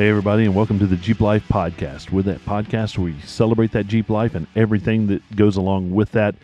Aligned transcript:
Hey, 0.00 0.08
everybody, 0.08 0.46
and 0.46 0.54
welcome 0.54 0.78
to 0.78 0.86
the 0.86 0.96
Jeep 0.96 1.20
Life 1.20 1.46
Podcast. 1.46 2.10
With 2.10 2.24
that 2.24 2.42
podcast, 2.46 2.96
we 2.96 3.20
celebrate 3.20 3.72
that 3.72 3.86
Jeep 3.86 4.08
life 4.08 4.34
and 4.34 4.46
everything 4.56 5.08
that 5.08 5.36
goes 5.36 5.58
along 5.58 5.90
with 5.90 6.12
that. 6.12 6.36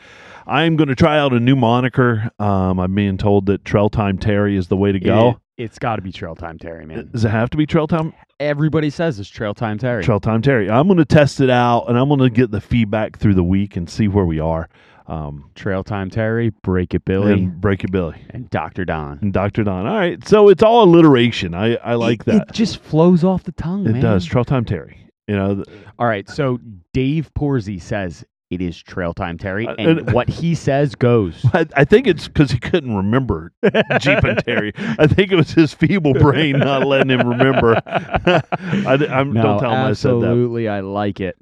I'm 0.46 0.76
going 0.76 0.90
to 0.90 0.94
try 0.94 1.18
out 1.18 1.32
a 1.32 1.40
new 1.40 1.56
moniker. 1.56 2.30
Um, 2.38 2.78
I'm 2.78 2.94
being 2.94 3.16
told 3.16 3.46
that 3.46 3.64
Trail 3.64 3.88
Time 3.88 4.18
Terry 4.18 4.58
is 4.58 4.68
the 4.68 4.76
way 4.76 4.92
to 4.92 5.00
go. 5.00 5.40
It, 5.56 5.70
has 5.70 5.78
got 5.78 5.96
to 5.96 6.02
be 6.02 6.12
Trail 6.12 6.34
Time 6.34 6.58
Terry, 6.58 6.84
man. 6.84 7.08
Does 7.10 7.24
it 7.24 7.30
have 7.30 7.48
to 7.48 7.56
be 7.56 7.64
Trail 7.64 7.86
Time? 7.86 8.12
Everybody 8.38 8.90
says 8.90 9.18
it's 9.18 9.30
Trail 9.30 9.54
Time 9.54 9.78
Terry. 9.78 10.04
Trail 10.04 10.20
Time 10.20 10.42
Terry. 10.42 10.68
I'm 10.68 10.86
going 10.86 10.98
to 10.98 11.06
test 11.06 11.40
it 11.40 11.48
out, 11.48 11.86
and 11.88 11.98
I'm 11.98 12.08
going 12.08 12.20
to 12.20 12.28
get 12.28 12.50
the 12.50 12.60
feedback 12.60 13.18
through 13.18 13.36
the 13.36 13.42
week 13.42 13.74
and 13.74 13.88
see 13.88 14.06
where 14.06 14.26
we 14.26 14.38
are. 14.38 14.68
Um, 15.08 15.50
Trail 15.54 15.84
Time 15.84 16.10
Terry, 16.10 16.50
Break 16.62 16.92
It 16.92 17.04
Billy, 17.04 17.32
and, 17.34 17.60
Break 17.60 17.84
It 17.84 17.92
Billy, 17.92 18.16
and 18.30 18.50
Dr. 18.50 18.84
Don. 18.84 19.20
and 19.22 19.32
Dr. 19.32 19.62
Don. 19.62 19.86
All 19.86 19.96
right, 19.96 20.26
so 20.26 20.48
it's 20.48 20.62
all 20.64 20.82
alliteration. 20.82 21.54
I, 21.54 21.76
I 21.76 21.94
like 21.94 22.20
It- 22.22 22.26
that. 22.26 22.48
It 22.48 22.52
just 22.54 22.78
flows 22.82 23.22
off 23.22 23.44
the 23.44 23.52
tongue, 23.52 23.86
It 23.86 23.92
man. 23.92 24.02
does. 24.02 24.24
Trail 24.24 24.44
Time 24.44 24.64
Terry. 24.64 24.98
You 25.28 25.36
know, 25.36 25.54
th- 25.56 25.66
All 25.98 26.06
right, 26.06 26.28
so 26.28 26.58
Dave 26.92 27.30
Porzy 27.34 27.80
says 27.80 28.24
it 28.50 28.60
is 28.60 28.80
Trail 28.80 29.12
Time 29.14 29.38
Terry, 29.38 29.66
Uh, 29.68 29.74
and 29.78 29.98
and- 30.00 30.12
what 30.12 30.28
he 30.28 30.54
says 30.56 30.94
goes. 30.96 31.40
I, 31.54 31.66
I 31.76 31.84
think 31.84 32.06
it's 32.08 32.26
because 32.26 32.50
he 32.50 32.58
couldn't 32.58 32.96
remember 32.96 33.52
Jeep 34.00 34.24
and 34.24 34.38
Terry. 34.44 34.72
I 34.76 35.06
think 35.06 35.30
it 35.30 35.36
was 35.36 35.52
his 35.52 35.72
feeble 35.72 36.14
brain 36.14 36.58
not 36.58 36.84
letting 36.86 37.10
him 37.10 37.28
remember. 37.28 37.80
I, 37.86 38.96
no, 38.96 39.42
don't 39.42 39.60
tell 39.60 39.70
him 39.72 39.86
I 39.86 39.92
said 39.92 40.10
that. 40.10 40.16
absolutely, 40.16 40.68
I 40.68 40.80
like 40.80 41.20
it. 41.20 41.36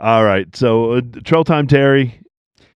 All 0.00 0.24
right, 0.24 0.54
so 0.54 0.92
uh, 0.92 1.00
Trail 1.24 1.42
Time 1.44 1.66
Terry. 1.66 2.20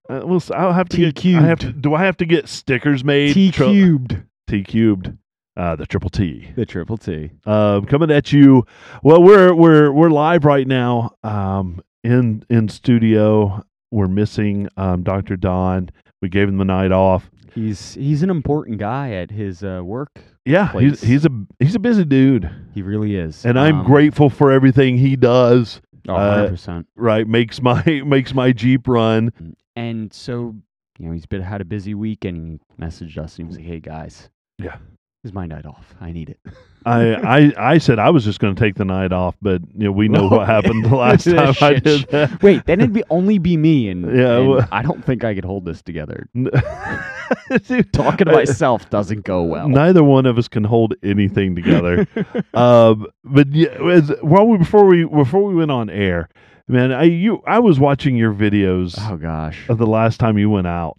Uh, 0.09 0.21
we'll, 0.25 0.37
s- 0.37 0.51
I'll 0.51 0.73
have 0.73 0.89
to 0.91 0.97
T 1.13 1.33
get. 1.33 1.43
I 1.43 1.47
have 1.47 1.59
to, 1.61 1.73
do 1.73 1.95
I 1.95 2.05
have 2.05 2.17
to 2.19 2.25
get 2.27 2.49
stickers 2.49 3.05
made? 3.05 3.35
T 3.35 3.51
cubed. 3.53 4.23
T 4.49 4.63
cubed. 4.63 5.17
Uh, 5.57 5.77
the 5.77 5.85
triple 5.87 6.09
T. 6.11 6.49
the 6.57 6.65
triple 6.65 6.97
T. 6.97 7.31
Uh, 7.45 7.81
coming 7.83 8.11
at 8.11 8.33
you. 8.33 8.65
Well, 9.03 9.23
we're 9.23 9.55
we're 9.55 9.93
we're 9.93 10.11
live 10.11 10.45
right 10.45 10.67
now. 10.67 11.15
Um, 11.23 11.81
in 12.03 12.45
in 12.51 12.69
studio. 12.69 13.63
We're 13.91 14.09
missing 14.09 14.69
um, 14.79 15.03
Dr. 15.03 15.37
Don. 15.37 15.91
We 16.23 16.31
gave 16.31 16.49
him 16.49 16.57
the 16.57 16.65
night 16.65 16.93
off. 16.93 17.31
He's 17.55 17.93
he's 17.95 18.23
an 18.23 18.31
important 18.31 18.79
guy 18.79 19.13
at 19.13 19.31
his 19.31 19.63
uh, 19.63 19.83
work. 19.85 20.19
Yeah, 20.47 20.73
he's 20.73 20.99
Place. 20.99 21.03
he's 21.03 21.25
a 21.27 21.31
he's 21.59 21.75
a 21.75 21.79
busy 21.79 22.05
dude. 22.07 22.51
He 22.75 22.81
really 22.81 23.17
is, 23.17 23.45
and 23.45 23.61
I'm 23.61 23.81
Um, 23.81 23.85
grateful 23.87 24.31
for 24.31 24.51
everything 24.51 24.97
he 24.97 25.15
does. 25.17 25.83
Oh, 26.09 26.15
uh, 26.15 26.49
100%. 26.51 26.87
Right, 26.97 27.29
makes 27.29 27.61
my 27.61 27.85
makes 28.07 28.33
my 28.35 28.53
Jeep 28.53 28.89
run. 28.89 29.31
And 29.77 30.13
so, 30.13 30.55
you 30.99 31.07
know, 31.07 31.13
he's 31.13 31.27
been 31.27 31.43
had 31.43 31.61
a 31.61 31.65
busy 31.65 31.95
week 31.95 32.25
and 32.25 32.61
he 32.79 32.85
messaged 32.85 33.17
us 33.19 33.39
and 33.39 33.45
he 33.47 33.49
was 33.49 33.57
like, 33.57 33.67
"Hey 33.67 33.81
guys, 33.81 34.29
Yeah. 34.59 34.77
is 35.25 35.33
my 35.33 35.47
night 35.47 35.65
off. 35.67 35.95
I 36.01 36.13
need 36.13 36.29
it." 36.31 36.39
I, 36.85 37.15
I 37.15 37.53
I 37.75 37.79
said 37.79 38.01
I 38.01 38.11
was 38.11 38.25
just 38.25 38.41
going 38.41 38.55
to 38.57 38.61
take 38.61 38.75
the 38.75 38.85
night 38.85 39.13
off, 39.13 39.37
but 39.41 39.63
you 39.73 39.85
know 39.85 39.93
we 39.93 40.09
know 40.09 40.27
what 40.27 40.47
happened 40.49 40.85
the 40.85 40.97
last 40.97 41.25
time 41.25 41.55
I 41.61 41.75
did 41.75 42.09
that. 42.11 42.43
Wait, 42.43 42.67
then 42.67 42.81
it'd 42.81 42.93
be 42.93 43.05
only 43.09 43.39
be 43.39 43.57
me, 43.57 43.89
and, 43.89 44.05
Yeah, 44.17 44.39
and 44.39 44.49
well- 44.49 44.69
I 44.73 44.83
don't 44.83 45.05
think 45.05 45.23
I 45.25 45.33
could 45.35 45.45
hold 45.45 45.65
this 45.65 45.81
together. 45.81 46.29
Dude, 46.35 47.93
Talking 47.93 48.27
to 48.27 48.33
myself 48.33 48.91
doesn't 48.91 49.23
go 49.25 49.43
well. 49.45 49.69
Neither 49.69 50.03
one 50.03 50.27
of 50.27 50.39
us 50.39 50.49
can 50.49 50.65
hold 50.65 50.95
anything 51.03 51.55
together. 51.55 52.07
um, 52.55 53.07
but 53.25 53.49
yeah, 53.53 53.69
as, 53.91 54.13
while 54.21 54.47
we 54.47 54.59
before 54.59 54.85
we 54.87 55.05
before 55.05 55.45
we 55.45 55.55
went 55.55 55.71
on 55.71 55.89
air, 55.89 56.29
man, 56.73 56.93
I 56.93 57.05
you 57.05 57.43
I 57.47 57.59
was 57.61 57.79
watching 57.79 58.17
your 58.17 58.33
videos 58.35 58.97
oh 58.99 59.17
gosh. 59.17 59.69
of 59.69 59.79
the 59.79 59.87
last 59.87 60.19
time 60.19 60.39
you 60.39 60.51
went 60.51 60.67
out. 60.67 60.99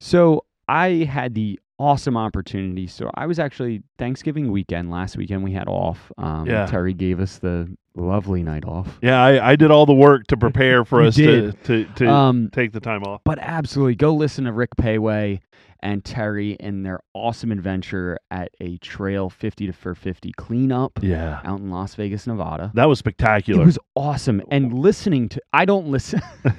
So 0.00 0.44
I 0.68 1.04
had 1.10 1.34
the 1.34 1.58
awesome 1.78 2.16
opportunity. 2.16 2.86
So 2.86 3.10
I 3.14 3.26
was 3.26 3.38
actually 3.38 3.82
Thanksgiving 3.98 4.50
weekend 4.50 4.90
last 4.90 5.16
weekend. 5.16 5.44
We 5.44 5.52
had 5.52 5.68
off. 5.68 6.10
Um, 6.18 6.46
Yeah. 6.46 6.66
Terry 6.66 6.94
gave 6.94 7.20
us 7.20 7.38
the 7.38 7.68
lovely 7.94 8.42
night 8.42 8.64
off. 8.64 8.98
Yeah, 9.02 9.22
I, 9.22 9.52
I 9.52 9.56
did 9.56 9.70
all 9.70 9.86
the 9.86 9.94
work 9.94 10.26
to 10.28 10.36
prepare 10.36 10.84
for 10.84 11.02
us 11.06 11.16
did. 11.16 11.62
to 11.64 11.84
to, 11.84 11.92
to 11.94 12.08
Um, 12.10 12.50
take 12.52 12.72
the 12.72 12.80
time 12.80 13.02
off. 13.04 13.20
But 13.24 13.38
absolutely, 13.40 13.94
go 13.94 14.14
listen 14.14 14.44
to 14.44 14.52
Rick 14.52 14.70
Péwé 14.76 15.40
and 15.80 16.04
Terry 16.04 16.52
in 16.52 16.82
their 16.82 17.00
awesome 17.14 17.52
adventure 17.52 18.18
at 18.30 18.50
a 18.60 18.78
Trail 18.78 19.30
50 19.30 19.66
to 19.66 19.72
for 19.72 19.94
50 19.94 20.32
cleanup 20.32 20.98
Yeah, 21.02 21.40
out 21.44 21.60
in 21.60 21.70
Las 21.70 21.94
Vegas, 21.94 22.26
Nevada. 22.26 22.70
that 22.74 22.86
was 22.86 22.98
spectacular. 22.98 23.62
It 23.62 23.66
was 23.66 23.78
awesome. 23.94 24.42
And 24.50 24.72
listening 24.78 25.28
to, 25.30 25.40
I 25.52 25.64
don't 25.64 25.88
listen. 25.88 26.20
you 26.44 26.50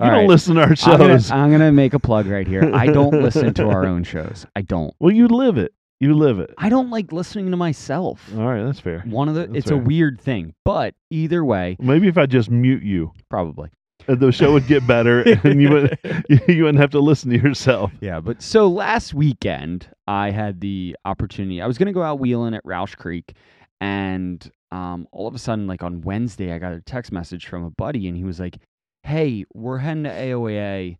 All 0.00 0.08
don't 0.08 0.10
right. 0.10 0.28
listen 0.28 0.56
to 0.56 0.62
our 0.62 0.76
shows. 0.76 1.30
I'm 1.30 1.50
gonna 1.50 1.72
make 1.72 1.94
a 1.94 1.98
plug 1.98 2.26
right 2.26 2.46
here. 2.46 2.70
I 2.74 2.86
don't 2.86 3.22
listen 3.22 3.54
to 3.54 3.68
our 3.68 3.86
own 3.86 4.04
shows. 4.04 4.46
I 4.56 4.62
don't. 4.62 4.92
well, 5.00 5.12
you 5.12 5.28
live 5.28 5.58
it. 5.58 5.72
You 6.00 6.14
live 6.14 6.38
it. 6.38 6.54
I 6.58 6.68
don't 6.68 6.90
like 6.90 7.10
listening 7.10 7.50
to 7.50 7.56
myself. 7.56 8.30
All 8.36 8.46
right, 8.46 8.62
that's 8.64 8.78
fair. 8.78 9.00
One 9.00 9.28
of 9.28 9.34
the, 9.34 9.46
That's 9.48 9.58
it's 9.58 9.68
fair. 9.70 9.78
a 9.80 9.82
weird 9.82 10.20
thing. 10.20 10.54
But 10.64 10.94
either 11.10 11.44
way, 11.44 11.76
Maybe 11.80 12.06
if 12.06 12.16
I 12.16 12.26
just 12.26 12.50
mute 12.50 12.84
you, 12.84 13.12
probably. 13.28 13.70
The 14.06 14.32
show 14.32 14.52
would 14.52 14.66
get 14.66 14.86
better, 14.86 15.20
and 15.44 15.60
you 15.60 15.70
would 15.70 15.98
you 16.48 16.64
wouldn't 16.64 16.78
have 16.78 16.90
to 16.90 17.00
listen 17.00 17.30
to 17.30 17.36
yourself. 17.38 17.92
Yeah, 18.00 18.20
but 18.20 18.40
so 18.42 18.68
last 18.68 19.12
weekend 19.14 19.88
I 20.06 20.30
had 20.30 20.60
the 20.60 20.96
opportunity. 21.04 21.60
I 21.60 21.66
was 21.66 21.78
gonna 21.78 21.92
go 21.92 22.02
out 22.02 22.18
wheeling 22.18 22.54
at 22.54 22.62
Rausch 22.64 22.94
Creek, 22.94 23.34
and 23.80 24.50
um, 24.70 25.06
all 25.12 25.26
of 25.26 25.34
a 25.34 25.38
sudden, 25.38 25.66
like 25.66 25.82
on 25.82 26.00
Wednesday, 26.02 26.52
I 26.52 26.58
got 26.58 26.72
a 26.72 26.80
text 26.80 27.12
message 27.12 27.46
from 27.46 27.64
a 27.64 27.70
buddy, 27.70 28.08
and 28.08 28.16
he 28.16 28.24
was 28.24 28.40
like, 28.40 28.58
"Hey, 29.02 29.44
we're 29.52 29.78
heading 29.78 30.04
to 30.04 30.10
AOAA. 30.10 30.98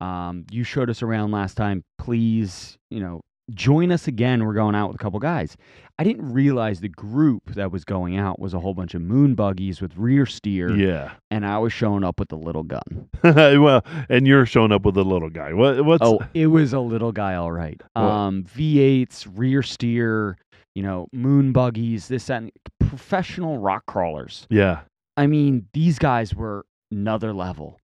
Um, 0.00 0.44
you 0.50 0.64
showed 0.64 0.90
us 0.90 1.02
around 1.02 1.32
last 1.32 1.56
time. 1.56 1.84
Please, 1.98 2.78
you 2.90 3.00
know, 3.00 3.20
join 3.54 3.90
us 3.92 4.06
again. 4.08 4.44
We're 4.44 4.54
going 4.54 4.74
out 4.74 4.88
with 4.88 4.96
a 5.00 5.02
couple 5.02 5.18
guys." 5.20 5.56
I 6.00 6.04
didn't 6.04 6.32
realize 6.32 6.78
the 6.78 6.88
group 6.88 7.54
that 7.54 7.72
was 7.72 7.84
going 7.84 8.16
out 8.16 8.38
was 8.38 8.54
a 8.54 8.60
whole 8.60 8.72
bunch 8.72 8.94
of 8.94 9.02
moon 9.02 9.34
buggies 9.34 9.80
with 9.80 9.96
rear 9.96 10.26
steer, 10.26 10.70
Yeah. 10.70 11.10
and 11.32 11.44
I 11.44 11.58
was 11.58 11.72
showing 11.72 12.04
up 12.04 12.20
with 12.20 12.28
the 12.28 12.36
little 12.36 12.62
gun. 12.62 13.08
well, 13.24 13.84
and 14.08 14.24
you're 14.24 14.46
showing 14.46 14.70
up 14.70 14.84
with 14.84 14.96
a 14.96 15.02
little 15.02 15.28
guy. 15.28 15.52
What? 15.54 15.84
What's? 15.84 16.04
Oh, 16.06 16.20
it 16.34 16.46
was 16.46 16.72
a 16.72 16.78
little 16.78 17.10
guy, 17.10 17.34
all 17.34 17.50
right. 17.50 17.80
What? 17.94 18.02
Um, 18.02 18.44
V8s, 18.44 19.26
rear 19.34 19.60
steer, 19.64 20.38
you 20.76 20.84
know, 20.84 21.08
moon 21.12 21.50
buggies, 21.50 22.06
this 22.06 22.26
that, 22.26 22.42
and 22.42 22.52
professional 22.78 23.58
rock 23.58 23.84
crawlers. 23.86 24.46
yeah. 24.50 24.80
I 25.16 25.26
mean, 25.26 25.66
these 25.72 25.98
guys 25.98 26.32
were 26.32 26.64
another 26.92 27.32
level. 27.32 27.80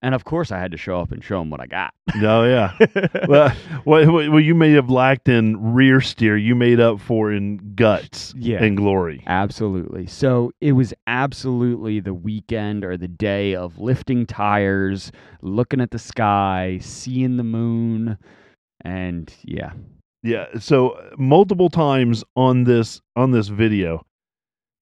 And 0.00 0.14
of 0.14 0.24
course, 0.24 0.52
I 0.52 0.58
had 0.60 0.70
to 0.70 0.76
show 0.76 1.00
up 1.00 1.10
and 1.10 1.24
show 1.24 1.40
them 1.40 1.50
what 1.50 1.60
I 1.60 1.66
got. 1.66 1.92
Oh, 2.22 2.44
yeah. 2.44 2.72
well, 3.28 3.50
what, 3.82 4.06
what 4.06 4.30
what 4.30 4.44
you 4.44 4.54
may 4.54 4.70
have 4.72 4.90
lacked 4.90 5.28
in 5.28 5.74
rear 5.74 6.00
steer, 6.00 6.36
you 6.36 6.54
made 6.54 6.78
up 6.78 7.00
for 7.00 7.32
in 7.32 7.74
guts 7.74 8.32
Yeah. 8.36 8.62
and 8.62 8.76
glory. 8.76 9.24
Absolutely. 9.26 10.06
So 10.06 10.52
it 10.60 10.72
was 10.72 10.94
absolutely 11.08 11.98
the 11.98 12.14
weekend 12.14 12.84
or 12.84 12.96
the 12.96 13.08
day 13.08 13.56
of 13.56 13.78
lifting 13.80 14.24
tires, 14.24 15.10
looking 15.42 15.80
at 15.80 15.90
the 15.90 15.98
sky, 15.98 16.78
seeing 16.80 17.36
the 17.36 17.42
moon, 17.44 18.18
and 18.82 19.34
yeah, 19.42 19.72
Yeah. 20.22 20.46
So 20.60 20.96
multiple 21.18 21.70
times 21.70 22.22
on 22.36 22.62
this 22.62 23.00
on 23.16 23.32
this 23.32 23.48
video, 23.48 24.04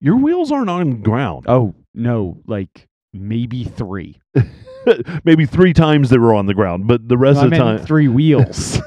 your 0.00 0.16
wheels 0.16 0.52
aren't 0.52 0.68
on 0.68 1.00
ground. 1.00 1.46
Oh, 1.48 1.74
no, 1.94 2.42
like 2.46 2.86
maybe 3.14 3.64
three. 3.64 4.20
Maybe 5.24 5.46
three 5.46 5.72
times 5.72 6.10
they 6.10 6.18
were 6.18 6.34
on 6.34 6.46
the 6.46 6.54
ground, 6.54 6.86
but 6.86 7.08
the 7.08 7.18
rest 7.18 7.38
No, 7.40 7.44
of 7.46 7.50
the 7.50 7.56
time 7.56 7.78
three 7.78 8.08
wheels. 8.18 8.80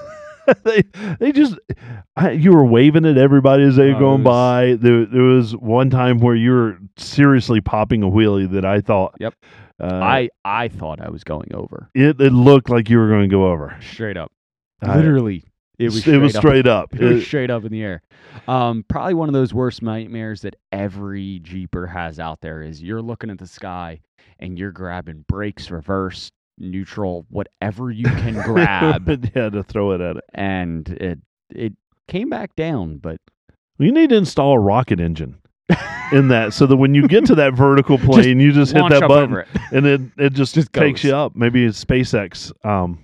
they 0.63 0.83
they 1.19 1.31
just 1.31 1.55
I, 2.15 2.31
you 2.31 2.51
were 2.53 2.65
waving 2.65 3.05
at 3.05 3.17
everybody 3.17 3.63
as 3.63 3.75
they 3.75 3.89
were 3.91 3.95
Oh, 3.97 3.99
going 3.99 4.23
was- 4.23 4.31
by. 4.33 4.77
There 4.81 5.05
there 5.05 5.23
was 5.23 5.55
one 5.55 5.89
time 5.89 6.19
where 6.19 6.35
you 6.35 6.51
were 6.51 6.77
seriously 6.97 7.61
popping 7.61 8.01
a 8.03 8.07
wheelie 8.09 8.49
that 8.51 8.65
I 8.65 8.81
thought. 8.81 9.15
Yep. 9.19 9.33
Uh, 9.81 9.85
I 9.93 10.29
I 10.43 10.67
thought 10.67 10.99
I 10.99 11.09
was 11.09 11.23
going 11.23 11.53
over 11.53 11.89
it 11.95 12.19
it 12.19 12.33
looked 12.33 12.69
like 12.69 12.89
you 12.89 12.97
were 12.97 13.07
going 13.07 13.29
to 13.29 13.33
go 13.33 13.47
over. 13.51 13.77
straight 13.81 14.17
up. 14.17 14.31
I- 14.81 14.95
Literally, 14.97 15.43
it 15.77 15.85
was 15.85 15.97
it 15.97 16.01
straight 16.01 16.17
was 16.17 16.35
up. 16.35 16.41
straight 16.41 16.67
up. 16.67 16.93
It 16.99 17.01
was 17.13 17.25
straight 17.25 17.49
up 17.49 17.63
in 17.63 17.71
the 17.71 17.81
air. 17.83 18.01
Um, 18.47 18.83
probably 18.87 19.13
one 19.13 19.29
of 19.29 19.33
those 19.33 19.53
worst 19.53 19.81
nightmares 19.81 20.41
that 20.41 20.55
every 20.71 21.39
Jeeper 21.39 21.85
has 21.87 22.19
out 22.19 22.41
there 22.41 22.61
is 22.61 22.81
you're 22.81 23.01
looking 23.01 23.29
at 23.29 23.37
the 23.37 23.47
sky 23.47 24.01
and 24.39 24.57
you're 24.57 24.71
grabbing 24.71 25.25
brakes, 25.27 25.69
reverse, 25.69 26.31
neutral, 26.57 27.25
whatever 27.29 27.91
you 27.91 28.05
can 28.05 28.33
grab, 28.43 29.07
yeah, 29.35 29.49
to 29.49 29.63
throw 29.63 29.91
it 29.91 30.01
at 30.01 30.17
it. 30.17 30.23
and 30.33 30.89
it 30.89 31.19
it 31.49 31.73
came 32.07 32.29
back 32.29 32.55
down. 32.55 32.97
But 32.97 33.17
You 33.77 33.91
need 33.91 34.09
to 34.09 34.15
install 34.17 34.53
a 34.53 34.59
rocket 34.59 34.99
engine 34.99 35.37
in 36.11 36.27
that, 36.29 36.53
so 36.53 36.65
that 36.65 36.77
when 36.77 36.93
you 36.95 37.07
get 37.07 37.25
to 37.27 37.35
that 37.35 37.53
vertical 37.53 37.97
Just 37.99 38.09
plane, 38.09 38.39
you 38.39 38.51
just 38.51 38.71
hit 38.73 38.83
that 38.89 39.07
button 39.07 39.43
and 39.71 39.85
it 39.85 40.01
it 40.17 40.33
just, 40.33 40.55
Just 40.55 40.73
takes 40.73 41.01
goes. 41.03 41.09
you 41.09 41.15
up. 41.15 41.35
Maybe 41.35 41.65
a 41.65 41.69
SpaceX, 41.69 42.51
um, 42.65 43.03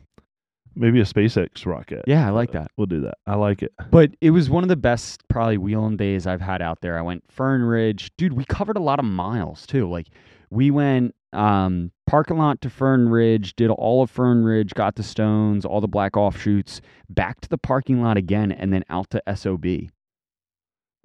maybe 0.76 1.00
a 1.00 1.04
SpaceX 1.06 1.66
rocket. 1.66 2.04
Yeah, 2.08 2.28
I 2.28 2.32
like 2.32 2.52
that. 2.54 2.72
We'll 2.78 2.88
do 2.88 3.02
that. 3.02 3.16
I 3.28 3.36
like 3.36 3.62
it. 3.62 3.72
But 3.92 4.12
it 4.22 4.32
was 4.32 4.50
one 4.50 4.64
of 4.64 4.70
the 4.70 4.76
best 4.76 5.22
probably 5.28 5.58
wheeling 5.60 5.98
days 5.98 6.26
I've 6.28 6.42
had 6.42 6.62
out 6.64 6.82
there. 6.82 6.98
I 6.98 7.02
went 7.04 7.24
Fern 7.32 7.62
Ridge. 7.62 8.12
Dude, 8.18 8.34
we 8.34 8.44
covered 8.46 8.78
a 8.78 8.82
lot 8.82 8.98
of 9.00 9.06
miles 9.06 9.66
too. 9.68 9.88
Like 9.90 10.08
we 10.50 10.72
went 10.72 11.14
um 11.36 11.92
parking 12.08 12.38
lot 12.38 12.62
to 12.62 12.70
Fern 12.70 13.10
Ridge, 13.10 13.56
did 13.56 13.70
all 13.70 14.02
of 14.04 14.10
Fern 14.10 14.44
Ridge, 14.44 14.74
got 14.74 14.96
the 14.96 15.04
stones, 15.04 15.66
all 15.66 15.82
the 15.82 15.88
black 15.88 16.16
offshoots, 16.18 16.82
back 17.10 17.42
to 17.42 17.50
the 17.50 17.58
parking 17.58 18.02
lot 18.02 18.18
again, 18.18 18.52
and 18.52 18.72
then 18.74 18.84
out 18.90 19.10
to 19.12 19.22
SOB. 19.36 19.66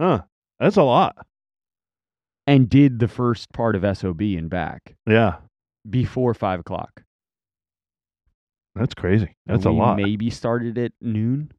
Huh. 0.01 0.23
That's 0.59 0.77
a 0.77 0.83
lot. 0.83 1.27
and 2.47 2.69
did 2.69 2.99
the 2.99 3.09
first 3.09 3.53
part 3.53 3.77
of 3.77 3.97
SOB 3.97 4.21
and 4.21 4.49
back 4.51 4.95
Yeah, 5.07 5.37
before 5.89 6.35
five 6.35 6.61
o'clock. 6.61 7.03
that's 8.75 8.95
crazy. 8.95 9.37
That's 9.47 9.65
a 9.65 9.71
lot. 9.71 9.97
Maybe 9.97 10.31
started 10.31 10.79
at 10.79 10.93
noon. 11.01 11.53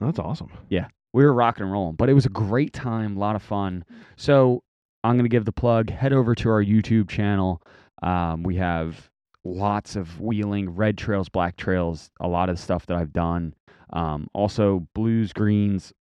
That's 0.00 0.18
awesome. 0.18 0.50
Yeah. 0.68 0.88
We 1.12 1.24
were 1.24 1.32
rocking 1.34 1.64
and 1.64 1.72
rolling, 1.72 1.96
but 1.96 2.08
it 2.08 2.14
was 2.14 2.26
a 2.26 2.30
great 2.30 2.72
time, 2.72 3.16
a 3.16 3.20
lot 3.20 3.34
of 3.36 3.42
fun. 3.42 3.84
So 4.16 4.62
I'm 5.02 5.16
going 5.16 5.24
to 5.24 5.28
give 5.28 5.44
the 5.44 5.52
plug. 5.52 5.90
Head 5.90 6.12
over 6.12 6.34
to 6.36 6.48
our 6.50 6.62
YouTube 6.64 7.08
channel. 7.08 7.60
Um, 8.02 8.42
we 8.42 8.56
have 8.56 9.10
lots 9.44 9.96
of 9.96 10.20
wheeling, 10.20 10.70
red 10.70 10.98
trails, 10.98 11.28
black 11.28 11.56
trails, 11.56 12.10
a 12.20 12.28
lot 12.28 12.48
of 12.48 12.58
stuff 12.58 12.86
that 12.86 12.96
I've 12.96 13.12
done. 13.12 13.54
Um, 13.92 14.28
also, 14.34 14.86
blues, 14.94 15.32
greens, 15.32 15.92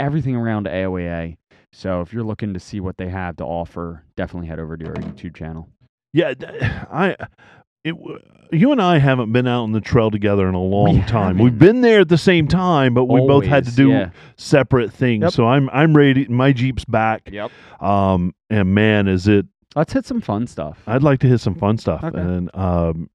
everything 0.00 0.36
around 0.36 0.66
AOAA. 0.66 1.36
So 1.72 2.00
if 2.00 2.12
you're 2.12 2.24
looking 2.24 2.54
to 2.54 2.60
see 2.60 2.80
what 2.80 2.96
they 2.96 3.08
have 3.08 3.36
to 3.36 3.44
offer, 3.44 4.04
definitely 4.16 4.48
head 4.48 4.60
over 4.60 4.76
to 4.76 4.86
our 4.86 4.94
YouTube 4.94 5.36
channel. 5.36 5.68
Yeah, 6.12 6.34
I. 6.90 7.16
It, 7.82 7.94
you 8.50 8.72
and 8.72 8.80
I 8.80 8.98
haven't 8.98 9.32
been 9.32 9.46
out 9.46 9.64
on 9.64 9.72
the 9.72 9.80
trail 9.80 10.10
together 10.10 10.48
in 10.48 10.54
a 10.54 10.62
long 10.62 11.04
time. 11.04 11.36
We've 11.38 11.58
been 11.58 11.82
there 11.82 12.00
at 12.00 12.08
the 12.08 12.16
same 12.16 12.48
time, 12.48 12.94
but 12.94 13.04
we 13.04 13.20
both 13.20 13.44
had 13.44 13.66
to 13.66 13.74
do 13.74 13.90
yeah. 13.90 14.10
separate 14.36 14.92
things. 14.92 15.22
Yep. 15.22 15.32
So 15.32 15.46
I'm 15.46 15.68
I'm 15.70 15.94
ready. 15.94 16.26
My 16.28 16.52
Jeep's 16.52 16.84
back. 16.84 17.28
Yep. 17.30 17.50
Um, 17.80 18.34
and 18.48 18.74
man, 18.74 19.08
is 19.08 19.28
it? 19.28 19.46
Let's 19.74 19.92
hit 19.92 20.06
some 20.06 20.20
fun 20.20 20.46
stuff. 20.46 20.78
I'd 20.86 21.02
like 21.02 21.20
to 21.20 21.26
hit 21.26 21.40
some 21.40 21.54
fun 21.54 21.78
stuff. 21.78 22.02
Okay. 22.04 22.18
And 22.18 22.50
um, 22.54 23.10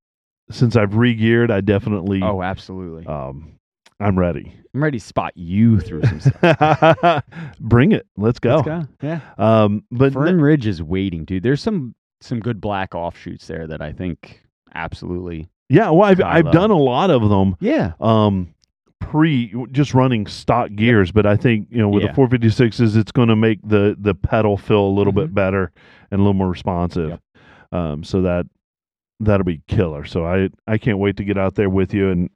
since 0.51 0.75
I've 0.75 0.95
re-geared, 0.95 1.51
I 1.51 1.61
definitely. 1.61 2.21
oh, 2.23 2.41
absolutely. 2.41 3.05
Um, 3.05 3.53
I'm 3.99 4.17
ready. 4.17 4.53
I'm 4.73 4.83
ready 4.83 4.99
to 4.99 5.05
spot 5.05 5.33
you 5.35 5.79
through 5.79 6.03
some 6.03 6.19
stuff. 6.19 7.23
Bring 7.59 7.91
it. 7.91 8.07
Let's 8.17 8.39
go. 8.39 8.57
Let's 8.57 8.67
go. 8.67 8.87
Yeah. 9.01 9.19
Um, 9.37 9.83
but 9.91 10.13
Fern 10.13 10.39
Ridge 10.41 10.67
is 10.67 10.81
waiting, 10.83 11.25
dude. 11.25 11.43
There's 11.43 11.61
some 11.61 11.95
some 12.21 12.39
good 12.39 12.59
black 12.61 12.93
offshoots 12.95 13.47
there 13.47 13.65
that 13.67 13.81
I 13.81 13.91
think 13.93 14.41
absolutely. 14.75 15.49
yeah, 15.69 15.89
well, 15.89 16.03
I've 16.03 16.21
I've 16.21 16.45
low. 16.45 16.51
done 16.51 16.71
a 16.71 16.77
lot 16.77 17.09
of 17.09 17.29
them. 17.29 17.55
Yeah. 17.61 17.93
um 17.99 18.53
pre 18.99 19.53
just 19.71 19.93
running 19.93 20.27
stock 20.27 20.69
gears 20.75 21.11
but 21.11 21.25
i 21.25 21.35
think 21.35 21.67
you 21.71 21.77
know 21.79 21.89
with 21.89 22.03
Yeah. 22.03 22.11
the 22.11 22.21
456s 22.21 22.95
it's 22.95 23.11
going 23.11 23.29
to 23.29 23.35
make 23.35 23.59
the 23.63 23.95
the 23.99 24.13
pedal 24.13 24.57
feel 24.57 24.81
a 24.85 24.93
little 24.95 25.13
bit 25.13 25.29
Mhm. 25.31 25.33
better 25.33 25.71
and 26.11 26.19
a 26.19 26.21
little 26.23 26.33
more 26.33 26.49
responsive 26.49 27.09
Yep. 27.09 27.21
um 27.71 28.03
so 28.03 28.21
that 28.21 28.45
that'll 29.19 29.45
be 29.45 29.61
killer 29.67 30.05
so 30.05 30.25
i 30.25 30.49
i 30.67 30.77
can't 30.77 30.97
wait 30.99 31.17
to 31.17 31.23
get 31.23 31.37
out 31.37 31.55
there 31.55 31.69
with 31.69 31.93
you 31.93 32.09
and 32.09 32.29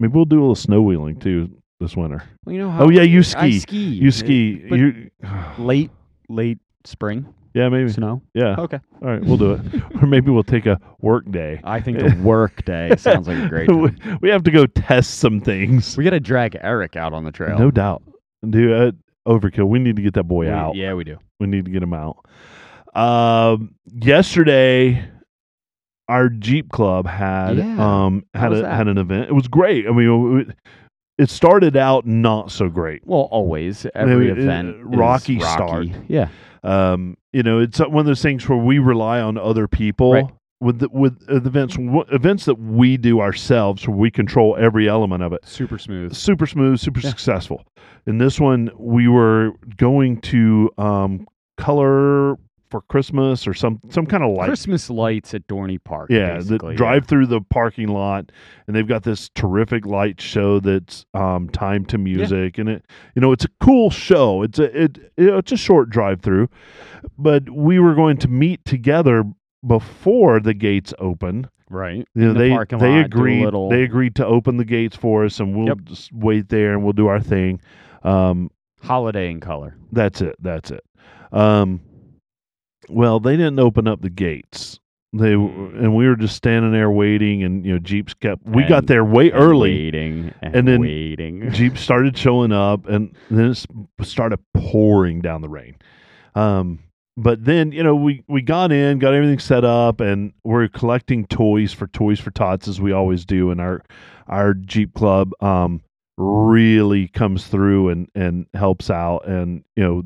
maybe 0.00 0.12
we'll 0.14 0.24
do 0.24 0.38
a 0.38 0.40
little 0.40 0.54
snow 0.54 0.82
wheeling 0.82 1.18
too 1.18 1.50
this 1.80 1.96
winter 1.96 2.22
Well, 2.44 2.54
you 2.54 2.60
know 2.62 2.70
how 2.70 2.84
oh 2.86 2.88
yeah 2.90 3.02
you 3.02 3.22
ski. 3.22 3.38
I 3.38 3.50
ski 3.50 3.60
ski. 3.60 3.78
you 3.78 4.10
ski 4.10 4.54
but- 4.68 4.78
you 4.78 5.10
late 5.58 5.90
late 6.28 6.58
spring 6.84 7.26
yeah 7.54 7.68
maybe 7.68 7.90
snow. 7.90 8.20
yeah 8.34 8.56
Okay. 8.58 8.78
all 9.02 9.08
right 9.08 9.22
we'll 9.24 9.36
do 9.36 9.52
it 9.52 9.60
or 10.02 10.06
maybe 10.06 10.30
we'll 10.30 10.42
take 10.42 10.66
a 10.66 10.78
work 11.00 11.30
day 11.30 11.60
I 11.64 11.80
think 11.80 11.98
the 11.98 12.14
work 12.22 12.64
day 12.64 12.94
sounds 12.98 13.28
like 13.28 13.38
a 13.38 13.48
great. 13.48 13.70
we, 13.70 13.90
Time. 13.90 14.18
we 14.20 14.28
have 14.30 14.42
to 14.44 14.50
go 14.50 14.66
test 14.66 15.18
some 15.18 15.40
things 15.40 15.96
We 15.96 16.04
got 16.04 16.10
to 16.10 16.20
drag 16.20 16.56
Eric 16.60 16.96
out 16.96 17.12
on 17.12 17.24
the 17.24 17.32
trail. 17.32 17.58
no 17.58 17.70
doubt 17.70 18.02
dude 18.48 18.72
uh, 18.72 18.92
overkill 19.30 19.68
we 19.68 19.78
need 19.78 19.96
to 19.96 20.02
get 20.02 20.14
that 20.14 20.24
boy 20.24 20.46
We- 20.46 20.50
out 20.50 20.74
Yeah, 20.76 20.94
we 20.94 21.04
do. 21.04 21.16
We 21.40 21.46
need 21.46 21.64
to 21.64 21.70
get 21.70 21.82
him 21.82 21.94
out. 21.94 22.18
Um, 22.94 23.74
yesterday, 23.92 25.04
our 26.08 26.28
Jeep 26.28 26.70
Club 26.70 27.06
had 27.06 27.56
Yeah. 27.56 28.04
um 28.04 28.24
How 28.34 28.40
had 28.42 28.50
was 28.50 28.58
a, 28.60 28.62
that? 28.62 28.74
had 28.76 28.88
an 28.88 28.98
event. 28.98 29.28
It 29.30 29.32
was 29.32 29.48
great. 29.48 29.86
I 29.86 29.90
mean, 29.92 30.40
it, 30.40 30.56
it 31.18 31.30
started 31.30 31.76
out 31.76 32.06
not 32.06 32.50
so 32.52 32.68
great. 32.68 33.02
Well, 33.04 33.22
always 33.32 33.86
every 33.94 34.30
event 34.30 34.68
is 34.76 34.82
rocky 34.84 35.38
rocky 35.38 35.40
start. 35.40 35.86
Yeah. 36.08 36.28
Um, 36.64 37.16
you 37.32 37.42
know, 37.42 37.58
it's 37.60 37.78
one 37.78 37.98
of 37.98 38.06
those 38.06 38.22
things 38.22 38.48
where 38.48 38.58
we 38.58 38.78
rely 38.78 39.20
on 39.20 39.38
other 39.38 39.68
people. 39.68 40.12
Right. 40.12 40.24
With 40.60 40.78
the, 40.78 40.88
with 40.90 41.26
the 41.26 41.36
events 41.36 41.74
w- 41.76 42.04
events 42.10 42.46
that 42.46 42.54
we 42.54 42.96
do 42.96 43.20
ourselves, 43.20 43.86
where 43.86 43.96
we 43.96 44.10
control 44.10 44.56
every 44.58 44.88
element 44.88 45.22
of 45.22 45.34
it. 45.34 45.40
Super 45.44 45.76
smooth. 45.78 46.14
Super 46.14 46.46
smooth, 46.46 46.78
super 46.80 47.00
Yeah. 47.00 47.10
successful. 47.10 47.66
In 48.06 48.16
this 48.16 48.40
one, 48.40 48.70
we 48.78 49.06
were 49.08 49.50
going 49.76 50.20
to 50.22 50.70
um, 50.78 51.26
color 51.58 52.38
for 52.74 52.80
Christmas 52.88 53.46
or 53.46 53.54
some 53.54 53.78
some 53.88 54.04
kind 54.04 54.24
of 54.24 54.36
light. 54.36 54.46
Christmas 54.48 54.90
lights 54.90 55.32
at 55.32 55.46
Dorney 55.46 55.78
Park. 55.82 56.10
yeah, 56.10 56.40
the 56.40 56.58
drive 56.74 57.06
through 57.06 57.26
the 57.28 57.40
parking 57.40 57.86
lot, 57.86 58.32
and 58.66 58.74
they've 58.74 58.88
got 58.88 59.04
this 59.04 59.28
terrific 59.36 59.86
light 59.86 60.20
show 60.20 60.58
that's 60.58 61.06
um, 61.14 61.48
timed 61.50 61.88
to 61.90 61.98
music, 61.98 62.58
and 62.58 62.68
it 62.68 62.84
you 63.14 63.22
know 63.22 63.30
it's 63.30 63.44
a 63.44 63.48
cool 63.60 63.90
show. 63.90 64.42
It's 64.42 64.58
a 64.58 64.82
it 64.82 65.12
it's 65.16 65.52
a 65.52 65.56
short 65.56 65.88
drive 65.88 66.20
through, 66.20 66.48
but 67.16 67.48
we 67.48 67.78
were 67.78 67.94
going 67.94 68.16
to 68.16 68.28
meet 68.28 68.64
together 68.64 69.22
before 69.64 70.40
the 70.40 70.52
gates 70.54 70.92
open. 70.98 71.48
Right. 71.70 72.08
You 72.16 72.22
know, 72.26 72.32
the 72.32 72.38
they 72.40 72.76
they 72.78 72.96
lot, 72.96 73.06
agreed 73.06 73.44
little- 73.44 73.68
they 73.70 73.84
agreed 73.84 74.16
to 74.16 74.26
open 74.26 74.56
the 74.56 74.64
gates 74.64 74.96
for 74.96 75.24
us, 75.24 75.38
and 75.38 75.54
we'll 75.56 75.68
Yep. 75.68 75.78
just 75.84 76.12
wait 76.12 76.48
there 76.48 76.72
and 76.72 76.82
we'll 76.82 76.92
do 76.92 77.06
our 77.06 77.20
thing. 77.20 77.60
Um, 78.02 78.50
Holiday 78.82 79.30
in 79.30 79.38
color. 79.38 79.76
that's 79.92 80.20
it. 80.20 80.34
That's 80.40 80.72
it. 80.72 80.82
Um, 81.30 81.80
well, 82.88 83.20
they 83.20 83.36
didn't 83.36 83.58
open 83.58 83.86
up 83.86 84.02
the 84.02 84.10
gates. 84.10 84.78
They 85.12 85.34
Mm. 85.34 85.78
and 85.78 85.94
we 85.94 86.08
were 86.08 86.16
just 86.16 86.34
standing 86.34 86.72
there 86.72 86.90
waiting, 86.90 87.44
and 87.44 87.64
you 87.64 87.72
know, 87.74 87.78
Jeeps 87.78 88.14
kept. 88.14 88.44
We 88.46 88.64
got 88.64 88.86
there 88.86 89.04
way 89.04 89.30
and 89.30 89.40
early. 89.40 89.70
Waiting 89.70 90.34
and, 90.42 90.56
and 90.56 90.66
then 90.68 90.80
waiting. 90.80 91.50
Jeeps 91.52 91.80
started 91.80 92.18
showing 92.18 92.50
up, 92.50 92.88
and 92.88 93.14
then 93.30 93.52
it 93.52 93.64
started 94.02 94.40
pouring 94.54 95.20
down 95.20 95.40
the 95.40 95.48
rain. 95.48 95.76
Um, 96.34 96.80
but 97.16 97.44
then 97.44 97.70
you 97.70 97.84
know 97.84 97.94
we 97.94 98.24
we 98.26 98.42
got 98.42 98.72
in, 98.72 98.98
got 98.98 99.14
everything 99.14 99.38
set 99.38 99.64
up, 99.64 100.00
and 100.00 100.32
we're 100.42 100.66
collecting 100.66 101.26
toys 101.26 101.72
for 101.72 101.86
Toys 101.86 102.18
for 102.18 102.32
Tots 102.32 102.66
as 102.66 102.80
we 102.80 102.90
always 102.90 103.24
do, 103.24 103.52
and 103.52 103.60
our 103.60 103.84
our 104.26 104.52
Jeep 104.52 104.94
Club 104.94 105.30
um 105.40 105.80
really 106.16 107.06
comes 107.06 107.46
through 107.46 107.90
and 107.90 108.08
and 108.16 108.46
helps 108.54 108.90
out, 108.90 109.28
and 109.28 109.62
you 109.76 109.84
know 109.84 110.02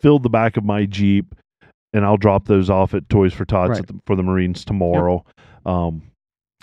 filled 0.00 0.22
the 0.24 0.28
back 0.28 0.58
of 0.58 0.64
my 0.64 0.84
Jeep, 0.84 1.34
and 1.96 2.04
I'll 2.04 2.16
drop 2.16 2.46
those 2.46 2.68
off 2.70 2.94
at 2.94 3.08
Toys 3.08 3.32
for 3.32 3.44
Tots 3.44 3.70
Right. 3.70 3.78
at 3.80 3.86
the, 3.88 3.98
for 4.06 4.14
the 4.14 4.22
Marines 4.22 4.64
tomorrow. 4.64 5.24
Um, 5.64 6.02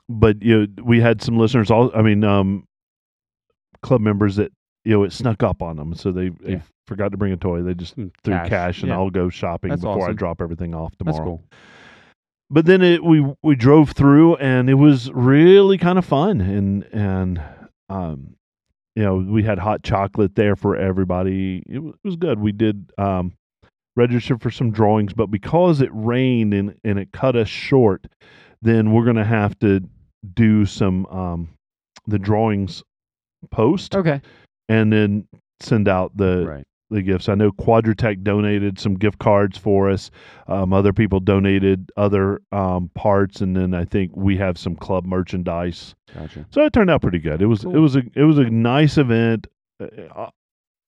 but 0.10 0.42
you 0.44 0.60
know 0.68 0.84
we 0.84 1.00
had 1.02 1.22
some 1.22 1.38
listeners 1.38 1.72
all 1.72 1.90
I 1.96 2.02
mean 2.02 2.24
um 2.24 2.66
club 3.82 4.02
members 4.02 4.36
that 4.36 4.52
you 4.86 4.94
know 4.94 5.04
it 5.04 5.13
snuck 5.13 5.44
up 5.44 5.62
on 5.62 5.78
them 5.78 5.94
so 5.94 6.12
they, 6.12 6.30
they 6.30 6.62
forgot 6.88 7.12
to 7.12 7.18
bring 7.18 7.32
a 7.34 7.38
toy 7.38 7.62
they 7.62 7.74
just 7.74 7.96
Some 7.96 8.12
threw 8.24 8.34
cash, 8.46 8.82
and 8.82 8.90
yeah. 8.90 8.96
I'll 8.98 9.10
go 9.10 9.30
shopping 9.30 9.70
That's 9.70 9.82
before 9.82 10.10
I 10.10 10.13
drop 10.13 10.42
everything 10.42 10.75
off 10.75 10.92
That's 11.00 11.18
tomorrow. 11.18 11.38
cool. 11.38 11.44
But 12.50 12.66
then 12.66 12.82
it 12.82 13.04
we 13.04 13.25
we 13.42 13.56
drove 13.56 13.92
through 13.92 14.36
and 14.36 14.70
it 14.70 14.75
was 14.75 15.10
really 15.12 15.78
kind 15.78 15.98
of 15.98 16.06
fun 16.06 16.42
and 16.42 16.84
and 16.94 17.42
um 17.90 18.36
you 18.96 19.04
know 19.04 19.16
we 19.16 19.42
had 19.44 19.58
hot 19.58 19.84
chocolate 19.84 20.36
there 20.36 20.56
for 20.58 20.75
everybody. 20.75 21.63
It 21.68 21.80
was, 21.80 21.94
it 21.96 22.08
was 22.08 22.16
good. 22.18 22.40
We 22.40 22.52
did 22.52 22.92
um 22.98 23.34
register 23.96 24.38
for 24.38 24.52
some 24.52 24.72
drawings, 24.72 25.14
but 25.14 25.28
because 25.28 25.82
it 25.82 25.90
rained 25.94 26.54
and 26.54 26.76
and 26.84 27.00
it 27.00 27.12
cut 27.12 27.36
us 27.36 27.48
short, 27.48 28.08
then 28.62 28.92
we're 28.92 29.06
gonna 29.06 29.26
have 29.26 29.58
to 29.60 29.82
do 30.34 30.66
some 30.66 31.06
um 31.08 31.50
the 32.08 32.20
drawings 32.20 32.84
post 33.52 33.96
Okay. 33.96 34.22
and 34.70 34.92
then 34.92 35.28
send 35.60 35.88
out 35.88 36.16
the 36.18 36.46
right. 36.46 36.64
the 36.90 37.02
gifts. 37.02 37.30
I 37.30 37.36
know 37.36 37.52
Quadratec 37.52 38.24
donated 38.24 38.80
some 38.80 38.96
gift 38.96 39.20
cards 39.20 39.58
for 39.58 39.90
us. 39.90 40.12
Um, 40.48 40.74
other 40.74 40.94
people 40.94 41.20
donated 41.20 41.92
other 41.98 42.42
um, 42.52 42.90
parts, 42.96 43.42
and 43.42 43.56
then 43.56 43.74
I 43.74 43.86
think 43.86 44.12
we 44.16 44.38
have 44.38 44.58
some 44.58 44.76
club 44.76 45.06
merchandise. 45.06 45.96
Gotcha. 46.14 46.46
So 46.52 46.64
it 46.66 46.74
turned 46.74 46.90
out 46.90 47.02
pretty 47.02 47.20
good. 47.20 47.42
It 47.42 47.48
was 47.48 47.64
it 47.64 47.80
was 47.80 47.96
a 47.96 48.04
it 48.16 48.24
was 48.24 48.38
a 48.38 48.50
nice 48.50 48.98
event. 48.98 49.48
Uh, 49.80 50.30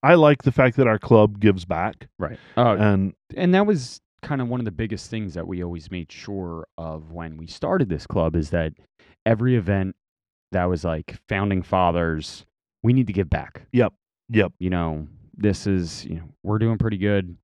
I 0.04 0.16
like 0.16 0.44
the 0.44 0.52
fact 0.52 0.78
that 0.78 0.88
our 0.88 1.00
club 1.00 1.40
gives 1.40 1.66
back, 1.66 2.08
Right. 2.20 2.38
Oh, 2.58 2.76
and 2.76 3.14
and 3.36 3.54
that 3.56 3.66
was 3.66 4.02
kind 4.22 4.42
of 4.42 4.48
one 4.48 4.60
of 4.60 4.66
the 4.66 4.72
biggest 4.72 5.10
things 5.10 5.34
that 5.36 5.48
we 5.48 5.64
always 5.64 5.92
made 5.92 6.12
sure 6.12 6.68
of 6.78 7.12
when 7.12 7.38
we 7.38 7.48
started 7.48 7.90
this 7.90 8.08
club 8.08 8.36
is 8.36 8.50
that 8.50 8.74
every 9.26 9.56
event 9.56 9.96
that 10.52 10.66
was 10.66 10.84
like 10.84 11.18
founding 11.28 11.62
fathers, 11.62 12.46
we 12.84 12.94
need 12.94 13.08
to 13.08 13.14
give 13.14 13.30
back. 13.30 13.64
yep, 13.72 13.94
Yep. 14.30 14.54
You 14.60 14.70
know, 14.70 15.08
this 15.36 15.68
is 15.68 16.06
you 16.06 16.16
know 16.16 16.30
we're 16.44 16.60
doing 16.60 16.78
pretty 16.78 16.98
good. 16.98 17.38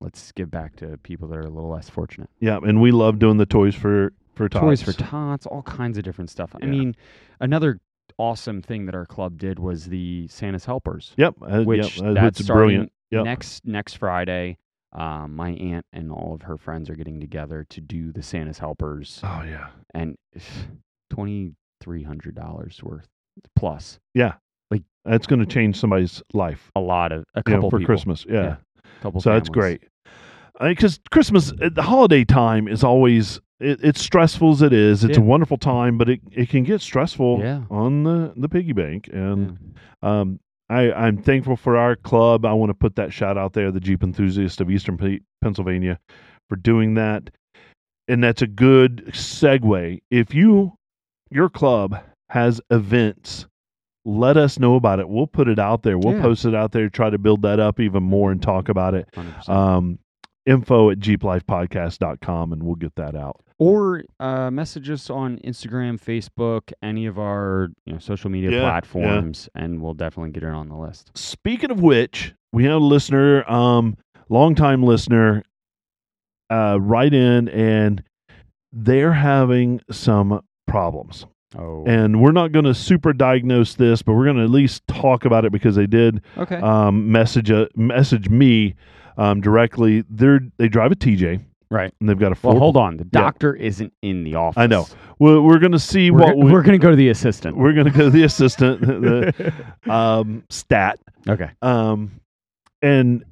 Let's 0.00 0.30
give 0.32 0.50
back 0.50 0.76
to 0.76 0.96
people 0.98 1.26
that 1.28 1.36
are 1.36 1.40
a 1.42 1.50
little 1.50 1.70
less 1.70 1.90
fortunate. 1.90 2.30
Yeah, 2.38 2.58
And 2.62 2.80
we 2.80 2.92
love 2.92 3.18
doing 3.18 3.36
the 3.36 3.46
toys 3.46 3.74
for 3.74 4.12
for 4.34 4.48
tots. 4.48 4.62
Toys 4.62 4.82
for 4.82 4.92
tots, 4.92 5.44
all 5.46 5.62
kinds 5.62 5.98
of 5.98 6.04
different 6.04 6.30
stuff. 6.30 6.54
I 6.62 6.66
mean, 6.66 6.94
another 7.40 7.80
awesome 8.18 8.62
thing 8.62 8.86
that 8.86 8.94
our 8.94 9.06
club 9.06 9.38
did 9.38 9.58
was 9.58 9.86
the 9.86 10.28
Santa's 10.28 10.64
Helpers. 10.64 11.12
Yep, 11.16 11.34
uh, 11.42 11.62
which 11.62 11.98
yep. 11.98 12.06
uh, 12.06 12.14
that's 12.14 12.42
brilliant. 12.42 12.92
Yep. 13.10 13.24
next 13.24 13.66
next 13.66 13.94
Friday. 13.94 14.58
Um, 14.92 15.36
my 15.36 15.50
aunt 15.50 15.84
and 15.92 16.10
all 16.10 16.32
of 16.34 16.42
her 16.42 16.56
friends 16.56 16.88
are 16.88 16.94
getting 16.94 17.20
together 17.20 17.66
to 17.68 17.80
do 17.80 18.10
the 18.10 18.22
Santa's 18.22 18.58
helpers, 18.58 19.20
Oh 19.22 19.42
yeah, 19.42 19.68
and 19.94 20.16
twenty 21.10 21.52
three 21.80 22.02
hundred 22.02 22.34
dollars 22.34 22.80
worth 22.82 23.06
plus 23.54 23.98
Yeah, 24.14 24.34
like 24.70 24.82
that's 25.04 25.26
going 25.26 25.40
to 25.40 25.46
change 25.46 25.78
somebody's 25.78 26.22
life 26.32 26.70
a 26.74 26.80
lot 26.80 27.12
of 27.12 27.24
a 27.34 27.42
you 27.46 27.52
know, 27.52 27.56
couple 27.56 27.70
for 27.70 27.78
people, 27.78 27.94
Christmas. 27.94 28.26
Yeah. 28.28 28.42
Yeah. 28.42 28.56
couple 29.02 29.20
So 29.20 29.30
that's 29.30 29.48
great. 29.48 29.82
Because 30.60 31.00
Christmas, 31.10 31.52
uh, 31.62 31.68
the 31.72 31.82
holiday 31.82 32.24
time 32.24 32.68
is 32.68 32.82
always 32.84 33.40
it, 33.60 33.80
it's 33.82 34.00
stressful 34.00 34.52
as 34.52 34.62
it 34.62 34.72
is. 34.72 35.02
It's 35.04 35.18
a 35.18 35.20
wonderful 35.22 35.56
time, 35.58 35.98
but 35.98 36.08
it, 36.08 36.20
it 36.30 36.48
can 36.48 36.62
get 36.64 36.80
stressful 36.80 37.40
Yeah. 37.40 37.62
on 37.70 38.04
the 38.04 38.32
the 38.36 38.48
piggy 38.48 38.72
bank. 38.72 39.08
And 39.12 39.58
Yeah. 40.02 40.20
um, 40.20 40.40
I 40.70 40.92
I'm 40.92 41.22
thankful 41.22 41.56
for 41.56 41.76
our 41.76 41.96
club. 41.96 42.44
I 42.44 42.52
want 42.52 42.70
to 42.70 42.74
put 42.74 42.96
that 42.96 43.12
shout 43.12 43.36
out 43.38 43.52
there, 43.54 43.70
the 43.70 43.80
Jeep 43.80 44.02
enthusiast 44.02 44.60
of 44.60 44.70
Eastern 44.70 44.96
Pe- 44.96 45.20
Pennsylvania, 45.42 45.98
for 46.48 46.56
doing 46.56 46.94
that. 46.94 47.30
And 48.06 48.22
that's 48.24 48.42
a 48.42 48.46
good 48.46 49.04
segue. 49.12 50.00
If 50.10 50.34
you 50.34 50.74
your 51.30 51.48
club 51.50 52.00
has 52.30 52.60
events 52.70 53.46
let 54.04 54.38
us 54.38 54.58
know 54.58 54.74
about 54.76 55.00
it. 55.00 55.08
We'll 55.08 55.26
put 55.26 55.48
it 55.48 55.58
out 55.58 55.82
there. 55.82 55.98
We'll 55.98 56.14
Yeah. 56.14 56.22
post 56.22 56.46
it 56.46 56.54
out 56.54 56.72
there, 56.72 56.88
try 56.88 57.10
to 57.10 57.18
build 57.18 57.42
that 57.42 57.60
up 57.60 57.78
even 57.78 58.02
more 58.02 58.30
and 58.32 58.40
talk 58.40 58.70
about 58.70 58.94
it. 58.94 59.06
Um, 59.46 59.98
info 60.48 60.90
at 60.90 60.98
jeeplifepodcast.com 60.98 62.52
and 62.52 62.62
we'll 62.62 62.74
get 62.74 62.94
that 62.96 63.14
out. 63.14 63.40
or 63.58 64.04
uh, 64.20 64.50
message 64.50 64.88
us 64.90 65.10
on 65.10 65.38
Instagram, 65.44 66.00
Facebook, 66.00 66.72
any 66.82 67.06
of 67.06 67.18
our 67.18 67.68
you 67.84 67.92
know, 67.92 67.98
social 67.98 68.30
media 68.30 68.50
Yeah, 68.50 68.56
yeah. 68.58 68.62
platforms, 68.62 69.48
and 69.54 69.82
we'll 69.82 69.94
definitely 69.94 70.30
get 70.30 70.42
it 70.44 70.48
on 70.50 70.68
the 70.68 70.76
list. 70.76 71.10
Speaking 71.16 71.70
of 71.70 71.80
which, 71.80 72.34
we 72.52 72.64
have 72.64 72.80
a 72.80 72.84
listener, 72.84 73.48
um, 73.50 73.96
longtime 74.28 74.82
listener, 74.82 75.42
uh, 76.50 76.78
write 76.80 77.12
in 77.14 77.48
and 77.48 78.02
they're 78.72 79.12
having 79.12 79.80
some 79.90 80.40
problems. 80.66 81.26
Oh, 81.56 81.84
And 81.86 82.20
we're 82.20 82.32
not 82.32 82.52
going 82.52 82.66
to 82.66 82.74
super 82.74 83.12
diagnose 83.14 83.74
this, 83.74 84.02
but 84.02 84.12
we're 84.12 84.24
going 84.24 84.36
to 84.36 84.42
at 84.42 84.50
least 84.50 84.86
talk 84.86 85.24
about 85.24 85.46
it 85.46 85.52
because 85.52 85.76
they 85.76 85.86
did 85.86 86.22
okay. 86.36 86.56
um, 86.56 87.10
message 87.10 87.50
uh, 87.50 87.66
message 87.74 88.28
me 88.28 88.74
um, 89.16 89.40
directly. 89.40 90.04
They're 90.10 90.40
they 90.58 90.68
drive 90.68 90.92
a 90.92 90.94
TJ 90.94 91.42
right. 91.70 91.92
and 92.00 92.08
they've 92.08 92.18
got 92.18 92.32
a 92.32 92.34
four. 92.34 92.52
Well, 92.52 92.60
hold 92.60 92.76
on. 92.76 92.98
The 92.98 93.04
doctor 93.04 93.54
isn't 93.54 93.92
in 94.02 94.24
the 94.24 94.34
office. 94.34 94.60
I 94.60 94.66
know. 94.66 94.86
We're, 95.18 95.40
we're 95.40 95.58
going 95.58 95.72
to 95.72 95.78
see 95.78 96.10
We're, 96.10 96.20
what 96.20 96.34
go- 96.34 96.44
we, 96.44 96.52
we're 96.52 96.62
going 96.62 96.78
to 96.78 96.82
go 96.82 96.90
to 96.90 96.96
the 96.96 97.08
assistant. 97.08 97.56
we're 97.56 97.72
going 97.72 97.86
to 97.86 97.92
go 97.92 98.04
to 98.04 98.10
the 98.10 98.24
assistant, 98.24 98.80
the 98.82 99.52
um, 99.90 100.44
stat, 100.50 101.00
okay. 101.26 101.50
um, 101.62 102.20
and 102.82 103.24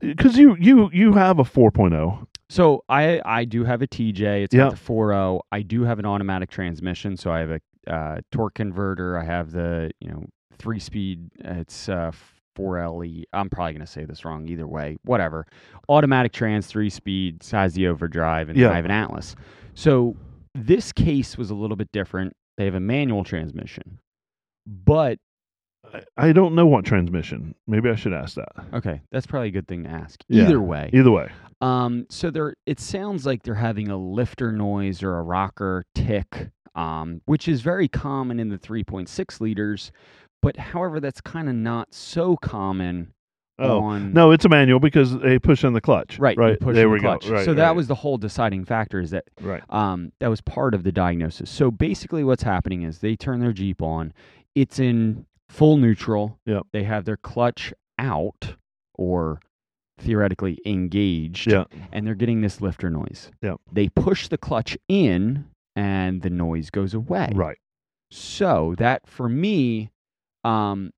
because 0.00 0.36
you 0.36 0.56
you 0.58 0.90
you 0.92 1.12
have 1.14 1.38
a 1.38 1.44
4.0. 1.44 2.26
So 2.54 2.84
I 2.88 3.20
I 3.24 3.44
do 3.44 3.64
have 3.64 3.82
a 3.82 3.86
TJ. 3.88 4.44
It's 4.44 4.54
Yeah. 4.54 4.68
got 4.68 4.76
the 4.76 4.76
4.0. 4.76 5.40
I 5.50 5.62
do 5.62 5.82
have 5.82 5.98
an 5.98 6.06
automatic 6.06 6.50
transmission, 6.50 7.16
so 7.16 7.32
I 7.32 7.40
have 7.40 7.50
a 7.50 7.60
uh, 7.92 8.20
torque 8.30 8.54
converter. 8.54 9.18
I 9.18 9.24
have 9.24 9.50
the 9.50 9.90
you 10.00 10.08
know 10.08 10.24
three 10.56 10.78
speed. 10.78 11.30
It's 11.40 11.88
uh, 11.88 12.12
4LE. 12.56 13.24
I'm 13.32 13.50
probably 13.50 13.72
gonna 13.72 13.88
say 13.88 14.04
this 14.04 14.24
wrong 14.24 14.46
either 14.48 14.68
way. 14.68 14.98
Whatever. 15.04 15.46
Automatic 15.88 16.32
trans, 16.32 16.68
three 16.68 16.90
speed, 16.90 17.42
has 17.50 17.74
the 17.74 17.88
overdrive, 17.88 18.48
and 18.48 18.56
Yeah. 18.56 18.70
I 18.70 18.76
have 18.76 18.84
an 18.84 18.92
Atlas. 18.92 19.34
So 19.74 20.14
this 20.54 20.92
case 20.92 21.36
was 21.36 21.50
a 21.50 21.56
little 21.56 21.76
bit 21.76 21.90
different. 21.90 22.34
They 22.56 22.66
have 22.66 22.76
a 22.76 22.80
manual 22.80 23.24
transmission, 23.24 23.98
but 24.64 25.18
I, 25.92 26.02
I 26.16 26.32
don't 26.32 26.54
know 26.54 26.66
what 26.66 26.84
transmission. 26.84 27.56
Maybe 27.66 27.90
I 27.90 27.96
should 27.96 28.12
ask 28.12 28.36
that. 28.36 28.52
okay, 28.72 29.00
that's 29.10 29.26
probably 29.26 29.48
a 29.48 29.50
good 29.52 29.66
thing 29.66 29.82
to 29.82 29.90
ask. 29.90 30.22
Yeah. 30.28 30.44
Either 30.44 30.60
way, 30.60 30.90
Either 30.92 31.10
way, 31.10 31.30
Um, 31.60 32.06
so 32.10 32.30
they're 32.30 32.54
it 32.66 32.80
sounds 32.80 33.26
like 33.26 33.42
they're 33.42 33.54
having 33.54 33.88
a 33.88 33.96
lifter 33.96 34.52
noise 34.52 35.02
or 35.02 35.18
a 35.18 35.22
rocker 35.22 35.84
tick, 35.94 36.50
um, 36.74 37.20
which 37.26 37.48
is 37.48 37.60
very 37.60 37.88
common 37.88 38.40
in 38.40 38.48
the 38.48 38.58
3.6 38.58 39.40
liters, 39.40 39.92
but 40.42 40.56
however, 40.56 41.00
that's 41.00 41.20
kind 41.20 41.48
of 41.48 41.54
not 41.54 41.94
so 41.94 42.36
common 42.36 43.12
oh 43.58 43.80
on 43.80 44.12
no, 44.12 44.30
it's 44.32 44.44
a 44.44 44.48
manual 44.48 44.80
because 44.80 45.16
they 45.20 45.38
push 45.38 45.64
on 45.64 45.72
the 45.72 45.80
clutch. 45.80 46.18
right, 46.18 46.36
right. 46.36 46.58
push 46.60 46.74
there 46.74 46.84
the 46.84 46.90
we 46.90 47.00
clutch. 47.00 47.26
go. 47.26 47.34
Right, 47.34 47.44
so 47.44 47.52
right, 47.52 47.56
that 47.56 47.76
was 47.76 47.86
the 47.86 47.94
whole 47.94 48.18
deciding 48.18 48.64
factor 48.64 49.00
is 49.00 49.10
that 49.10 49.24
right. 49.40 49.62
um, 49.70 50.12
that 50.20 50.28
was 50.28 50.40
part 50.40 50.74
of 50.74 50.82
the 50.82 50.92
diagnosis. 50.92 51.50
So 51.50 51.70
basically, 51.70 52.24
what's 52.24 52.42
happening 52.42 52.82
is 52.82 52.98
they 52.98 53.16
turn 53.16 53.40
their 53.40 53.52
Jeep 53.52 53.80
on. 53.80 54.12
It's 54.54 54.78
in 54.78 55.26
full 55.48 55.76
neutral. 55.76 56.38
Yep. 56.46 56.64
They 56.72 56.84
have 56.84 57.04
their 57.04 57.16
clutch 57.16 57.72
out 57.98 58.56
or 58.94 59.40
theoretically 59.98 60.58
engaged. 60.66 61.50
Yeah. 61.50 61.64
And 61.92 62.06
they're 62.06 62.14
getting 62.14 62.40
this 62.40 62.60
lifter 62.60 62.90
noise. 62.90 63.30
Yep. 63.42 63.60
They 63.72 63.88
push 63.88 64.28
the 64.28 64.38
clutch 64.38 64.76
in 64.88 65.46
and 65.76 66.22
the 66.22 66.30
noise 66.30 66.70
goes 66.70 66.94
away. 66.94 67.30
Right. 67.34 67.58
So 68.10 68.74
that 68.78 69.06
for 69.08 69.28
me, 69.28 69.90
um, 70.44 70.90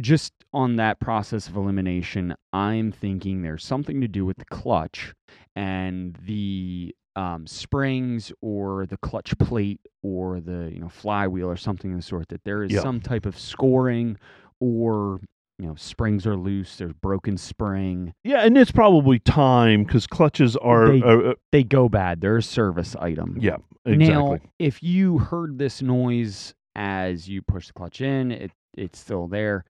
just 0.00 0.32
on 0.52 0.76
that 0.76 0.98
process 1.00 1.48
of 1.48 1.56
elimination, 1.56 2.34
I'm 2.52 2.92
thinking 2.92 3.42
there's 3.42 3.64
something 3.64 4.00
to 4.00 4.08
do 4.08 4.24
with 4.24 4.38
the 4.38 4.44
clutch 4.46 5.14
and 5.54 6.16
the 6.24 6.94
um, 7.14 7.46
springs 7.46 8.32
or 8.40 8.86
the 8.86 8.96
clutch 8.96 9.36
plate 9.38 9.80
or 10.02 10.40
the 10.40 10.70
you 10.72 10.80
know 10.80 10.88
flywheel 10.88 11.46
or 11.48 11.56
something 11.56 11.92
of 11.92 11.98
the 11.98 12.02
sort. 12.02 12.28
That 12.28 12.42
there 12.44 12.62
is 12.64 12.72
Yeah. 12.72 12.80
some 12.80 13.00
type 13.00 13.26
of 13.26 13.38
scoring 13.38 14.16
or 14.60 15.20
you 15.62 15.68
know 15.68 15.74
springs 15.76 16.26
are 16.26 16.36
loose. 16.36 16.76
There's 16.76 16.92
broken 16.92 17.36
spring. 17.36 18.12
Yeah, 18.24 18.40
and 18.44 18.58
it's 18.58 18.72
probably 18.72 19.20
time 19.20 19.84
because 19.84 20.06
clutches 20.08 20.56
are. 20.56 20.88
They- 20.88 21.02
uh, 21.02 21.34
They 21.52 21.62
go 21.62 21.88
bad. 21.88 22.20
They're 22.20 22.38
a 22.38 22.42
service 22.42 22.96
item. 22.96 23.36
yeah, 23.40 23.56
exactly. 23.86 24.06
Now, 24.08 24.38
if 24.58 24.82
you 24.82 25.18
heard 25.18 25.58
this 25.58 25.80
noise 25.80 26.52
as 26.74 27.28
you 27.28 27.42
push 27.42 27.68
the 27.68 27.72
clutch 27.74 28.00
in, 28.00 28.32
it 28.32 28.50
it's 28.76 28.98
still 28.98 29.28
there. 29.28 29.64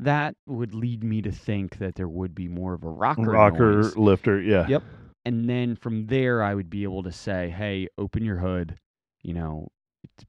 That 0.00 0.34
would 0.46 0.74
lead 0.74 1.04
me 1.04 1.22
to 1.22 1.30
think 1.30 1.78
that 1.78 1.94
there 1.94 2.08
would 2.08 2.34
be 2.34 2.48
more 2.48 2.74
of 2.74 2.82
a 2.84 2.88
rocker, 2.90 3.22
Rocker 3.22 3.76
noise. 3.82 3.96
lifter. 3.96 4.40
Yeah. 4.40 4.66
Yep. 4.68 4.82
And 5.24 5.48
then 5.48 5.76
from 5.76 6.06
there, 6.06 6.42
I 6.42 6.54
would 6.54 6.68
be 6.70 6.82
able 6.82 7.02
to 7.04 7.12
say, 7.12 7.50
"Hey, 7.50 7.88
open 7.96 8.24
your 8.24 8.38
hood." 8.38 8.76
You 9.22 9.34
know, 9.34 9.68
it's 10.04 10.24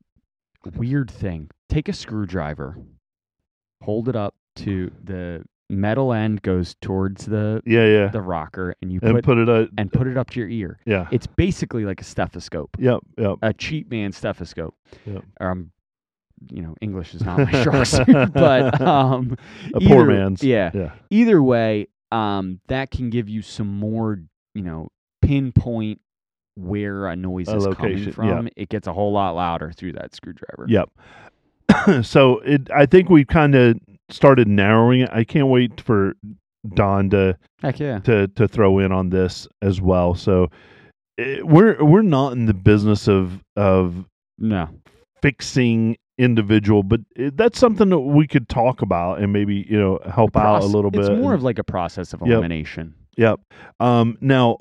a 0.65 0.77
weird 0.77 1.09
thing. 1.11 1.49
Take 1.69 1.87
a 1.89 1.93
screwdriver, 1.93 2.77
hold 3.81 4.09
it 4.09 4.15
up 4.15 4.35
to 4.57 4.91
the 5.03 5.43
metal 5.69 6.13
end 6.13 6.41
goes 6.41 6.75
towards 6.81 7.25
the 7.25 7.61
Yeah. 7.65 7.85
Yeah. 7.85 8.07
the 8.07 8.21
rocker, 8.21 8.75
and 8.81 8.91
you 8.91 8.99
and 9.03 9.15
put, 9.15 9.23
put 9.25 9.37
it. 9.37 9.49
Uh, 9.49 9.67
and 9.77 9.91
put 9.91 10.07
it 10.07 10.17
up 10.17 10.29
to 10.31 10.39
your 10.39 10.49
ear. 10.49 10.79
yeah. 10.85 11.07
It's 11.11 11.27
basically 11.27 11.83
like 11.85 11.99
a 12.01 12.05
stethoscope 12.05 12.75
Yep. 12.79 12.99
Yep. 13.17 13.35
a 13.41 13.53
cheap 13.53 13.89
man 13.91 14.11
stethoscope. 14.13 14.75
Yep. 15.05 15.23
Um, 15.41 15.71
you 16.51 16.61
know, 16.61 16.75
English 16.81 17.15
is 17.15 17.23
not 17.23 17.39
my 17.39 17.51
strong 17.61 17.83
suit, 17.83 18.05
but 18.33 18.79
um, 18.79 19.35
A 19.73 19.79
poor 19.81 20.05
man's. 20.05 20.43
Yeah. 20.43 20.71
Yeah. 20.73 20.91
Either 21.09 21.41
way, 21.41 21.87
um, 22.11 22.59
that 22.67 22.91
can 22.91 23.09
give 23.09 23.27
you 23.27 23.41
some 23.41 23.67
more, 23.79 24.19
you 24.53 24.61
know, 24.61 24.89
pinpoint 25.21 25.99
where 26.55 27.07
a 27.07 27.15
noise 27.15 27.47
A 27.49 27.55
is 27.57 27.65
location, 27.65 28.13
coming 28.13 28.29
yeah. 28.29 28.37
from. 28.37 28.49
It 28.55 28.69
gets 28.69 28.87
a 28.87 28.93
whole 28.93 29.11
lot 29.11 29.31
louder 29.35 29.71
through 29.71 29.93
that 29.93 30.15
screwdriver. 30.15 30.65
Yep. 30.69 30.89
so 32.05 32.39
it, 32.39 32.69
I 32.73 32.85
think 32.85 33.09
we've 33.09 33.27
kind 33.27 33.53
of 33.55 33.77
started 34.09 34.47
narrowing 34.47 35.01
it. 35.01 35.09
I 35.11 35.23
can't 35.23 35.47
wait 35.47 35.81
for 35.81 36.13
Don 36.73 37.09
to 37.11 37.37
Heck 37.61 37.79
yeah. 37.79 37.99
to 37.99 38.27
to 38.29 38.47
throw 38.47 38.79
in 38.79 38.91
on 38.91 39.09
this 39.09 39.47
as 39.61 39.79
well. 39.81 40.15
So 40.15 40.49
eh, 41.17 41.39
we're 41.43 41.83
we're 41.83 42.01
not 42.01 42.33
in 42.33 42.45
the 42.45 42.53
business 42.53 43.07
of 43.07 43.43
of 43.55 44.05
No. 44.37 44.69
fixing 45.21 45.97
individual, 46.17 46.83
but 46.83 47.01
it, 47.15 47.37
that's 47.37 47.59
something 47.59 47.89
that 47.89 47.99
we 47.99 48.27
could 48.27 48.49
talk 48.49 48.81
about 48.81 49.19
and 49.21 49.31
maybe 49.31 49.65
you 49.69 49.79
know 49.79 49.99
help 50.11 50.35
out 50.35 50.63
a 50.63 50.65
little 50.65 50.91
bit. 50.91 51.01
It's 51.01 51.09
more 51.21 51.33
of 51.33 51.43
like 51.43 51.59
a 51.59 51.63
process 51.63 52.13
of 52.13 52.21
Yep. 52.21 52.29
elimination. 52.29 52.93
Yep. 53.17 53.39
Um, 53.79 54.17
now, 54.21 54.59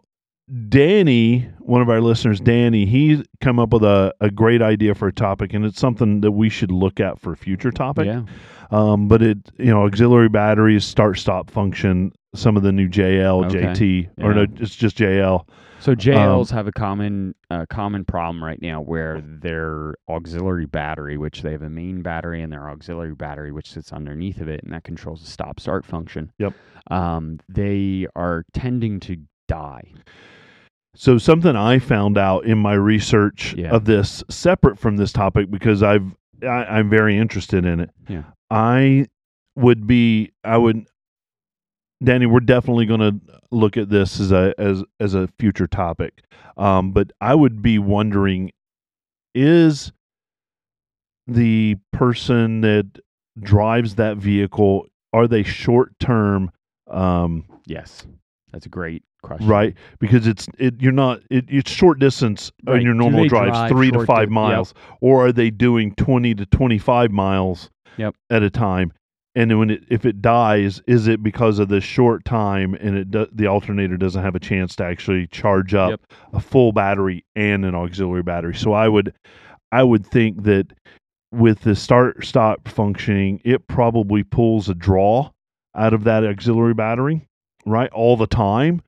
Danny, 0.69 1.49
one 1.59 1.83
of 1.83 1.88
our 1.88 2.00
listeners, 2.00 2.38
Danny, 2.41 2.87
he 2.87 3.25
come 3.41 3.59
up 3.59 3.73
with 3.73 3.83
a, 3.83 4.15
a 4.21 4.31
great 4.31 4.62
idea 4.62 4.95
for 4.95 5.09
a 5.09 5.12
topic, 5.12 5.53
and 5.53 5.65
it's 5.65 5.81
something 5.81 6.21
that 6.21 6.33
we 6.33 6.49
should 6.49 6.71
look 6.71 7.00
at 7.00 7.19
for 7.21 7.33
a 7.33 7.37
future 7.37 7.73
topic. 7.73 8.07
Yeah. 8.07 8.23
Um, 8.71 9.09
but 9.09 9.23
it, 9.23 9.38
you 9.59 9.67
know, 9.67 9.85
auxiliary 9.85 10.29
batteries, 10.29 10.85
start 10.85 11.19
stop 11.19 11.50
function, 11.50 12.12
some 12.35 12.57
of 12.57 12.62
the 12.62 12.71
new 12.73 12.88
JL, 12.88 13.47
Okay. 13.47 13.62
JT, 13.62 14.25
or 14.25 14.35
no, 14.35 14.47
it's 14.61 14.76
just 14.76 14.97
JL. 14.99 15.47
So 15.81 15.93
Um, 15.93 15.99
JLs 15.99 16.50
have 16.53 16.67
a 16.67 16.73
common 16.73 17.35
uh, 17.50 17.67
common 17.69 18.05
problem 18.05 18.43
right 18.43 18.61
now 18.62 18.81
where 18.81 19.21
their 19.21 19.95
auxiliary 20.09 20.67
battery, 20.67 21.19
which 21.19 21.43
they 21.43 21.53
have 21.53 21.62
a 21.62 21.71
main 21.71 22.03
battery 22.03 22.41
and 22.43 22.53
their 22.53 22.71
auxiliary 22.71 23.15
battery, 23.15 23.53
which 23.53 23.71
sits 23.73 23.93
underneath 23.93 24.41
of 24.41 24.49
it, 24.49 24.62
and 24.62 24.73
that 24.73 24.85
controls 24.85 25.21
the 25.23 25.31
stop 25.31 25.61
start 25.61 25.85
function. 25.85 26.33
Yep. 26.38 26.55
Um, 26.91 27.41
they 27.49 28.07
are 28.17 28.45
tending 28.53 29.00
to 29.00 29.17
die. 29.49 29.93
So 30.97 31.19
something 31.19 31.55
I 31.55 31.79
found 31.79 32.17
out 32.19 32.45
in 32.47 32.59
my 32.59 32.75
research 32.75 33.55
Yeah. 33.55 33.71
of 33.71 33.85
this, 33.85 34.25
separate 34.31 34.79
from 34.79 34.97
this 34.97 35.12
topic, 35.12 35.50
because 35.50 35.83
I've 35.83 36.15
I, 36.43 36.65
I'm 36.65 36.91
very 36.91 37.17
interested 37.17 37.65
in 37.65 37.81
it. 37.81 37.91
Yeah. 38.09 38.25
I 38.50 39.07
would 39.57 39.87
be 39.87 40.33
I 40.45 40.57
would 40.59 40.87
Danny, 42.05 42.26
we're 42.26 42.41
definitely 42.41 42.85
going 42.87 43.00
to 43.00 43.21
look 43.50 43.76
at 43.79 43.88
this 43.88 44.21
as 44.21 44.33
a 44.33 44.55
as 44.59 44.83
as 45.00 45.15
a 45.15 45.29
future 45.38 45.67
topic. 45.67 46.23
Um, 46.57 46.93
but 46.93 47.11
I 47.21 47.35
would 47.35 47.62
be 47.62 47.79
wondering 47.79 48.53
is 49.35 49.93
the 51.26 51.76
person 51.93 52.61
that 52.62 52.87
drives 53.41 53.97
that 53.97 54.17
vehicle 54.17 54.87
are 55.12 55.26
they 55.29 55.43
short 55.43 55.93
term 55.99 56.50
um 56.91 57.45
Yes. 57.67 58.07
That's 58.53 58.67
a 58.67 58.71
great 58.71 59.03
question. 59.23 59.49
right? 59.49 59.75
Because 59.99 60.26
it's 60.26 60.47
it 60.59 60.81
you're 60.81 60.93
not 60.93 61.21
it, 61.31 61.45
it's 61.49 61.71
short 61.71 61.99
distance 61.99 62.53
Right. 62.67 62.76
on 62.76 62.83
your 62.83 62.95
normal 62.95 63.26
drives, 63.26 63.50
drive 63.53 63.71
three 63.71 63.91
to 63.91 64.05
five 64.07 64.29
di- 64.29 64.35
miles, 64.35 64.73
or 65.00 65.26
are 65.26 65.33
they 65.33 65.50
doing 65.50 65.95
twenty 65.97 66.35
to 66.35 66.47
twenty 66.47 66.79
five 66.79 67.11
miles 67.11 67.71
Yep. 67.97 68.15
at 68.31 68.43
a 68.43 68.50
time? 68.50 68.93
And 69.35 69.50
then 69.50 69.59
when 69.59 69.71
it 69.71 69.85
if 69.91 70.07
it 70.07 70.23
dies, 70.23 70.81
is 70.87 71.09
it 71.09 71.23
because 71.23 71.59
of 71.59 71.69
the 71.69 71.81
short 71.81 72.25
time 72.25 72.75
and 72.81 72.97
it 72.97 73.11
do, 73.11 73.26
the 73.33 73.47
alternator 73.49 73.97
doesn't 73.97 74.23
have 74.23 74.35
a 74.35 74.41
chance 74.41 74.76
to 74.76 74.85
actually 74.85 75.26
charge 75.26 75.75
up 75.75 75.91
Yep. 75.91 76.00
a 76.35 76.41
full 76.41 76.73
battery 76.73 77.25
and 77.35 77.65
an 77.65 77.75
auxiliary 77.75 78.23
battery? 78.23 78.55
So 78.55 78.73
I 78.73 78.88
would 78.88 79.12
I 79.73 79.83
would 79.83 80.07
think 80.07 80.45
that 80.45 80.73
with 81.33 81.61
the 81.62 81.75
start 81.75 82.25
stop 82.25 82.69
functioning, 82.69 83.41
it 83.45 83.67
probably 83.67 84.23
pulls 84.23 84.69
a 84.69 84.75
draw 84.75 85.31
out 85.75 85.93
of 85.93 86.05
that 86.05 86.25
auxiliary 86.25 86.73
battery, 86.73 87.26
right? 87.67 87.91
All 87.93 88.17
the 88.17 88.27
time. 88.27 88.81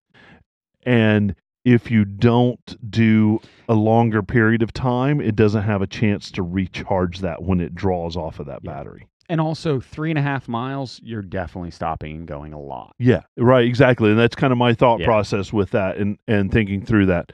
And 0.85 1.35
if 1.65 1.91
you 1.91 2.05
don't 2.07 2.91
do 2.91 3.41
a 3.69 3.75
longer 3.75 4.23
period 4.23 4.63
of 4.63 4.73
time, 4.73 5.21
it 5.21 5.37
doesn't 5.37 5.65
have 5.65 5.83
a 5.83 5.87
chance 5.87 6.31
to 6.31 6.43
recharge 6.43 7.19
that 7.21 7.43
when 7.43 7.61
it 7.61 7.75
draws 7.75 8.17
off 8.17 8.39
of 8.41 8.47
that 8.47 8.61
Yeah. 8.63 8.73
battery. 8.73 9.07
And 9.31 9.43
also, 9.43 9.79
three 9.79 10.09
and 10.09 10.19
a 10.19 10.23
half 10.23 10.49
miles, 10.49 10.99
you're 11.05 11.21
definitely 11.21 11.71
stopping 11.73 12.17
and 12.17 12.27
going 12.27 12.55
a 12.55 12.59
lot. 12.59 12.95
Yeah, 12.99 13.21
right, 13.37 13.67
exactly. 13.67 14.09
And 14.09 14.19
that's 14.19 14.35
kind 14.35 14.53
of 14.53 14.59
my 14.59 14.73
thought 14.73 15.01
Yeah. 15.01 15.07
process 15.07 15.53
with 15.53 15.71
that 15.73 15.99
and, 15.99 16.17
and 16.27 16.51
thinking 16.51 16.81
through 16.83 17.07
that. 17.07 17.33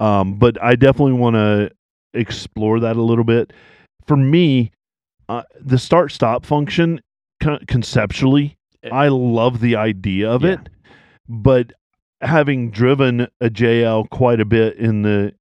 Um, 0.00 0.34
but 0.40 0.60
I 0.60 0.74
definitely 0.74 1.12
want 1.12 1.34
to 1.36 1.70
explore 2.14 2.80
that 2.80 2.96
a 2.96 3.02
little 3.02 3.22
bit. 3.22 3.52
For 4.06 4.16
me, 4.16 4.72
uh, 5.28 5.42
the 5.60 5.78
start 5.78 6.10
stop 6.10 6.44
function, 6.44 7.00
conceptually, 7.68 8.56
It- 8.82 8.92
I 8.92 9.08
love 9.08 9.60
the 9.60 9.76
idea 9.76 10.28
of 10.30 10.42
Yeah. 10.42 10.52
it. 10.54 10.68
But 11.28 11.72
having 12.20 12.70
driven 12.70 13.22
a 13.40 13.50
JL 13.50 14.08
quite 14.10 14.40
a 14.40 14.44
bit 14.44 14.76
in 14.76 15.02
the 15.02 15.34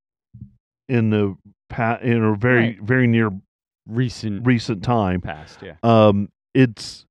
in 0.89 1.11
the 1.11 1.37
pa- 1.69 1.99
in 2.03 2.23
a 2.23 2.35
very 2.37 2.61
Right. 2.71 2.83
very 2.83 3.07
near 3.07 3.31
Recent 3.87 4.47
recent 4.47 4.83
time, 4.83 5.21
past, 5.21 5.61
yeah. 5.63 5.75
um, 5.83 6.31
it's 6.55 7.05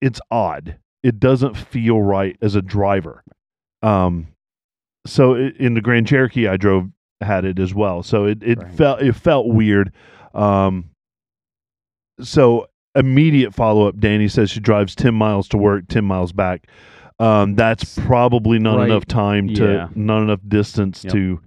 it's 0.00 0.20
odd. 0.30 0.76
It 1.02 1.18
doesn't 1.18 1.56
feel 1.56 2.00
right 2.00 2.36
as 2.40 2.54
a 2.54 2.62
driver. 2.62 3.24
Um, 3.82 4.28
so 5.04 5.34
i 5.34 5.50
in 5.58 5.74
the 5.74 5.80
Grand 5.80 6.06
Cherokee 6.06 6.46
I 6.46 6.56
drove 6.56 6.90
had 7.20 7.44
it 7.44 7.58
as 7.58 7.74
well. 7.74 8.04
So 8.04 8.26
it 8.26 8.44
it 8.44 8.58
Right. 8.62 8.72
felt 8.72 9.02
it 9.02 9.14
felt 9.14 9.48
weird. 9.48 9.90
Um, 10.34 10.90
so 12.20 12.68
immediate 12.94 13.54
follow 13.54 13.88
up. 13.88 13.98
Danny 13.98 14.28
says 14.28 14.50
she 14.50 14.60
drives 14.60 14.94
ten 14.94 15.14
miles 15.14 15.48
to 15.48 15.56
work, 15.56 15.88
ten 15.88 16.04
miles 16.04 16.30
back. 16.32 16.68
Um, 17.20 17.54
that's 17.56 17.98
probably 17.98 18.58
not 18.58 18.78
Right. 18.78 18.90
enough 18.90 19.06
time 19.06 19.48
to 19.54 19.72
Yeah. 19.72 19.88
not 19.94 20.22
enough 20.22 20.40
distance 20.46 21.02
Yep. 21.04 21.12
to 21.12 21.40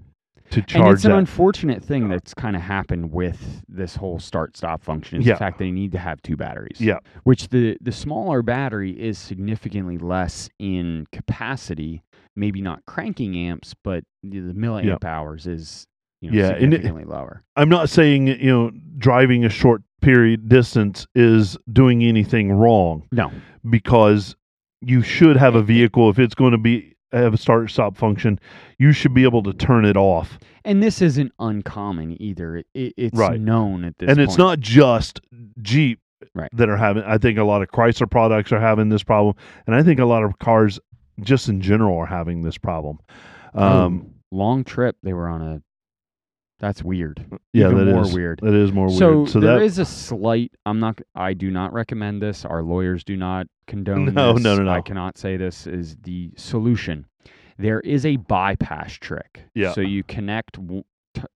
to 0.50 0.60
And 0.60 0.68
charge 0.68 0.94
it's 0.96 1.06
an 1.06 1.12
that. 1.12 1.18
unfortunate 1.20 1.82
thing 1.82 2.10
that's 2.10 2.34
kind 2.34 2.58
of 2.58 2.62
happened 2.62 3.14
with 3.14 3.64
this 3.70 3.96
whole 3.96 4.20
start 4.20 4.58
stop 4.58 4.84
function 4.84 5.22
is 5.22 5.26
Yeah. 5.26 5.36
the 5.36 5.40
fact 5.40 5.60
that 5.60 5.66
you 5.66 5.72
need 5.72 5.94
to 5.94 5.98
have 5.98 6.22
two 6.24 6.36
batteries. 6.36 6.82
yeah, 6.82 6.98
Which 7.24 7.48
the 7.48 7.78
the 7.80 7.94
smaller 7.94 8.42
battery 8.42 8.92
is 8.92 9.18
significantly 9.18 9.98
less 9.98 10.50
in 10.60 11.06
capacity, 11.14 12.02
maybe 12.36 12.62
not 12.62 12.86
cranking 12.86 13.38
amps, 13.38 13.74
but 13.82 14.04
the, 14.24 14.42
milliamp 14.54 15.06
hours 15.06 15.48
is 15.48 15.88
you 16.22 16.32
know 16.32 16.38
Yeah, 16.38 16.48
and 16.50 16.74
it- 16.74 16.82
significantly 16.82 17.06
lower. 17.06 17.44
I'm 17.56 17.70
not 17.70 17.88
saying 17.88 18.28
you 18.28 18.48
know 18.52 18.72
driving 18.98 19.46
a 19.46 19.50
short 19.50 19.84
period 20.02 20.50
distance 20.50 21.08
is 21.16 21.58
doing 21.72 22.04
anything 22.04 22.52
wrong. 22.52 23.04
No. 23.14 23.32
because 23.70 24.36
you 24.82 25.02
should 25.02 25.38
have 25.38 25.56
a 25.56 25.62
vehicle 25.62 26.10
if 26.10 26.20
it's 26.20 26.36
going 26.36 26.52
to 26.52 26.58
be 26.58 26.96
have 27.14 27.34
a 27.34 27.38
start 27.38 27.70
stop 27.70 27.98
function 27.98 28.40
you 28.80 28.92
should 28.94 29.14
be 29.14 29.24
able 29.24 29.44
to 29.44 29.52
turn 29.54 29.84
it 29.86 29.98
off 29.98 30.40
And 30.64 30.82
this 30.82 31.02
isn't 31.02 31.34
uncommon 31.40 32.22
either. 32.22 32.58
It, 32.58 32.68
it, 32.74 32.94
it's 32.96 33.18
Right. 33.18 33.40
known 33.40 33.84
at 33.84 33.98
this 33.98 34.08
and 34.08 34.18
point. 34.18 34.30
it's 34.30 34.38
not 34.38 34.60
just 34.60 35.20
jeep 35.62 36.00
Right. 36.36 36.50
that 36.54 36.70
are 36.70 36.78
having 36.78 37.04
i 37.04 37.18
think 37.18 37.38
a 37.40 37.44
lot 37.44 37.62
of 37.64 37.70
chrysler 37.70 38.10
products 38.10 38.52
are 38.52 38.60
having 38.60 38.90
this 38.90 39.02
problem 39.04 39.36
and 39.68 39.76
i 39.76 39.82
think 39.84 40.00
a 40.00 40.06
lot 40.06 40.24
of 40.24 40.38
cars 40.40 40.80
just 41.22 41.50
in 41.50 41.62
general 41.62 41.98
are 41.98 42.06
having 42.06 42.44
this 42.44 42.58
problem 42.60 43.00
um 43.56 44.06
Oh, 44.06 44.38
long 44.38 44.64
trip 44.64 44.96
they 45.04 45.14
were 45.14 45.28
on 45.28 45.42
a 45.42 45.62
that's 46.62 46.82
weird. 46.84 47.26
yeah 47.54 47.66
Even 47.70 47.86
that 47.86 47.92
more 47.94 48.04
is 48.04 48.14
weird. 48.14 48.40
that 48.44 48.54
is 48.54 48.72
more 48.72 48.90
so 48.90 49.18
weird 49.18 49.30
so 49.30 49.40
there 49.42 49.58
that 49.60 49.66
is 49.66 49.78
a 49.80 49.86
slight 49.86 50.52
i'm 50.66 50.80
not 50.80 51.00
i 51.16 51.34
do 51.34 51.52
not 51.52 51.74
recommend 51.74 52.22
this 52.22 52.46
our 52.46 52.64
lawyers 52.64 53.04
do 53.04 53.18
not 53.18 53.48
condone 53.68 54.06
No, 54.14 54.34
this. 54.34 54.44
no, 54.44 54.56
no, 54.56 54.64
no. 54.64 54.72
i 54.72 54.80
cannot 54.82 55.18
say 55.18 55.36
this 55.38 55.68
is 55.68 55.98
the 56.04 56.32
solution 56.38 57.06
there 57.58 57.80
is 57.82 58.06
a 58.06 58.16
bypass 58.16 58.94
trick 58.94 59.42
Yeah. 59.56 59.74
so 59.74 59.82
you 59.82 60.04
connect 60.04 60.58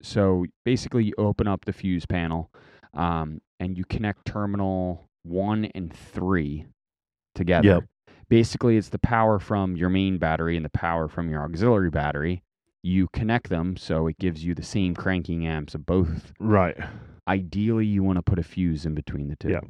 so 0.01 0.45
basically 0.63 1.03
you 1.05 1.13
open 1.17 1.47
up 1.47 1.65
the 1.65 1.73
fuse 1.73 2.05
panel 2.05 2.49
um, 2.93 3.41
and 3.59 3.77
you 3.77 3.83
connect 3.83 4.25
terminal 4.25 5.03
one 5.23 5.65
and 5.75 5.91
three 5.93 6.65
together 7.33 7.67
Yep. 7.67 7.83
basically 8.29 8.77
it's 8.77 8.89
the 8.89 8.99
power 8.99 9.39
from 9.39 9.75
your 9.75 9.89
main 9.89 10.17
battery 10.17 10.55
and 10.55 10.63
the 10.65 10.69
power 10.69 11.07
from 11.07 11.29
your 11.29 11.43
auxiliary 11.43 11.89
battery 11.89 12.41
you 12.85 13.07
connect 13.13 13.49
them 13.49 13.75
so 13.75 14.05
it 14.07 14.17
gives 14.19 14.45
you 14.45 14.53
the 14.53 14.61
same 14.63 14.93
cranking 14.93 15.45
amps 15.47 15.73
of 15.73 15.85
both 15.85 16.33
right 16.39 16.77
ideally 17.27 17.85
you 17.85 18.03
want 18.03 18.17
to 18.17 18.21
put 18.21 18.37
a 18.37 18.43
fuse 18.43 18.85
in 18.85 18.93
between 18.93 19.27
the 19.27 19.35
two. 19.35 19.49
Yeah. 19.49 19.61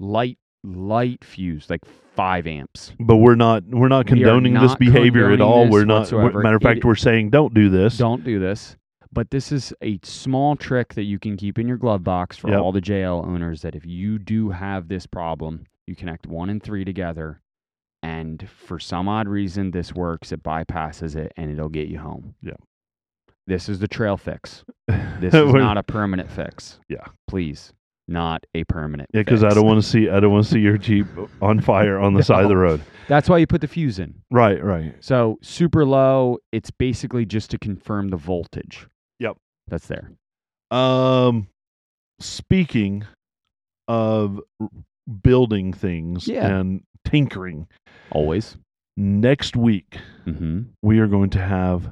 Light 0.00 0.38
light 0.64 1.24
fuse, 1.24 1.70
like 1.70 1.84
five 2.16 2.46
amps. 2.48 2.92
but 2.98 3.16
we're 3.18 3.36
not 3.36 3.62
we're 3.68 3.86
not 3.88 4.06
We 4.10 4.10
are 4.10 4.16
condoning 4.16 4.54
this 4.54 4.70
not 4.72 4.78
behavior 4.80 5.26
at 5.30 5.38
condoning 5.38 5.40
all 5.46 5.64
this 5.66 5.72
we're 5.72 5.84
not 5.84 5.98
whatsoever. 6.00 6.42
matter 6.42 6.56
of 6.56 6.62
It- 6.62 6.64
fact 6.64 6.84
we're 6.84 6.96
saying 6.96 7.30
don't 7.30 7.54
do 7.54 7.68
this 7.68 7.96
Don't 7.96 8.24
do 8.24 8.38
this. 8.40 8.76
But 9.12 9.30
this 9.30 9.52
is 9.52 9.72
a 9.80 9.98
small 10.02 10.54
trick 10.56 10.92
that 10.94 11.04
you 11.04 11.18
can 11.18 11.36
keep 11.38 11.58
in 11.58 11.66
your 11.66 11.78
glove 11.78 12.04
box 12.04 12.36
for 12.36 12.50
Yep. 12.50 12.60
all 12.60 12.72
the 12.72 12.80
JL 12.82 13.24
owners 13.24 13.62
that 13.62 13.74
if 13.74 13.86
you 13.86 14.18
do 14.18 14.50
have 14.50 14.88
this 14.88 15.06
problem, 15.06 15.64
you 15.86 15.94
connect 15.96 16.26
one 16.26 16.50
and 16.50 16.62
three 16.62 16.84
together 16.84 17.40
and 18.08 18.48
for 18.48 18.78
some 18.78 19.06
odd 19.06 19.28
reason 19.28 19.70
this 19.70 19.94
works, 19.94 20.32
it 20.32 20.42
bypasses 20.42 21.14
it 21.14 21.30
and 21.36 21.50
it'll 21.50 21.68
get 21.68 21.88
you 21.88 21.98
home. 21.98 22.34
Yeah. 22.40 22.54
This 23.46 23.68
is 23.68 23.80
the 23.80 23.88
trail 23.88 24.16
fix. 24.16 24.64
This 25.20 25.34
is 25.34 25.52
not 25.52 25.76
a 25.76 25.82
permanent 25.82 26.30
fix. 26.30 26.80
Yeah. 26.88 27.04
Please. 27.26 27.74
Not 28.10 28.46
a 28.54 28.64
permanent 28.64 29.10
Yeah, 29.12 29.20
because 29.20 29.44
I 29.44 29.50
don't 29.50 29.66
want 29.66 29.82
to 29.82 29.86
see 29.86 30.08
I 30.08 30.20
don't 30.20 30.32
want 30.32 30.46
to 30.46 30.50
see 30.50 30.60
your 30.60 30.78
Jeep 30.78 31.06
on 31.42 31.60
fire 31.60 31.98
on 31.98 32.14
the 32.14 32.22
side 32.30 32.44
of 32.44 32.48
the 32.48 32.56
road. 32.56 32.80
That's 33.08 33.28
why 33.28 33.36
you 33.36 33.46
put 33.46 33.60
the 33.60 33.68
fuse 33.68 33.98
in. 33.98 34.14
Right, 34.30 34.64
right. 34.64 34.94
So 35.00 35.38
super 35.42 35.84
low, 35.84 36.38
it's 36.50 36.70
basically 36.70 37.26
just 37.26 37.50
to 37.50 37.58
confirm 37.58 38.08
the 38.08 38.16
voltage. 38.16 38.86
Yep. 39.18 39.36
That's 39.66 39.86
there. 39.86 40.12
Um, 40.70 41.48
speaking 42.20 43.04
of 43.86 44.40
building 45.22 45.72
things 45.72 46.26
Yeah. 46.28 46.46
and 46.46 46.82
tinkering, 47.04 47.66
Always. 48.10 48.56
next 48.96 49.56
week 49.56 49.98
Mm-hmm. 50.26 50.60
we 50.82 50.98
are 50.98 51.06
going 51.06 51.30
to 51.30 51.40
have 51.40 51.90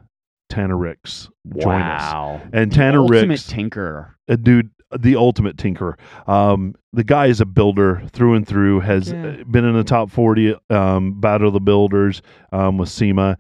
Tanner 0.51 0.77
Ricks 0.77 1.29
join 1.59 1.81
us. 1.83 2.43
And 2.53 2.71
The 2.71 2.77
Tanner 2.77 3.01
ultimate 3.01 3.29
Ricks, 3.29 3.47
tinker. 3.47 4.17
a 4.29 4.37
dude, 4.37 4.71
the 4.97 5.17
ultimate 5.17 5.59
tinker. 5.59 5.97
Um, 6.27 6.75
the 6.93 7.03
guy 7.05 7.27
is 7.27 7.41
a 7.41 7.45
builder 7.47 8.03
through 8.13 8.35
and 8.35 8.47
through. 8.47 8.81
Has 8.81 9.11
Yeah. 9.11 9.27
uh, 9.41 9.45
been 9.45 9.65
in 9.65 9.75
the 9.75 9.83
top 9.85 10.11
forty 10.11 10.55
um, 10.71 11.21
Battle 11.21 11.49
of 11.49 11.55
the 11.55 11.61
Builders 11.61 12.23
um, 12.53 12.79
with 12.79 12.89
SEMA. 12.89 13.37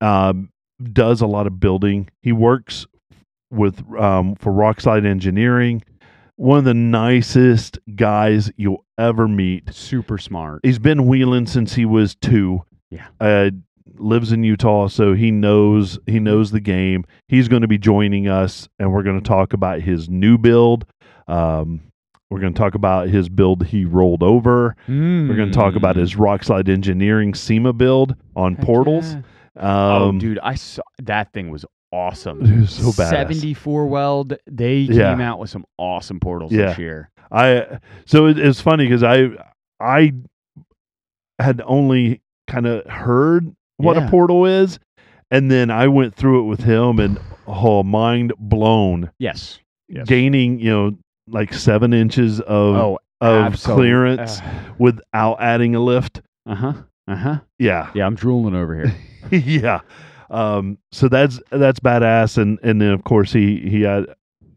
Um, 0.00 0.50
does 0.92 1.20
a 1.22 1.26
lot 1.26 1.46
of 1.46 1.58
building. 1.58 2.08
He 2.22 2.30
works 2.32 2.86
with 3.50 3.82
um, 3.98 4.36
for 4.36 4.52
Rockslide 4.52 5.04
Engineering. 5.06 5.82
One 6.36 6.58
of 6.58 6.64
the 6.64 6.74
nicest 6.74 7.78
guys 7.94 8.50
you'll 8.56 8.84
ever 8.98 9.26
meet. 9.26 9.72
Super 9.74 10.18
smart. 10.18 10.60
He's 10.62 10.78
been 10.78 11.06
wheeling 11.06 11.46
since 11.46 11.74
he 11.74 11.84
was 11.84 12.14
two. 12.14 12.62
Yeah. 12.90 13.06
Uh, 13.20 13.50
lives 13.98 14.32
in 14.32 14.42
Utah, 14.44 14.88
so 14.88 15.14
he 15.14 15.30
knows 15.30 15.98
he 16.06 16.20
knows 16.20 16.50
the 16.50 16.60
game. 16.60 17.04
He's 17.28 17.48
going 17.48 17.62
to 17.62 17.68
be 17.68 17.78
joining 17.78 18.28
us, 18.28 18.68
and 18.78 18.92
we're 18.92 19.02
going 19.02 19.18
to 19.20 19.26
talk 19.26 19.52
about 19.54 19.80
his 19.80 20.08
new 20.10 20.36
build. 20.36 20.84
Um, 21.26 21.80
we're 22.30 22.40
going 22.40 22.52
to 22.54 22.58
talk 22.58 22.74
about 22.74 23.08
his 23.08 23.28
build 23.28 23.64
he 23.66 23.84
rolled 23.84 24.22
over. 24.22 24.76
We're 24.88 25.36
going 25.36 25.50
to 25.50 25.54
talk 25.56 25.74
about 25.76 25.96
his 25.96 26.16
Rockslide 26.16 26.68
Engineering 26.68 27.34
SEMA 27.34 27.72
build 27.72 28.14
on 28.34 28.54
Hmm. 28.54 28.56
Heck 28.58 28.66
portals. 28.66 29.14
yeah. 29.14 29.20
oh, 29.60 30.08
Um, 30.10 30.18
dude, 30.18 30.38
I 30.42 30.56
saw 30.56 30.82
that 31.02 31.32
thing 31.32 31.50
was 31.50 31.64
awesome. 31.96 32.42
It 32.44 32.60
was 32.60 32.70
so 32.72 32.90
badass. 32.90 33.10
74 33.10 33.86
weld. 33.86 34.34
They 34.46 34.78
Yeah. 34.78 35.10
came 35.12 35.20
out 35.20 35.38
with 35.38 35.50
some 35.50 35.64
awesome 35.78 36.20
portals 36.20 36.52
Yeah. 36.52 36.66
this 36.66 36.78
year. 36.78 37.10
I 37.32 37.78
so 38.04 38.26
it, 38.26 38.38
it's 38.38 38.60
funny 38.60 38.84
because 38.86 39.02
I 39.02 39.30
I 39.80 40.12
had 41.38 41.62
only 41.66 42.20
kind 42.46 42.66
of 42.66 42.86
heard 42.86 43.52
what 43.78 43.96
Yeah. 43.96 44.06
a 44.06 44.10
portal 44.10 44.46
is, 44.46 44.78
and 45.30 45.50
then 45.50 45.70
I 45.70 45.88
went 45.88 46.14
through 46.14 46.40
it 46.40 46.44
with 46.44 46.60
him, 46.60 46.98
and 46.98 47.18
oh, 47.46 47.82
mind 47.82 48.32
blown. 48.38 49.10
Yes. 49.18 49.58
Yes. 49.88 50.06
Gaining 50.08 50.58
you 50.60 50.70
know 50.70 50.96
like 51.28 51.52
seven 51.52 51.92
inches 51.92 52.40
of 52.40 52.76
oh, 52.76 52.98
of 53.20 53.44
absolute- 53.52 53.74
clearance 53.76 54.40
Uh 54.40 54.44
without 54.78 55.40
adding 55.40 55.74
a 55.74 55.80
lift. 55.80 56.22
Uh 56.46 56.54
huh. 56.54 56.72
Uh 57.08 57.16
huh. 57.16 57.38
Yeah, 57.58 57.90
Yeah, 57.94 58.06
I'm 58.06 58.14
drooling 58.16 58.54
over 58.54 58.74
here. 58.74 58.94
yeah. 59.40 59.80
Um, 60.30 60.78
so 60.92 61.08
that's 61.08 61.40
that's 61.50 61.80
badass, 61.80 62.38
and 62.38 62.58
and 62.62 62.80
then 62.80 62.90
of 62.92 63.04
course 63.04 63.32
he 63.32 63.60
he 63.68 63.82
had 63.82 64.06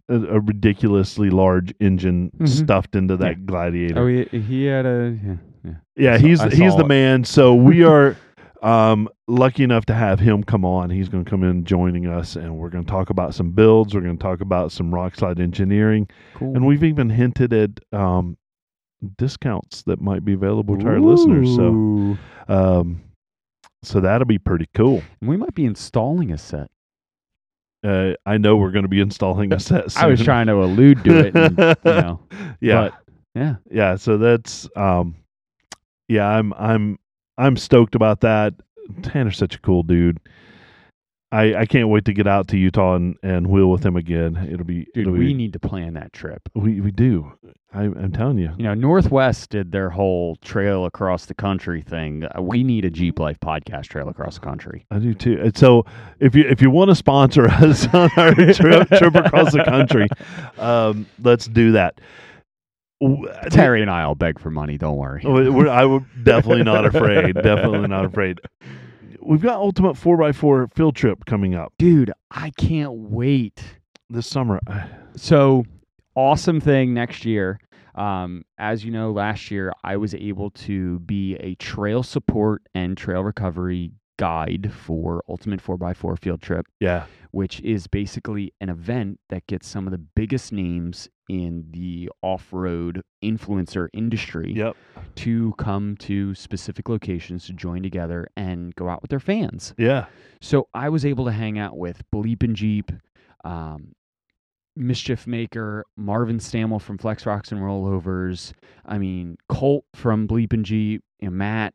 a, 0.10 0.15
a 0.15 0.39
ridiculously 0.39 1.29
large 1.29 1.73
engine 1.79 2.32
Mhm. 2.39 2.47
stuffed 2.47 2.95
into 2.95 3.15
that 3.17 3.38
Yeah. 3.38 3.43
gladiator. 3.45 3.99
oh, 4.01 4.08
he, 4.08 4.39
he 4.39 4.65
had 4.65 4.86
a 4.86 5.17
yeah. 5.23 5.36
yeah. 5.63 5.71
yeah, 5.95 6.17
saw- 6.17 6.25
he's 6.27 6.43
he's 6.58 6.71
saw 6.71 6.77
the 6.77 6.86
it. 6.86 6.88
man. 6.88 7.23
So 7.23 7.53
we 7.69 7.84
are 7.84 8.15
um, 8.62 9.08
lucky 9.27 9.63
enough 9.63 9.86
to 9.86 9.93
have 9.93 10.19
him 10.19 10.43
come 10.43 10.65
on. 10.65 10.89
He's 10.89 11.08
going 11.08 11.23
to 11.23 11.29
come 11.29 11.43
in 11.43 11.63
joining 11.63 12.08
us, 12.08 12.36
and 12.36 12.58
we're 12.58 12.69
going 12.69 12.84
to 12.84 12.91
talk 12.91 13.10
about 13.10 13.34
some 13.34 13.51
builds. 13.51 13.93
We're 13.95 14.01
going 14.01 14.17
to 14.17 14.21
talk 14.21 14.41
about 14.41 14.71
some 14.73 14.93
rock 14.93 15.15
slide 15.15 15.39
engineering, 15.39 16.10
Cool. 16.36 16.55
and 16.55 16.65
we've 16.67 16.84
even 16.84 17.10
hinted 17.10 17.53
at 17.53 17.69
um, 17.97 18.36
discounts 19.17 19.84
that 19.84 20.01
might 20.01 20.25
be 20.25 20.34
available 20.34 20.77
to 20.77 20.88
our 20.88 20.99
listeners. 20.99 21.55
So 21.55 22.17
um, 22.49 23.01
so 23.84 24.00
that'll 24.00 24.28
be 24.28 24.38
pretty 24.38 24.68
cool. 24.74 25.02
we 25.22 25.38
might 25.38 25.56
be 25.56 25.65
installing 25.65 26.32
a 26.32 26.38
set. 26.38 26.70
Uh, 27.84 28.12
I 28.26 28.38
know 28.38 28.58
we're 28.58 28.72
going 28.72 28.84
to 28.84 28.89
be 28.89 29.00
installing 29.00 29.54
a 29.54 29.60
set. 29.60 29.92
Soon. 29.92 30.04
I 30.04 30.08
was 30.08 30.22
trying 30.22 30.48
to 30.48 30.62
allude 30.62 31.04
to 31.06 31.28
it. 31.28 31.36
And, 31.36 31.58
you 31.86 31.92
know, 31.92 32.20
yeah, 32.60 32.89
but, 32.89 32.94
yeah. 33.36 33.56
yeah. 33.72 33.96
So 33.96 34.18
that's 34.18 34.68
um, 34.76 35.15
yeah. 36.08 36.28
I'm 36.28 36.54
I'm 36.54 37.00
I'm 37.38 37.56
stoked 37.56 37.96
about 37.96 38.22
that. 38.22 38.54
Tanner's 39.02 39.38
such 39.38 39.56
a 39.56 39.60
cool 39.60 39.84
dude. 39.84 40.20
I 41.32 41.54
I 41.56 41.65
can't 41.65 41.89
wait 41.89 42.06
to 42.06 42.13
get 42.13 42.28
out 42.28 42.48
to 42.50 42.58
Utah 42.58 42.96
and, 42.96 43.15
and 43.22 43.48
wheel 43.48 43.70
with 43.70 43.86
him 43.86 43.96
again. 43.96 44.50
It'll 44.52 44.65
be 44.65 44.86
Dude, 44.94 45.08
it'll 45.08 45.13
we 45.13 45.28
be, 45.28 45.34
need 45.34 45.54
to 45.54 45.60
plan 45.60 45.94
that 45.94 46.12
trip. 46.13 46.42
we 46.56 46.82
we 46.82 46.92
do. 46.92 47.32
I, 47.72 47.84
I'm 47.84 48.12
telling 48.12 48.39
you. 48.39 48.52
You 48.58 48.63
know, 48.63 48.74
Northwest 48.74 49.52
did 49.52 49.72
their 49.72 49.92
whole 49.92 50.38
trail 50.38 50.86
across 50.86 51.28
the 51.28 51.36
country 51.36 51.84
thing. 51.84 52.24
Uh, 52.36 52.42
We 52.42 52.63
need 52.63 52.84
a 52.84 52.89
Jeep 52.89 53.20
Life 53.20 53.39
podcast 53.39 53.89
trail 53.89 54.10
across 54.10 54.36
the 54.36 54.42
country. 54.42 54.88
I 54.89 54.98
do 54.98 55.13
too. 55.13 55.39
And 55.39 55.56
so 55.56 55.86
if 56.20 56.34
you 56.34 56.46
if 56.46 56.63
you 56.63 56.72
want 56.72 56.89
to 56.89 56.96
sponsor 56.96 57.46
us 57.50 57.86
on 57.94 58.10
our 58.18 58.34
trip, 58.34 58.89
trip 58.89 59.13
across 59.15 59.52
the 59.54 59.63
country, 59.63 60.08
um, 60.58 61.06
let's 61.22 61.46
do 61.46 61.74
that. 61.74 62.02
Terry 63.52 63.82
and 63.82 63.89
I'll 63.92 64.15
beg 64.15 64.39
for 64.39 64.50
money. 64.50 64.78
Don't 64.78 64.98
worry. 64.98 65.22
We're, 65.24 65.70
I 65.70 65.84
am 65.84 66.06
definitely 66.24 66.63
not 66.63 66.86
afraid. 66.86 67.34
definitely 67.36 67.88
not 67.88 68.06
afraid. 68.06 68.39
We've 69.21 69.41
got 69.41 69.58
Ultimate 69.58 69.95
4x4 69.95 70.73
field 70.73 70.95
trip 70.95 71.25
coming 71.25 71.55
up 71.55 71.73
Dude, 71.77 72.12
I 72.32 72.51
can't 72.51 72.93
wait. 72.93 73.63
this 74.10 74.27
summer. 74.27 74.60
So 75.15 75.65
awesome 76.15 76.62
thing 76.62 76.93
next 76.93 77.25
year. 77.25 77.60
Um, 77.95 78.43
as 78.58 78.86
you 78.86 78.91
know, 78.91 79.12
last 79.12 79.51
year 79.51 79.73
I 79.84 79.97
was 79.97 80.13
able 80.15 80.51
to 80.51 80.99
be 80.99 81.36
a 81.38 81.55
trail 81.55 82.03
support 82.03 82.62
and 82.73 82.95
trail 82.95 83.21
recovery 83.21 83.91
guide 84.19 84.71
for 84.73 85.23
Ultimate 85.29 85.62
4x4 85.63 86.19
Field 86.19 86.41
Trip, 86.41 86.65
Yeah. 86.82 87.05
which 87.32 87.62
is 87.62 87.88
basically 87.88 88.53
an 88.60 88.67
event 88.69 89.19
that 89.29 89.47
gets 89.47 89.65
some 89.65 89.88
of 89.88 89.91
the 89.91 89.97
biggest 89.97 90.51
names 90.51 91.08
in 91.29 91.67
the 91.71 92.10
off 92.21 92.51
road 92.51 93.01
influencer 93.23 93.88
industry 93.93 94.51
Yep. 94.53 94.75
to 95.15 95.53
come 95.58 95.95
to 95.97 96.36
specific 96.36 96.89
locations 96.89 97.45
to 97.45 97.53
join 97.53 97.82
together 97.82 98.27
and 98.36 98.75
go 98.75 98.89
out 98.89 99.01
with 99.01 99.10
their 99.10 99.21
fans. 99.21 99.73
Yeah. 99.77 100.08
So 100.41 100.67
I 100.73 100.89
was 100.89 101.05
able 101.05 101.23
to 101.25 101.32
hang 101.32 101.58
out 101.58 101.77
with 101.77 102.03
Bleepin' 102.12 102.55
Jeep, 102.55 102.91
um, 103.45 103.93
Mischief 104.75 105.25
Maker, 105.27 105.86
Marvin 105.95 106.39
Stammel 106.39 106.79
from 106.82 106.97
Flex 106.97 107.25
Rocks 107.25 107.51
and 107.53 107.62
Rollovers. 107.62 108.51
I 108.86 108.97
mean, 108.97 109.38
Colt 109.47 109.86
from 109.93 110.27
Bleepin' 110.27 110.63
Jeep, 110.63 111.03
and 111.21 111.36
Matt, 111.36 111.73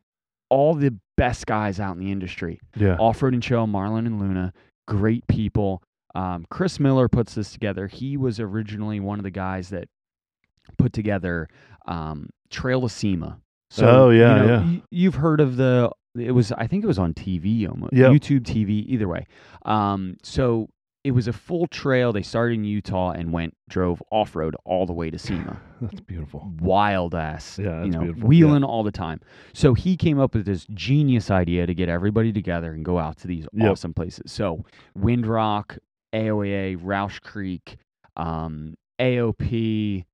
all 0.49 0.75
the 0.75 0.97
best 1.17 1.45
guys 1.45 1.79
out 1.79 1.93
in 1.95 1.99
the 2.03 2.11
industry. 2.11 2.59
Yeah. 2.75 2.95
Off 2.97 3.21
Road 3.21 3.33
and 3.33 3.43
Chill, 3.43 3.67
Marlon 3.67 4.05
and 4.05 4.19
Luna, 4.19 4.53
great 4.87 5.25
people. 5.27 5.81
Um, 6.13 6.45
Chris 6.49 6.79
Miller 6.79 7.07
puts 7.09 7.35
this 7.35 7.51
together. 7.51 7.87
He 7.87 8.15
was 8.17 8.39
originally 8.39 8.99
one 8.99 9.19
of 9.19 9.23
the 9.23 9.31
guys 9.31 9.69
that 9.69 9.87
put 10.77 10.93
together 10.93 11.47
um, 11.87 12.29
Trail 12.49 12.81
to 12.81 12.89
SEMA. 12.89 13.39
Oh, 13.81 14.09
yeah, 14.11 14.35
you 14.41 14.47
know, 14.47 14.53
yeah. 14.53 14.59
y- 14.63 14.81
You've 14.91 15.15
heard 15.15 15.41
of 15.41 15.57
the. 15.57 15.89
It 16.17 16.31
was. 16.31 16.51
I 16.53 16.67
think 16.67 16.83
it 16.83 16.87
was 16.87 16.99
on 16.99 17.13
TV 17.13 17.67
almost. 17.69 17.91
Yep. 17.93 18.11
YouTube 18.11 18.41
TV. 18.43 18.85
Either 18.87 19.07
way. 19.07 19.25
Um, 19.65 20.15
so 20.23 20.69
it 21.05 21.11
was 21.11 21.27
a 21.27 21.33
full 21.33 21.67
trail. 21.67 22.11
They 22.11 22.23
started 22.23 22.55
in 22.55 22.63
Utah 22.65 23.11
and 23.11 23.31
went 23.31 23.55
drove 23.69 24.01
off 24.11 24.35
road 24.35 24.55
all 24.65 24.85
the 24.87 24.93
way 24.93 25.11
to 25.11 25.19
SEMA. 25.27 25.61
That's 25.79 26.01
beautiful. 26.01 26.51
Wild 26.59 27.13
ass. 27.13 27.59
Yeah, 27.59 27.83
you 27.83 27.91
know, 27.91 27.99
beautiful. 28.01 28.27
wheeling 28.27 28.63
all 28.63 28.81
the 28.83 28.91
time. 28.91 29.21
So 29.53 29.75
he 29.75 29.95
came 29.97 30.19
up 30.19 30.33
with 30.33 30.45
this 30.45 30.65
genius 30.73 31.29
idea 31.29 31.67
to 31.67 31.73
get 31.75 31.89
everybody 31.89 32.33
together 32.33 32.73
and 32.73 32.83
go 32.83 32.97
out 32.97 33.17
to 33.19 33.27
these 33.27 33.45
Yep. 33.53 33.71
awesome 33.71 33.93
places. 33.93 34.31
So 34.31 34.65
Windrock, 34.97 35.77
AOA, 36.13 36.77
Rausch 36.81 37.19
Creek, 37.19 37.77
um, 38.17 38.73
AOP, 38.99 40.05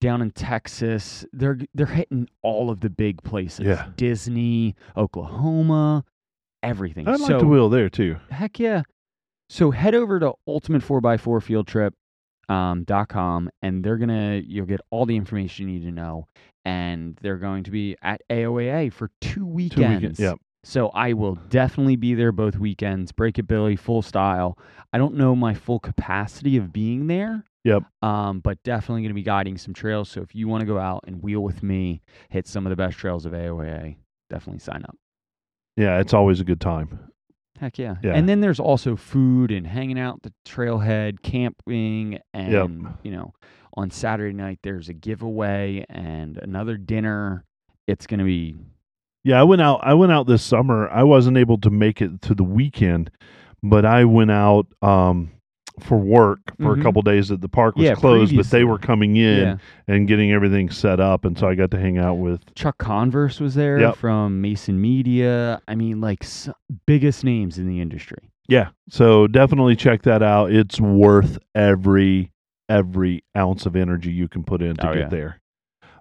down 0.00 0.22
in 0.22 0.30
Texas. 0.30 1.26
They're 1.34 1.58
they're 1.74 1.84
hitting 1.86 2.28
all 2.42 2.70
of 2.70 2.80
the 2.80 2.88
big 2.88 3.22
places. 3.22 3.66
Yeah. 3.66 3.88
Disney, 3.96 4.74
Oklahoma, 4.96 6.04
everything. 6.62 7.06
I'd 7.06 7.20
like 7.20 7.28
so 7.28 7.40
to 7.40 7.46
wheel 7.46 7.68
there 7.68 7.90
too. 7.90 8.16
heck 8.30 8.58
yeah. 8.58 8.82
So 9.50 9.72
head 9.72 9.96
over 9.96 10.20
to 10.20 10.34
Ultimate 10.46 10.80
4x4 10.80 11.42
Field 11.42 11.66
Trip 11.66 11.92
um, 12.48 12.84
and 13.62 13.84
they're 13.84 13.96
gonna 13.96 14.40
you'll 14.46 14.66
get 14.66 14.80
all 14.90 15.06
the 15.06 15.16
information 15.16 15.68
you 15.68 15.80
need 15.80 15.86
to 15.86 15.92
know 15.92 16.28
and 16.64 17.18
they're 17.20 17.36
going 17.36 17.64
to 17.64 17.72
be 17.72 17.96
at 18.00 18.20
AOAA 18.30 18.92
for 18.92 19.10
two 19.20 19.44
weekends. 19.44 19.74
Two 19.74 19.80
weekends. 19.80 20.02
weekends. 20.02 20.20
Yep. 20.20 20.38
So 20.62 20.88
I 20.90 21.14
will 21.14 21.34
definitely 21.34 21.96
be 21.96 22.14
there 22.14 22.30
both 22.30 22.58
weekends. 22.58 23.10
Break 23.10 23.40
it 23.40 23.48
Billy, 23.48 23.74
full 23.74 24.02
style. 24.02 24.56
I 24.92 24.98
don't 24.98 25.14
know 25.14 25.34
my 25.34 25.54
full 25.54 25.80
capacity 25.80 26.56
of 26.56 26.72
being 26.72 27.08
there. 27.08 27.44
Yep. 27.64 27.82
Um, 28.02 28.38
but 28.40 28.62
definitely 28.62 29.02
going 29.02 29.10
to 29.10 29.14
be 29.14 29.22
guiding 29.22 29.58
some 29.58 29.74
trails. 29.74 30.10
So 30.10 30.20
if 30.20 30.32
you 30.32 30.46
want 30.46 30.60
to 30.60 30.66
go 30.66 30.78
out 30.78 31.04
and 31.08 31.22
wheel 31.22 31.40
with 31.40 31.62
me, 31.62 32.02
hit 32.28 32.46
some 32.46 32.66
of 32.66 32.70
the 32.70 32.76
best 32.76 32.98
trails 32.98 33.26
of 33.26 33.32
AOAA, 33.32 33.96
definitely 34.28 34.60
sign 34.60 34.84
up. 34.84 34.96
Yeah. 35.76 35.98
It's 35.98 36.14
always 36.14 36.40
a 36.40 36.44
good 36.44 36.60
time. 36.60 37.10
Heck 37.60 37.76
yeah. 37.78 37.96
Yeah. 38.02 38.14
And 38.14 38.26
then 38.26 38.40
there's 38.40 38.58
also 38.58 38.96
food 38.96 39.50
and 39.50 39.66
hanging 39.66 39.98
out 39.98 40.16
at 40.16 40.22
the 40.22 40.32
trailhead, 40.50 41.20
camping, 41.22 42.18
and 42.32 42.88
you 43.02 43.10
know, 43.10 43.34
on 43.74 43.90
Saturday 43.90 44.34
night 44.34 44.60
there's 44.62 44.88
a 44.88 44.94
giveaway 44.94 45.84
and 45.90 46.38
another 46.38 46.78
dinner. 46.78 47.44
It's 47.86 48.06
gonna 48.06 48.24
be 48.24 48.56
Yeah, 49.24 49.38
I 49.38 49.42
went 49.42 49.60
out. 49.60 49.80
I 49.82 49.92
went 49.92 50.10
out 50.10 50.26
this 50.26 50.42
summer. 50.42 50.88
I 50.88 51.02
wasn't 51.02 51.36
able 51.36 51.58
to 51.58 51.70
make 51.70 52.00
it 52.00 52.22
to 52.22 52.34
the 52.34 52.44
weekend, 52.44 53.10
but 53.62 53.84
I 53.84 54.06
went 54.06 54.30
out 54.30 54.66
um, 54.80 55.30
for 55.82 55.98
work 55.98 56.38
for 56.60 56.74
Mhm. 56.76 56.80
a 56.80 56.82
couple 56.82 57.02
days. 57.02 57.28
That 57.28 57.40
the 57.40 57.48
park 57.48 57.76
was 57.76 57.84
Yeah, 57.84 57.94
closed, 57.94 58.36
but 58.36 58.46
they 58.50 58.64
were 58.64 58.78
coming 58.78 59.16
in 59.16 59.38
yeah. 59.40 59.56
and 59.88 60.06
getting 60.08 60.32
everything 60.32 60.70
set 60.70 61.00
up, 61.00 61.24
and 61.24 61.36
so 61.38 61.48
I 61.48 61.54
got 61.54 61.70
to 61.72 61.78
hang 61.78 61.98
out 61.98 62.14
with. 62.18 62.54
Chuck 62.54 62.78
Converse 62.78 63.40
was 63.40 63.54
there 63.54 63.78
Yep. 63.80 63.96
from 63.96 64.40
Mason 64.40 64.80
Media. 64.80 65.60
I 65.68 65.74
mean, 65.74 66.00
like 66.00 66.22
s 66.24 66.48
biggest 66.86 67.24
names 67.24 67.58
in 67.58 67.66
the 67.68 67.80
industry. 67.80 68.30
Yeah, 68.48 68.68
so 68.88 69.26
definitely 69.26 69.76
check 69.76 70.02
that 70.02 70.22
out. 70.22 70.50
It's 70.52 70.80
worth 70.80 71.38
every 71.54 72.32
every 72.68 73.24
ounce 73.36 73.66
of 73.66 73.74
energy 73.74 74.12
you 74.12 74.28
can 74.28 74.44
put 74.44 74.62
in 74.62 74.76
to 74.76 74.88
Oh, 74.90 74.92
get 74.92 75.00
yeah. 75.02 75.08
there. 75.08 75.40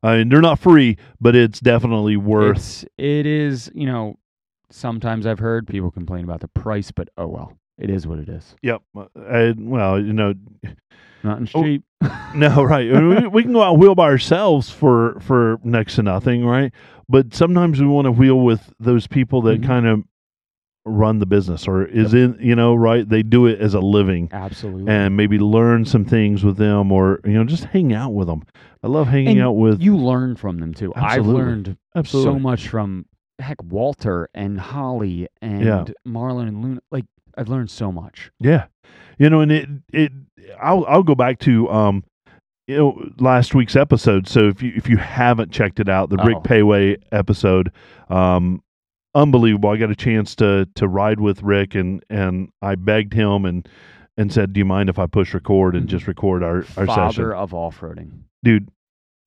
I 0.03 0.17
mean, 0.17 0.29
they're 0.29 0.39
not 0.39 0.59
free, 0.59 0.97
but 1.19 1.35
it's 1.35 1.59
definitely 1.59 2.15
worth. 2.15 2.57
It's, 2.57 2.85
it 2.97 3.25
is, 3.25 3.71
you 3.73 3.87
know, 3.87 4.17
sometimes 4.69 5.25
I've 5.25 5.39
heard 5.39 5.67
people 5.67 5.89
complain 5.91 6.23
about 6.23 6.41
the 6.41 6.47
price, 6.47 6.91
but 6.91 7.09
oh 7.17 7.27
well, 7.27 7.57
it 7.79 7.89
is 7.89 8.05
what 8.05 8.19
it 8.19 8.29
is. 8.29 8.55
Yep. 8.61 8.81
I, 9.15 9.53
well, 9.57 9.99
you 9.99 10.13
know, 10.13 10.33
Nothing's 11.23 11.51
Oh, 11.53 11.63
cheap. 11.63 11.83
No, 12.35 12.63
right. 12.63 12.89
We, 12.91 13.27
we 13.27 13.43
can 13.43 13.51
go 13.53 13.61
out 13.63 13.73
and 13.73 13.81
wheel 13.81 13.95
by 13.95 14.05
ourselves 14.05 14.69
for 14.69 15.19
for 15.21 15.59
next 15.63 15.95
to 15.95 16.03
nothing, 16.03 16.45
right? 16.45 16.71
But 17.09 17.33
sometimes 17.33 17.81
we 17.81 17.87
want 17.87 18.05
to 18.05 18.11
wheel 18.11 18.39
with 18.39 18.71
those 18.79 19.07
people 19.07 19.41
that 19.43 19.59
Mhm. 19.61 19.65
kind 19.65 19.85
of 19.87 20.03
run 20.85 21.19
the 21.19 21.25
business 21.25 21.67
or 21.67 21.85
is 21.85 22.13
in, 22.13 22.37
you 22.39 22.55
know, 22.55 22.73
right? 22.73 23.07
They 23.07 23.21
do 23.21 23.47
it 23.47 23.59
as 23.59 23.73
a 23.73 23.79
living 23.79 24.29
Absolutely. 24.31 24.91
and 24.91 25.17
maybe 25.17 25.37
learn 25.39 25.85
some 25.85 26.05
things 26.05 26.43
with 26.43 26.57
them 26.57 26.91
or 26.91 27.19
you 27.25 27.33
know, 27.33 27.43
just 27.43 27.65
hang 27.65 27.93
out 27.93 28.13
with 28.13 28.27
them. 28.27 28.43
I 28.83 28.87
love 28.87 29.07
hanging 29.07 29.37
And 29.37 29.41
out 29.41 29.53
with 29.53 29.81
you 29.81 29.97
learn 29.97 30.35
from 30.35 30.59
them 30.59 30.73
too. 30.73 30.93
Absolutely. 30.95 31.19
I've 31.19 31.25
learned 31.47 31.77
absolutely. 31.95 32.33
so 32.33 32.39
much 32.39 32.67
from 32.69 33.05
heck 33.39 33.61
Walter 33.63 34.29
and 34.33 34.59
Holly 34.59 35.27
and 35.41 35.63
Yeah. 35.65 35.85
Marlon 36.07 36.47
and 36.47 36.61
Luna. 36.63 36.79
Like 36.91 37.05
I've 37.39 37.49
learned 37.49 37.71
so 37.71 37.91
much. 37.91 38.32
Yeah. 38.39 38.65
You 39.17 39.30
know, 39.30 39.41
and 39.41 39.52
it 39.52 39.69
it 39.93 40.12
I'll 40.62 40.86
I'll 40.88 41.04
go 41.04 41.15
back 41.15 41.39
to 41.39 41.69
um 41.69 42.04
you 42.67 42.78
know 42.78 43.10
last 43.19 43.56
week's 43.56 43.75
episode. 43.75 44.28
So 44.28 44.47
if 44.47 44.62
you 44.62 44.73
if 44.75 44.89
you 44.89 44.97
haven't 44.97 45.52
checked 45.52 45.80
it 45.80 45.89
out, 45.89 46.10
the 46.10 46.17
Rick 46.17 46.38
Oh. 46.38 46.41
Péwé 46.41 46.97
episode, 47.12 47.71
um 48.10 48.62
unbelievable. 49.15 49.69
I 49.69 49.78
got 49.78 49.89
a 49.91 49.95
chance 49.95 50.36
to 50.36 50.67
to 50.75 50.88
ride 50.88 51.19
with 51.19 51.41
Rick 51.43 51.75
and 51.75 52.04
and 52.10 52.49
I 52.62 52.75
begged 52.75 53.13
him 53.13 53.45
and 53.45 53.67
and 54.17 54.32
said, 54.34 54.52
"Do 54.54 54.60
you 54.60 54.65
mind 54.65 54.89
if 54.89 54.99
I 54.99 55.06
push 55.08 55.34
record 55.34 55.75
and 55.75 55.88
just 55.88 56.08
record 56.08 56.43
our 56.43 56.58
our 56.78 56.86
Father 56.86 57.13
session?" 57.13 57.32
of 57.32 57.54
off 57.54 57.80
roading. 57.80 58.12
Dude, 58.43 58.69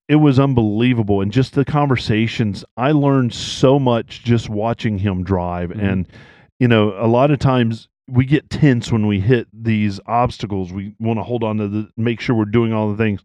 it 0.08 0.16
was 0.16 0.38
unbelievable, 0.38 1.20
and 1.22 1.32
just 1.32 1.54
the 1.54 1.64
conversations. 1.64 2.64
I 2.76 2.92
learned 2.92 3.32
so 3.32 3.78
much 3.78 4.22
just 4.24 4.48
watching 4.50 4.98
him 4.98 5.22
drive, 5.24 5.70
Mhm. 5.70 5.82
and 5.82 6.08
you 6.60 6.68
know, 6.68 6.94
a 6.98 7.08
lot 7.08 7.30
of 7.30 7.38
times 7.38 7.88
we 8.08 8.24
get 8.24 8.50
tense 8.50 8.90
when 8.90 9.06
we 9.06 9.20
hit 9.20 9.48
these 9.52 10.00
obstacles. 10.06 10.72
We 10.72 10.94
want 10.98 11.18
to 11.18 11.22
hold 11.22 11.44
on 11.44 11.58
to 11.58 11.68
the, 11.68 11.90
make 11.96 12.20
sure 12.20 12.34
we're 12.34 12.44
doing 12.46 12.72
all 12.72 12.90
the 12.90 12.96
things. 12.96 13.22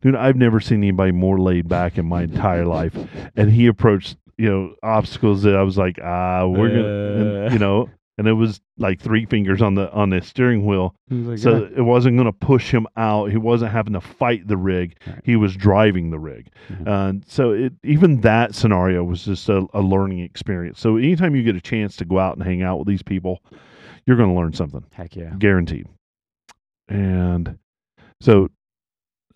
Dude, 0.00 0.14
I've 0.14 0.36
never 0.36 0.60
seen 0.60 0.78
anybody 0.78 1.12
more 1.12 1.38
laid 1.38 1.68
back 1.68 1.98
in 1.98 2.06
my 2.06 2.22
entire 2.22 2.64
life, 2.64 2.96
and 3.36 3.50
he 3.50 3.66
approached 3.66 4.16
you 4.38 4.50
know 4.50 4.74
obstacles 4.82 5.42
that 5.42 5.54
I 5.54 5.62
was 5.62 5.76
like, 5.76 5.98
ah, 6.02 6.46
we're 6.46 6.68
gonna, 6.70 7.44
and, 7.44 7.52
you 7.52 7.58
know, 7.58 7.90
and 8.16 8.26
it 8.26 8.32
was 8.32 8.60
like 8.78 8.98
three 9.00 9.26
fingers 9.26 9.60
on 9.60 9.74
the 9.74 9.90
on 9.92 10.08
the 10.10 10.22
steering 10.22 10.64
wheel, 10.64 10.94
like, 11.10 11.38
so 11.38 11.64
"Yeah." 11.64 11.78
it 11.78 11.82
wasn't 11.82 12.16
going 12.16 12.26
to 12.26 12.32
push 12.32 12.70
him 12.72 12.86
out. 12.96 13.30
He 13.30 13.36
wasn't 13.36 13.72
having 13.72 13.92
to 13.92 14.00
fight 14.00 14.46
the 14.48 14.56
rig. 14.56 14.96
Right. 15.06 15.20
He 15.24 15.36
was 15.36 15.54
driving 15.54 16.10
the 16.10 16.18
rig. 16.18 16.48
Mhm. 16.70 16.86
Uh, 16.88 17.20
so 17.26 17.50
it, 17.50 17.74
even 17.84 18.22
that 18.22 18.54
scenario 18.54 19.04
was 19.04 19.24
just 19.24 19.48
a, 19.50 19.66
a 19.74 19.82
learning 19.82 20.20
experience. 20.20 20.80
So 20.80 20.96
anytime 20.96 21.36
you 21.36 21.42
get 21.42 21.56
a 21.56 21.60
chance 21.60 21.96
to 21.96 22.06
go 22.06 22.18
out 22.18 22.36
and 22.36 22.42
hang 22.42 22.62
out 22.62 22.78
with 22.78 22.88
these 22.88 23.02
people, 23.02 23.42
you're 24.06 24.16
going 24.16 24.28
to 24.30 24.34
learn 24.34 24.52
something, 24.52 24.84
heck 24.92 25.16
yeah. 25.16 25.34
guaranteed. 25.38 25.86
And 26.88 27.58
so 28.20 28.48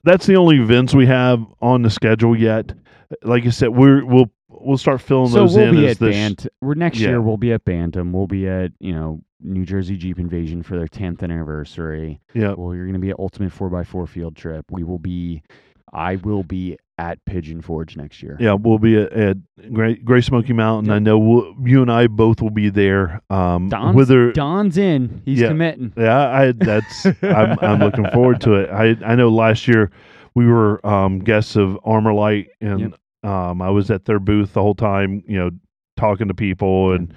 that's 0.03 0.27
the 0.27 0.37
only 0.37 0.57
events 0.61 0.95
we 0.95 1.07
have 1.07 1.45
on 1.63 1.83
the 1.83 1.91
schedule 1.91 2.37
yet. 2.39 2.73
Like 3.23 3.47
I 3.47 3.51
said, 3.51 3.69
we're 3.69 4.05
we'll 4.05 4.31
we'll 4.49 4.79
start 4.79 5.01
filling 5.01 5.31
So 5.31 5.41
those 5.41 5.55
we'll 5.57 5.69
in 5.69 5.75
be 5.77 5.87
as 5.87 5.93
at 5.93 5.99
this. 6.01 6.15
Bant. 6.17 6.47
We're 6.61 6.75
next 6.75 6.99
Yeah. 6.99 7.11
year. 7.11 7.23
We'll 7.23 7.37
be 7.37 7.53
at 7.53 7.65
Bantam. 7.65 8.13
We'll 8.13 8.27
be 8.27 8.49
at 8.49 8.73
you 8.81 8.93
know 8.93 9.23
New 9.41 9.65
Jersey 9.65 9.97
Jeep 9.97 10.19
Invasion 10.19 10.63
for 10.63 10.77
their 10.77 10.87
10th 10.89 11.23
anniversary. 11.23 12.21
yeah, 12.33 12.55
Well, 12.57 12.75
you're 12.75 12.87
going 12.87 12.95
to 12.95 12.99
be 12.99 13.11
at 13.11 13.19
Ultimate 13.19 13.53
4x4 13.53 14.09
Field 14.09 14.37
Trip. 14.37 14.65
We 14.71 14.83
will 14.85 14.99
be. 14.99 15.43
I 15.93 16.17
will 16.17 16.43
be 16.43 16.77
at 16.99 17.25
Pigeon 17.25 17.61
Forge 17.61 17.97
next 17.97 18.23
year. 18.23 18.37
Yeah, 18.39 18.53
we'll 18.55 18.79
be 18.79 18.97
at, 18.97 19.13
at 19.13 19.37
Great 19.73 20.05
Gray 20.05 20.21
Smoky 20.21 20.53
Mountain. 20.53 20.93
I 20.93 20.99
know 20.99 21.19
we'll, 21.19 21.55
you 21.65 21.83
and 21.83 21.91
I 21.91 22.07
both 22.07 22.41
will 22.41 22.51
be 22.51 22.69
there. 22.71 23.21
Um, 23.31 23.69
Don's, 23.69 23.97
whether 23.97 24.33
Don's 24.33 24.79
in. 24.79 25.23
He's 25.25 25.41
Yeah. 25.41 25.49
committing. 25.49 25.93
yeah, 25.97 26.29
I 26.31 26.53
that's 26.53 27.07
I'm 27.23 27.59
I'm 27.61 27.79
looking 27.81 28.07
forward 28.13 28.41
to 28.43 28.55
it. 28.55 28.71
I 28.71 28.97
I 29.05 29.15
know 29.17 29.29
last 29.29 29.67
year 29.67 29.91
we 30.35 30.47
were 30.47 30.85
um, 30.87 31.19
guests 31.21 31.57
of 31.57 31.79
Armor 31.85 32.13
Light, 32.15 32.49
and 32.61 32.95
um, 33.23 33.61
I 33.63 33.71
was 33.71 33.91
at 33.91 34.05
their 34.05 34.19
booth 34.21 34.53
the 34.53 34.63
whole 34.63 34.75
time. 34.75 35.23
You 35.27 35.39
know, 35.39 35.51
talking 35.97 36.29
to 36.29 36.35
people, 36.35 36.93
and 36.93 37.13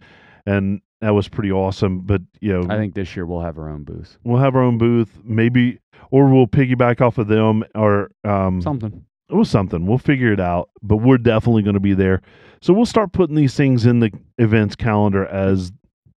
and 0.45 0.81
that 1.01 1.11
was 1.11 1.27
pretty 1.27 1.51
awesome. 1.51 2.01
But 2.01 2.21
you 2.41 2.51
know, 2.53 2.67
I 2.73 2.77
think 2.77 2.95
this 2.95 3.15
year 3.15 3.25
we'll 3.27 3.41
have 3.41 3.57
our 3.59 3.69
own 3.69 3.83
booth. 3.83 4.17
we'll 4.23 4.41
have 4.41 4.55
our 4.55 4.63
own 4.63 4.77
booth, 4.79 5.19
maybe, 5.23 5.79
or 6.09 6.29
we'll 6.29 6.47
piggyback 6.47 6.99
off 7.01 7.19
of 7.19 7.27
them, 7.27 7.63
or 7.75 8.09
um, 8.23 8.59
Something. 8.61 9.03
It 9.29 9.35
was 9.35 9.49
something. 9.49 9.85
We'll 9.85 9.97
figure 9.97 10.31
it 10.31 10.39
out, 10.39 10.69
but 10.81 10.97
we're 10.97 11.17
definitely 11.17 11.63
going 11.63 11.73
to 11.75 11.79
be 11.79 11.93
there. 11.93 12.21
So 12.61 12.73
we'll 12.73 12.85
start 12.85 13.11
putting 13.11 13.35
these 13.35 13.55
things 13.55 13.85
in 13.85 13.99
the 13.99 14.11
events 14.37 14.75
calendar 14.75 15.25
as 15.27 15.71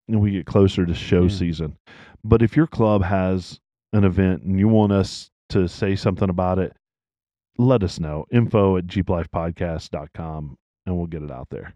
we 0.09 0.31
get 0.33 0.47
closer 0.47 0.87
to 0.87 0.94
show 0.94 1.23
Yeah. 1.23 1.29
season. 1.29 1.77
But 2.25 2.42
if 2.42 2.57
your 2.57 2.66
club 2.66 3.03
has 3.03 3.61
an 3.92 4.05
event 4.05 4.42
and 4.42 4.59
you 4.59 4.68
want 4.68 4.92
us 4.92 5.31
to 5.51 5.68
say 5.68 5.97
something 5.97 6.29
about 6.29 6.59
it, 6.59 6.77
let 7.57 7.83
us 7.83 7.99
know. 7.99 8.25
Info 8.31 8.77
at 8.77 8.87
jeeplifepodcast.com 8.87 10.57
and 10.87 10.97
we'll 10.97 11.07
get 11.07 11.23
it 11.23 11.31
out 11.31 11.49
there. 11.51 11.75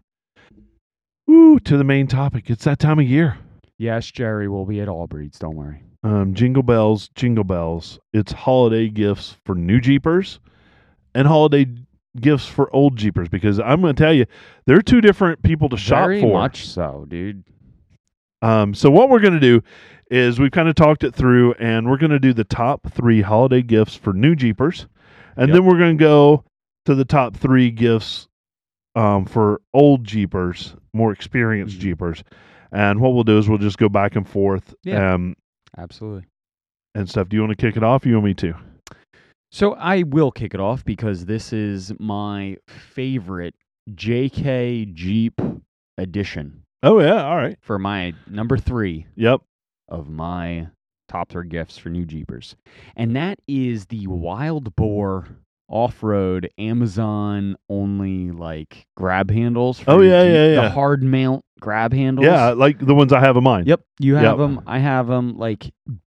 Woo, 1.27 1.59
to 1.59 1.77
the 1.77 1.83
main 1.83 2.07
topic. 2.07 2.49
It's 2.49 2.65
that 2.65 2.79
time 2.79 2.99
of 2.99 3.05
year. 3.07 3.37
Yes, 3.77 4.09
Jerry 4.11 4.47
will 4.47 4.65
be 4.65 4.81
at 4.81 4.87
Allbreeds. 4.87 5.39
Don't 5.39 5.55
worry. 5.55 5.83
Um, 6.03 6.33
jingle 6.33 6.63
bells, 6.63 7.09
jingle 7.15 7.43
bells. 7.43 7.99
It's 8.13 8.31
holiday 8.31 8.89
gifts 8.89 9.37
for 9.45 9.55
new 9.55 9.79
Jeepers 9.79 10.39
and 11.15 11.27
holiday 11.27 11.65
gifts 12.19 12.45
for 12.45 12.73
old 12.75 12.95
Jeepers 12.95 13.27
because 13.29 13.59
I'm 13.59 13.81
going 13.81 13.95
to 13.95 14.01
tell 14.03 14.13
you, 14.13 14.25
they're 14.65 14.81
two 14.81 15.01
different 15.01 15.41
people 15.43 15.69
to 15.69 15.77
shop 15.77 16.05
Very 16.07 16.21
for. 16.21 16.33
much 16.33 16.67
so, 16.67 17.05
dude. 17.07 17.43
Um, 18.41 18.73
so 18.73 18.89
what 18.91 19.09
we're 19.09 19.19
going 19.21 19.33
to 19.33 19.39
do 19.39 19.61
is 20.11 20.39
we've 20.39 20.51
kind 20.51 20.67
of 20.69 20.75
talked 20.75 21.03
it 21.03 21.15
through, 21.15 21.53
and 21.53 21.89
we're 21.89 21.97
going 21.97 22.11
to 22.11 22.19
do 22.19 22.33
the 22.33 22.43
top 22.43 22.85
three 22.91 23.21
holiday 23.21 23.61
gifts 23.61 23.95
for 23.95 24.13
new 24.13 24.35
Jeepers, 24.35 24.85
and 25.37 25.47
Yep. 25.47 25.55
then 25.55 25.65
we're 25.65 25.77
going 25.79 25.97
to 25.97 26.03
go 26.03 26.43
to 26.85 26.93
the 26.93 27.05
top 27.05 27.35
three 27.35 27.71
gifts 27.71 28.27
um, 28.95 29.25
for 29.25 29.59
old 29.73 30.03
Jeepers, 30.03 30.75
more 30.93 31.11
experienced 31.11 31.77
Mhm. 31.77 31.81
Jeepers. 31.81 32.23
And 32.71 32.99
what 32.99 33.13
we'll 33.15 33.23
do 33.23 33.37
is 33.39 33.49
we'll 33.49 33.57
just 33.57 33.77
go 33.79 33.89
back 33.89 34.15
and 34.15 34.27
forth 34.27 34.75
Yeah. 34.83 35.13
um, 35.15 35.35
Absolutely. 35.77 36.25
and 36.93 37.09
stuff. 37.09 37.27
Do 37.29 37.35
you 37.37 37.41
want 37.41 37.57
to 37.57 37.65
kick 37.65 37.75
it 37.75 37.83
off? 37.83 38.05
Or 38.05 38.09
you 38.09 38.15
want 38.15 38.25
me 38.25 38.33
to? 38.35 38.53
So 39.53 39.73
I 39.75 40.01
will 40.01 40.31
kick 40.31 40.55
it 40.55 40.59
off 40.59 40.83
because 40.83 41.25
this 41.27 41.53
is 41.53 41.93
my 41.99 42.57
favorite 42.67 43.53
JK 43.93 44.91
Jeep 44.95 45.39
edition 45.95 46.63
Oh 46.81 46.99
yeah, 46.99 47.23
all 47.23 47.37
right. 47.37 47.55
for 47.61 47.77
my 47.77 48.13
number 48.27 48.57
three 48.57 49.05
Yep. 49.15 49.41
of 49.89 50.09
my 50.09 50.69
top 51.07 51.29
three 51.29 51.47
gifts 51.47 51.77
for 51.77 51.89
new 51.89 52.03
Jeepers. 52.03 52.55
And 52.95 53.15
that 53.15 53.37
is 53.47 53.85
the 53.85 54.07
Wild 54.07 54.75
Boar 54.75 55.27
off-road 55.69 56.49
Amazon 56.57 57.55
only 57.69 58.31
like 58.31 58.87
grab 58.97 59.29
handles. 59.29 59.79
For 59.79 59.91
Oh, 59.91 59.99
your 60.01 60.11
yeah, 60.11 60.23
Jeep. 60.23 60.33
yeah, 60.33 60.47
yeah. 60.47 60.61
The 60.63 60.69
hard 60.71 61.03
mount 61.03 61.45
grab 61.59 61.93
handles. 61.93 62.25
Yeah, 62.25 62.49
like 62.53 62.79
the 62.79 62.95
ones 62.95 63.13
I 63.13 63.19
have 63.19 63.37
in 63.37 63.43
mind. 63.43 63.67
Yep, 63.67 63.81
you 63.99 64.15
Yep. 64.15 64.23
have 64.23 64.37
them. 64.39 64.61
I 64.65 64.79
have 64.79 65.05
them. 65.05 65.37
Like 65.37 65.71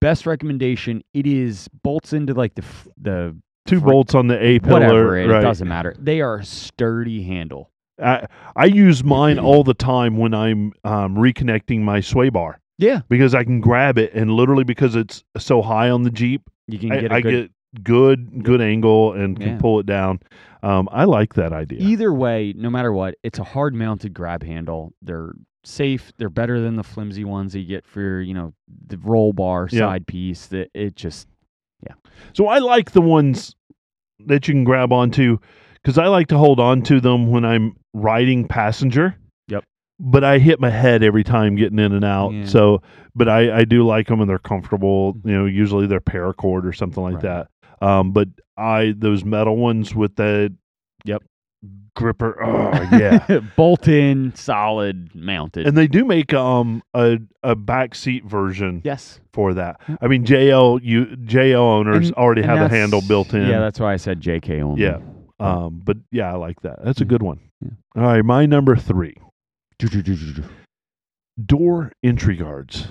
best 0.05 0.27
recommendation, 0.27 1.03
it 1.15 1.27
is 1.27 1.67
bolts 1.83 2.13
into 2.13 2.35
like 2.35 2.55
the 2.55 2.63
f- 2.63 2.89
the 3.01 3.35
Two 3.67 3.81
Fr- 3.81 3.87
bolts 3.87 4.15
on 4.15 4.27
the 4.27 4.39
A 4.39 4.59
pillar. 4.59 4.73
whatever 4.75 5.17
it, 5.19 5.27
right. 5.27 5.39
it 5.39 5.43
doesn't 5.43 5.67
matter. 5.67 5.95
They 5.99 6.21
are 6.21 6.43
sturdy 6.43 7.23
handle. 7.23 7.71
I 8.03 8.27
I 8.55 8.67
use 8.67 9.03
mine 9.03 9.39
all 9.39 9.65
the 9.65 9.73
time 9.73 10.19
when 10.19 10.35
I'm 10.35 10.73
um, 10.85 11.17
reconnecting 11.17 11.81
my 11.81 12.01
sway 12.01 12.29
bar 12.29 12.61
Yeah, 12.77 13.01
because 13.09 13.35
I 13.35 13.45
can 13.45 13.61
grab 13.63 13.97
it 13.97 14.13
and 14.13 14.31
literally 14.33 14.65
because 14.65 14.95
it's 14.95 15.25
so 15.39 15.63
high 15.63 15.89
on 15.89 16.03
the 16.03 16.11
Jeep, 16.11 16.43
you 16.67 16.79
can 16.79 16.93
I, 16.93 17.01
get 17.01 17.13
I 17.13 17.21
good. 17.23 17.31
get 17.33 17.83
good 17.85 18.45
good 18.45 18.61
angle 18.61 19.15
and 19.15 19.41
can 19.41 19.53
Yeah. 19.53 19.59
pull 19.59 19.81
it 19.81 19.87
down. 19.87 20.21
Um, 20.63 20.87
I 20.93 21.05
like 21.05 21.35
that 21.35 21.53
idea. 21.55 21.79
Either 21.81 22.13
way, 22.13 22.53
no 22.57 22.69
matter 22.69 22.93
what, 22.93 23.15
it's 23.23 23.39
a 23.39 23.45
hard 23.45 23.75
mounted 23.75 24.13
grab 24.13 24.43
handle. 24.43 24.93
They're 25.01 25.33
safe. 25.67 26.13
They're 26.19 26.31
better 26.31 26.61
than 26.61 26.77
the 26.77 26.83
flimsy 26.83 27.25
ones 27.25 27.53
that 27.53 27.61
you 27.61 27.67
get 27.67 27.87
for 27.87 28.21
you 28.21 28.35
know 28.35 28.53
the 28.87 28.99
roll 28.99 29.33
bar 29.33 29.69
Yeah. 29.71 29.81
side 29.81 30.07
piece. 30.07 30.47
That 30.49 30.71
it 30.75 30.97
just 30.97 31.29
yeah. 31.87 31.95
So 32.33 32.47
I 32.49 32.59
like 32.59 32.93
the 32.93 33.01
ones 33.03 33.55
that 34.27 34.47
you 34.49 34.55
can 34.55 34.65
grab 34.65 34.93
onto 34.93 35.39
because 35.75 35.99
I 35.99 36.07
like 36.07 36.29
to 36.29 36.39
hold 36.39 36.61
on 36.61 36.83
to 36.83 37.01
them 37.01 37.31
when 37.31 37.45
I'm 37.45 37.77
riding 37.93 38.47
passenger. 38.49 39.17
Yep. 39.49 39.65
But 40.01 40.25
I 40.25 40.39
hit 40.39 40.61
my 40.61 40.71
head 40.71 41.03
every 41.03 41.25
time 41.25 41.57
getting 41.57 41.79
in 41.79 41.93
and 41.93 42.05
out. 42.05 42.31
Yeah. 42.33 42.47
So, 42.47 42.83
but 43.15 43.29
I, 43.29 43.59
I 43.59 43.65
do 43.65 43.85
like 43.87 44.07
them 44.07 44.21
and 44.21 44.29
they're 44.31 44.39
comfortable. 44.39 45.15
You 45.25 45.33
know, 45.39 45.45
usually 45.47 45.87
they're 45.87 46.01
paracord 46.01 46.65
or 46.65 46.73
something 46.73 47.03
like 47.03 47.23
Right. 47.23 47.47
that. 47.81 47.87
Um, 47.87 48.13
but 48.13 48.29
I 48.57 48.95
those 48.97 49.25
metal 49.25 49.57
ones 49.57 49.95
with 49.95 50.17
the 50.17 50.55
Yep. 51.05 51.23
Gripper. 51.95 52.37
Oh 52.45 52.89
yeah. 52.99 53.41
bolt 53.57 53.89
in, 53.89 54.35
solid, 54.35 55.15
mounted. 55.15 55.67
and 55.67 55.77
they 55.77 55.87
do 55.87 56.05
make 56.05 56.35
um 56.35 56.83
a 56.93 57.19
a 57.43 57.55
back 57.55 57.95
seat 57.95 58.25
version 58.25 58.83
yes, 58.85 59.21
for 59.33 59.55
that. 59.55 59.81
I 60.01 60.09
mean, 60.09 60.25
JL 60.25 60.81
you 60.83 61.07
JL 61.07 61.55
owners 61.57 62.09
And- 62.09 62.17
already 62.17 62.43
and 62.43 62.51
have 62.51 62.71
a 62.71 62.75
handle 62.75 63.01
built 63.01 63.33
in. 63.35 63.47
Yeah, 63.49 63.61
that's 63.61 63.79
why 63.81 63.93
I 63.93 63.97
said 63.97 64.21
JK 64.21 64.61
only. 64.63 64.83
Yeah. 64.83 64.99
Um, 65.41 65.81
but 65.85 65.97
yeah, 66.11 66.33
I 66.33 66.37
like 66.37 66.61
that. 66.63 66.85
That's 66.85 67.01
a 67.01 67.05
Mm. 67.05 67.09
good 67.09 67.23
one. 67.23 67.41
Yeah. 67.61 67.71
All 67.97 68.03
right, 68.03 68.25
my 68.25 68.47
number 68.47 68.77
three: 68.77 69.17
door 71.45 71.93
entry 72.03 72.37
guards. 72.37 72.89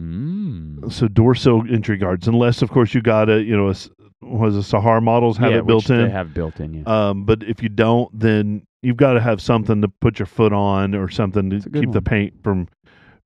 Mm. 0.00 0.92
So 0.92 1.08
door 1.08 1.34
sill 1.34 1.62
entry 1.70 1.96
guards, 1.96 2.28
unless 2.28 2.60
of 2.62 2.70
course 2.70 2.94
you 2.94 3.00
got 3.00 3.30
a 3.30 3.42
you 3.42 3.56
know 3.56 3.68
a 3.70 3.74
was 4.22 4.56
a 4.56 4.62
Sahara 4.62 5.00
models 5.00 5.36
have 5.38 5.52
yeah, 5.52 5.58
it 5.58 5.66
built 5.66 5.90
in. 5.90 6.02
They 6.04 6.10
have 6.10 6.32
built 6.34 6.58
in. 6.60 6.74
Yeah. 6.74 6.82
Um, 7.10 7.24
but 7.24 7.42
if 7.42 7.62
you 7.62 7.68
don't, 7.68 8.18
then 8.18 8.66
you've 8.82 8.96
got 8.96 9.12
to 9.14 9.20
have 9.20 9.40
something 9.40 9.82
to 9.82 9.88
put 9.88 10.18
your 10.18 10.26
foot 10.26 10.52
on 10.52 10.94
or 10.94 11.08
something 11.10 11.50
to 11.50 11.56
That's 11.56 11.66
a 11.66 11.70
good 11.70 11.82
keep 11.84 11.92
the 11.92 12.02
paint 12.02 12.34
from 12.42 12.68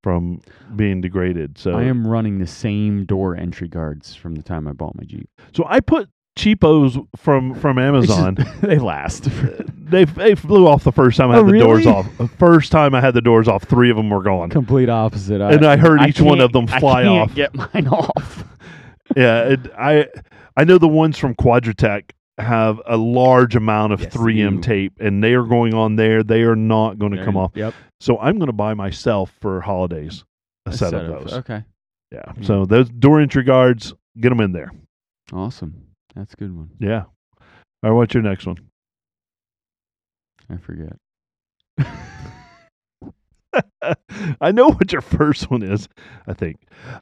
from 0.02 0.40
being 0.76 1.00
degraded. 1.00 1.58
So 1.58 1.72
I 1.76 1.84
am 1.84 2.06
running 2.06 2.38
the 2.38 2.46
same 2.46 3.04
door 3.04 3.36
entry 3.36 3.68
guards 3.68 4.14
from 4.14 4.34
the 4.34 4.42
time 4.42 4.66
I 4.66 4.72
bought 4.72 4.94
my 4.96 5.04
Jeep. 5.04 5.28
so 5.54 5.64
I 5.68 5.80
put 5.80 6.08
cheapos 6.36 6.96
from 7.16 7.54
from 7.54 7.78
It's 7.96 8.06
just- 8.06 8.18
Amazon. 8.18 8.36
they 8.62 8.78
last. 8.78 9.28
they 9.76 10.04
they 10.04 10.34
flew 10.34 10.66
off 10.66 10.84
the 10.84 10.92
first 10.92 11.16
time 11.18 11.30
I 11.30 11.36
Oh, 11.38 11.44
had 11.44 11.54
the 11.54 11.58
doors 11.58 11.86
off. 11.86 12.06
The 12.18 12.28
first 12.28 12.72
time 12.72 12.94
I 12.94 13.00
had 13.00 13.14
the 13.14 13.20
doors 13.20 13.46
off, 13.48 13.64
three 13.64 13.90
of 13.90 13.96
them 13.96 14.08
were 14.10 14.22
gone. 14.22 14.48
Complete 14.50 14.88
opposite. 14.88 15.40
And 15.40 15.64
I 15.66 15.76
heard 15.76 16.02
each 16.08 16.20
one 16.20 16.40
of 16.40 16.52
them 16.52 16.66
fly 16.66 17.02
I 17.02 17.06
off. 17.06 17.34
Get 17.34 17.54
mine 17.54 17.88
off. 17.88 18.44
Yeah, 19.16 19.42
it, 19.42 19.60
I 19.76 20.06
I 20.56 20.64
know 20.64 20.78
the 20.78 20.88
ones 20.88 21.18
from 21.18 21.34
Quadratec 21.34 22.10
have 22.38 22.80
a 22.86 22.96
large 22.96 23.56
amount 23.56 23.92
of 23.92 24.00
Yes, 24.00 24.14
3M 24.14 24.56
do. 24.56 24.62
tape, 24.62 24.94
and 25.00 25.22
they 25.22 25.34
are 25.34 25.44
going 25.44 25.74
on 25.74 25.96
there. 25.96 26.22
They 26.22 26.42
are 26.42 26.56
not 26.56 26.98
going 26.98 27.12
to 27.12 27.24
come 27.24 27.36
off. 27.36 27.52
Yep. 27.54 27.74
So 28.00 28.18
I'm 28.18 28.38
going 28.38 28.46
to 28.46 28.52
buy 28.52 28.74
myself 28.74 29.32
for 29.40 29.60
holidays 29.60 30.24
a, 30.66 30.72
set, 30.72 30.94
of 30.94 31.06
those. 31.06 31.32
Okay. 31.34 31.62
Yeah. 32.10 32.22
Mm. 32.22 32.46
So 32.46 32.64
those 32.64 32.88
door 32.88 33.20
entry 33.20 33.42
guards, 33.42 33.92
get 34.18 34.30
them 34.30 34.40
in 34.40 34.52
there. 34.52 34.70
Awesome. 35.32 35.86
That's 36.14 36.34
a 36.34 36.36
good 36.36 36.56
one. 36.56 36.70
Yeah. 36.80 37.04
All 37.82 37.90
right, 37.90 37.92
what's 37.92 38.14
your 38.14 38.22
next 38.22 38.46
one? 38.46 38.56
I 40.48 40.56
forget. 40.56 40.96
I 44.40 44.52
know 44.52 44.70
what 44.70 44.92
your 44.92 45.02
first 45.02 45.50
one 45.50 45.62
is. 45.62 45.88
I 46.26 46.34
think. 46.34 46.56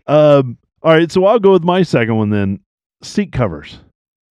Um, 0.07 0.59
all 0.83 0.93
right, 0.93 1.11
so 1.11 1.25
I'll 1.25 1.38
go 1.38 1.53
with 1.53 1.64
my 1.64 1.83
second 1.83 2.17
one 2.17 2.31
then. 2.31 2.61
Seat 3.03 3.31
covers, 3.33 3.79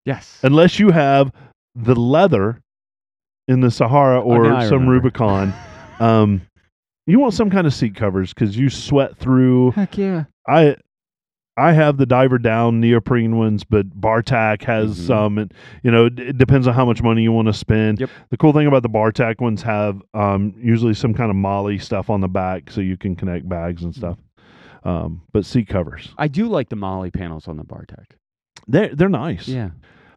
Yes. 0.04 0.40
unless 0.42 0.78
you 0.78 0.90
have 0.90 1.30
the 1.74 1.94
leather 1.94 2.60
in 3.48 3.60
the 3.60 3.70
Sahara 3.70 4.20
or 4.20 4.46
Oh, 4.46 4.60
some 4.62 4.72
remember. 4.88 4.92
Rubicon. 4.92 5.52
um, 6.00 6.42
you 7.06 7.20
want 7.20 7.34
some 7.34 7.48
kind 7.50 7.66
of 7.66 7.72
seat 7.74 7.94
covers 7.94 8.34
because 8.34 8.56
you 8.56 8.68
sweat 8.68 9.16
through. 9.16 9.70
Heck 9.72 9.96
yeah. 9.96 10.24
I 10.48 10.76
I 11.58 11.72
have 11.72 11.96
the 11.96 12.04
diver 12.06 12.38
down 12.38 12.80
neoprene 12.80 13.36
ones, 13.36 13.62
but 13.64 13.88
Bartact 13.98 14.62
has 14.64 14.98
Mhm. 14.98 15.06
some, 15.06 15.38
and 15.38 15.54
you 15.84 15.90
know 15.92 16.06
it, 16.06 16.18
it 16.18 16.38
depends 16.38 16.66
on 16.66 16.74
how 16.74 16.84
much 16.84 17.02
money 17.02 17.22
you 17.22 17.30
want 17.32 17.46
to 17.46 17.54
spend. 17.54 18.00
Yep. 18.00 18.10
The 18.30 18.36
cool 18.36 18.52
thing 18.52 18.66
about 18.66 18.82
the 18.82 18.90
Bartact 18.90 19.40
ones 19.40 19.62
have 19.62 20.02
um, 20.12 20.52
usually 20.58 20.92
some 20.94 21.14
kind 21.14 21.30
of 21.30 21.36
MOLLE 21.36 21.78
stuff 21.78 22.10
on 22.10 22.20
the 22.20 22.28
back, 22.28 22.70
so 22.70 22.80
you 22.80 22.96
can 22.96 23.14
connect 23.14 23.48
bags 23.48 23.84
and 23.84 23.94
stuff. 23.94 24.18
Um, 24.86 25.22
but 25.32 25.44
seat 25.44 25.68
covers, 25.68 26.14
I 26.16 26.28
do 26.28 26.46
like 26.46 26.68
the 26.68 26.76
MOLLE 26.76 27.10
panels 27.10 27.48
on 27.48 27.56
the 27.56 27.64
Bartact. 27.64 28.12
they're 28.68 28.94
they're 28.94 29.08
nice. 29.08 29.48
Yeah. 29.48 29.70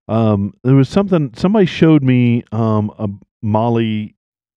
Um, 0.08 0.54
there 0.64 0.76
was 0.76 0.90
something 0.90 1.32
somebody 1.36 1.66
showed 1.66 2.04
me 2.04 2.44
um, 2.52 2.92
a 3.00 3.08
MOLLE 3.42 4.10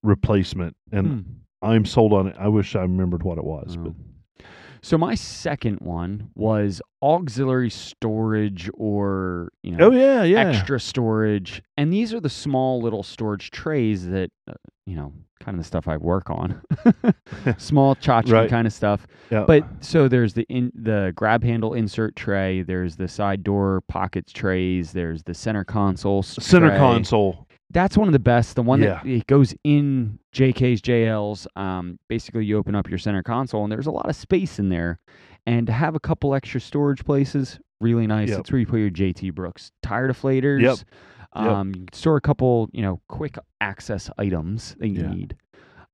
replacement, 0.02 0.76
and 0.90 1.06
Hmm. 1.06 1.20
I'm 1.62 1.84
sold 1.84 2.12
on 2.12 2.26
it. 2.26 2.36
I 2.38 2.48
wish 2.48 2.74
I 2.74 2.82
remembered 2.82 3.22
what 3.22 3.38
it 3.38 3.44
was, 3.44 3.76
but 3.76 3.92
Oh. 3.92 3.96
So 4.84 4.98
my 4.98 5.14
second 5.14 5.78
one 5.80 6.30
was 6.34 6.82
auxiliary 7.02 7.70
storage 7.70 8.68
or 8.74 9.52
you 9.62 9.76
know 9.76 9.86
oh 9.86 9.90
yeah, 9.92 10.24
yeah, 10.24 10.40
extra 10.40 10.80
storage, 10.80 11.62
and 11.76 11.92
these 11.92 12.12
are 12.12 12.20
the 12.20 12.28
small 12.28 12.80
little 12.82 13.04
storage 13.04 13.52
trays 13.52 14.08
that 14.08 14.30
uh, 14.48 14.54
you 14.86 14.96
know 14.96 15.12
kind 15.40 15.56
of 15.56 15.60
the 15.62 15.66
stuff 15.66 15.88
I 15.88 15.96
work 15.96 16.30
on, 16.30 16.60
small 17.58 17.96
tchotchke 17.96 18.32
Right. 18.32 18.48
kind 18.50 18.66
of 18.66 18.72
stuff. 18.72 19.06
yeah. 19.30 19.44
But 19.46 19.64
so 19.80 20.08
there's 20.08 20.34
the 20.34 20.44
in 20.48 20.70
the 20.74 21.12
grab 21.16 21.42
handle 21.44 21.74
insert 21.74 22.14
tray, 22.16 22.62
there's 22.62 22.96
the 22.96 23.08
side 23.08 23.42
door 23.42 23.82
pockets 23.88 24.32
trays, 24.32 24.92
there's 24.92 25.22
the 25.24 25.34
center 25.34 25.64
console 25.64 26.22
center 26.22 26.68
tray. 26.68 26.78
console. 26.78 27.46
That's 27.70 27.96
one 27.96 28.06
of 28.06 28.12
the 28.12 28.18
best. 28.18 28.54
The 28.54 28.62
one 28.62 28.80
that 28.80 29.06
it 29.06 29.26
goes 29.26 29.54
in 29.64 30.18
JK's 30.34 30.82
JLs. 30.82 31.46
Um, 31.56 31.98
basically, 32.08 32.44
you 32.44 32.58
open 32.58 32.74
up 32.74 32.86
your 32.88 32.98
center 32.98 33.22
console, 33.22 33.62
and 33.64 33.72
there's 33.72 33.86
a 33.86 33.90
lot 33.90 34.08
of 34.10 34.14
space 34.14 34.58
in 34.58 34.68
there. 34.68 34.98
And 35.46 35.66
to 35.66 35.72
have 35.72 35.94
a 35.94 36.00
couple 36.00 36.34
extra 36.34 36.60
storage 36.60 37.02
places, 37.04 37.58
really 37.82 38.06
nice. 38.06 38.28
Yep. 38.28 38.38
That's 38.38 38.52
where 38.52 38.60
you 38.60 38.66
put 38.66 38.78
your 38.80 38.90
JT 38.90 39.34
Brooks 39.34 39.72
tire 39.82 40.08
deflators. 40.08 40.62
Yep. 40.62 40.78
Um, 41.34 41.68
you 41.68 41.74
can 41.86 41.92
store 41.92 42.16
a 42.16 42.20
couple, 42.20 42.68
you 42.72 42.82
know, 42.82 43.00
quick 43.08 43.36
access 43.60 44.10
items 44.18 44.74
that 44.78 44.88
you 44.88 45.02
Yeah. 45.02 45.10
need. 45.10 45.36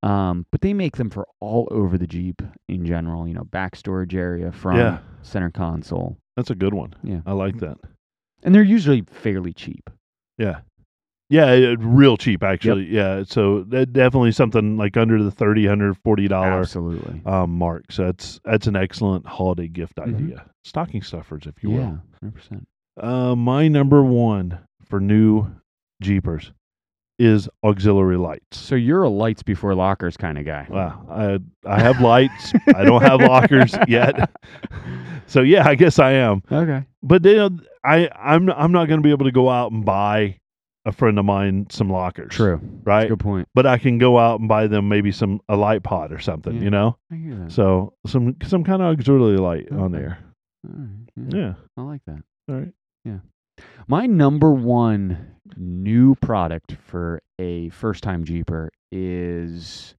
Um, 0.03 0.47
but 0.53 0.61
they 0.61 0.75
make 0.75 0.97
them 0.97 1.11
for 1.11 1.27
all 1.41 1.67
over 1.73 1.99
the 1.99 2.07
Jeep 2.07 2.41
in 2.69 2.85
general. 2.85 3.27
You 3.27 3.35
know, 3.35 3.45
back 3.45 3.75
storage 3.77 4.15
area, 4.15 4.53
front, 4.53 4.79
Yeah. 4.79 4.99
center 5.23 5.51
console, 5.51 6.17
That's 6.37 6.51
a 6.51 6.55
good 6.55 6.75
one. 6.75 6.95
Yeah. 7.03 7.21
I 7.27 7.33
like 7.33 7.59
that. 7.59 7.79
and 8.45 8.55
they're 8.55 8.63
usually 8.63 9.03
fairly 9.03 9.53
cheap. 9.53 9.91
Yeah. 10.39 10.61
Yeah, 11.31 11.51
it- 11.53 11.79
real 11.81 12.17
cheap 12.17 12.43
actually. 12.43 12.87
Yeah, 12.87 13.23
so 13.27 13.63
that 13.65 13.93
definitely 13.93 14.33
something 14.33 14.77
like 14.77 14.97
under 14.97 15.23
the 15.23 15.31
30 15.31 15.67
140 15.67 16.29
dollar 16.29 16.47
Absolutely. 16.61 17.21
um 17.27 17.51
mark. 17.51 17.91
So 17.93 18.05
that's 18.07 18.41
that's 18.45 18.67
an 18.67 18.77
excellent 18.77 19.27
holiday 19.27 19.69
gift 19.69 19.97
Mhm. 19.97 20.15
idea. 20.17 20.45
Stocking 20.65 21.03
stuffers 21.03 21.47
if 21.47 21.63
you 21.63 21.73
yeah, 21.73 21.97
hundred 22.21 22.35
percent. 22.35 22.67
will. 22.97 23.05
Uh 23.05 23.37
my 23.37 23.69
number 23.69 24.03
1 24.03 24.59
for 24.85 25.01
new 25.01 25.47
Jeepers 26.01 26.53
is 27.19 27.49
auxiliary 27.65 28.17
lights. 28.17 28.57
So 28.57 28.75
you're 28.77 29.03
a 29.03 29.09
lights 29.09 29.43
before 29.43 29.75
lockers 29.75 30.17
kind 30.17 30.39
of 30.39 30.45
guy. 30.47 30.67
Wow, 30.71 31.05
I 31.11 31.39
I 31.67 31.81
have 31.83 32.01
lights. 32.01 32.53
I 32.75 32.85
don't 32.85 33.03
have 33.03 33.21
lockers 33.21 33.75
yet. 33.89 34.31
So 35.27 35.43
yeah, 35.43 35.69
I 35.69 35.75
guess 35.75 35.99
I 35.99 36.13
am. 36.13 36.43
Okay. 36.51 36.85
But 37.03 37.23
then 37.23 37.61
I 37.85 38.09
I'm 38.17 38.49
I'm 38.51 38.73
not 38.73 38.87
going 38.89 38.99
to 39.01 39.05
be 39.05 39.11
able 39.11 39.27
to 39.27 39.33
go 39.33 39.51
out 39.51 39.73
and 39.73 39.85
buy 39.85 40.39
a 40.89 40.93
friend 40.93 41.19
of 41.19 41.25
mine 41.27 41.67
some 41.71 41.91
lockers. 41.91 42.33
True. 42.35 42.61
Right? 42.85 43.09
Good 43.09 43.21
point. 43.21 43.49
but 43.55 43.67
I 43.67 43.79
can 43.79 43.99
go 43.99 44.19
out 44.19 44.41
and 44.41 44.49
buy 44.49 44.67
them 44.67 44.89
maybe 44.89 45.13
some 45.13 45.41
a 45.49 45.57
light 45.57 45.83
pod 45.83 46.13
or 46.13 46.19
something, 46.19 46.55
Yeah. 46.57 46.63
you 46.63 46.71
know. 46.71 46.97
I 47.13 47.17
hear 47.17 47.37
that. 47.37 47.53
So 47.53 47.93
some 48.07 48.37
some 48.43 48.65
kind 48.65 48.81
of 48.83 48.99
auxiliary 48.99 49.37
light 49.39 49.71
on 49.71 49.93
there. 49.93 50.19
Right, 50.65 50.89
yeah, 51.17 51.37
Yeah. 51.39 51.55
I 51.77 51.83
like 51.83 52.01
that. 52.07 52.23
All 52.49 52.55
right. 52.57 52.73
Yeah. 53.05 53.19
My 53.87 54.07
number 54.07 54.51
one 54.53 55.37
new 55.57 56.15
product 56.17 56.77
for 56.85 57.21
a 57.39 57.69
first 57.71 58.03
time 58.03 58.25
Jeeper 58.25 58.71
is 58.91 59.95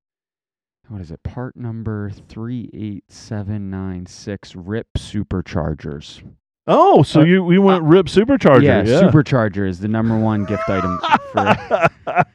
what 0.88 1.02
is 1.02 1.12
it? 1.12 1.22
Part 1.24 1.56
number 1.56 2.10
38796 2.30 4.56
Ripp 4.56 4.88
Superchargers. 4.98 6.24
Oh, 6.72 7.02
so 7.02 7.22
Uh, 7.22 7.24
you 7.24 7.44
we 7.44 7.58
went 7.58 7.84
Ripp 7.84 8.06
supercharger. 8.06 8.62
yeah, 8.64 8.84
Yeah. 8.84 9.02
Supercharger 9.02 9.68
is 9.68 9.80
the 9.80 9.88
number 9.88 10.18
one 10.18 10.46
gift 10.46 10.70
item 10.70 11.00
for 11.32 12.26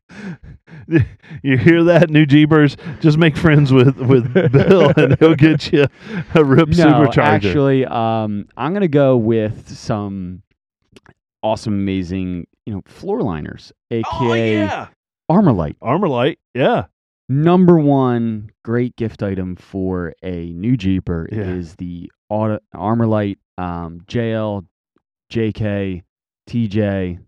you 1.43 1.57
hear 1.57 1.85
that, 1.85 2.11
new 2.11 2.27
Jeepers? 2.27 2.77
Just 3.01 3.17
make 3.19 3.37
friends 3.37 3.73
with 3.73 3.97
with 3.99 4.33
Bill, 4.53 4.93
and 4.97 5.17
he'll 5.19 5.35
get 5.37 5.73
you 5.73 5.87
a 6.35 6.45
Ripp 6.45 6.69
no, 6.71 6.75
supercharger. 6.75 7.19
actually, 7.23 7.87
um, 7.87 8.47
I'm 8.57 8.73
gonna 8.73 8.89
go 8.89 9.17
with 9.17 9.69
some 9.69 10.43
awesome, 11.43 11.75
amazing, 11.75 12.47
you 12.67 12.75
know, 12.75 12.83
floor 12.87 13.23
liners, 13.23 13.73
aka 13.91 14.05
oh 14.13 14.35
yeah, 14.35 14.89
ArmorLite. 15.31 15.77
armor 15.81 16.09
light. 16.09 16.39
Yeah, 16.55 16.87
Number 17.29 17.79
one 17.79 18.51
great 18.65 18.97
gift 18.97 19.23
item 19.23 19.57
for 19.57 20.13
a 20.23 20.53
new 20.53 20.77
Jeeper 20.77 21.27
Yeah. 21.33 21.39
is 21.43 21.77
the 21.77 22.11
auto, 22.29 22.59
ArmorLite 22.75 23.37
um, 23.59 24.01
JL, 24.07 24.67
JK, 25.33 26.03
TJ. 26.49 27.19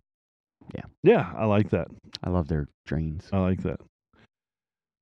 yeah. 0.74 0.82
Yeah, 1.02 1.32
I 1.36 1.44
like 1.46 1.70
that. 1.70 1.88
I 2.24 2.30
love 2.30 2.48
their 2.48 2.68
drains. 2.86 3.28
I 3.32 3.38
like 3.38 3.62
that. 3.62 3.80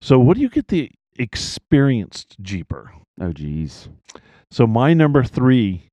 So, 0.03 0.19
what 0.19 0.37
do 0.37 0.43
you 0.43 0.49
get 0.51 0.69
the 0.69 0.91
experienced 1.19 2.37
Jeeper? 2.43 2.93
Oh, 3.21 3.33
geez. 3.33 3.89
So 4.51 4.67
my 4.67 4.93
number 4.95 5.25
three, 5.25 5.89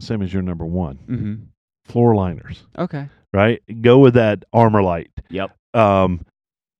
same 0.00 0.22
as 0.22 0.32
your 0.32 0.42
number 0.42 0.64
one, 0.64 0.98
Mm-hmm. 1.08 1.34
floor 1.84 2.14
liners. 2.14 2.64
Okay. 2.78 3.08
Right, 3.32 3.62
go 3.82 3.98
with 3.98 4.14
that 4.14 4.44
ArmorLite. 4.54 5.10
Yep. 5.30 5.50
Um, 5.74 6.24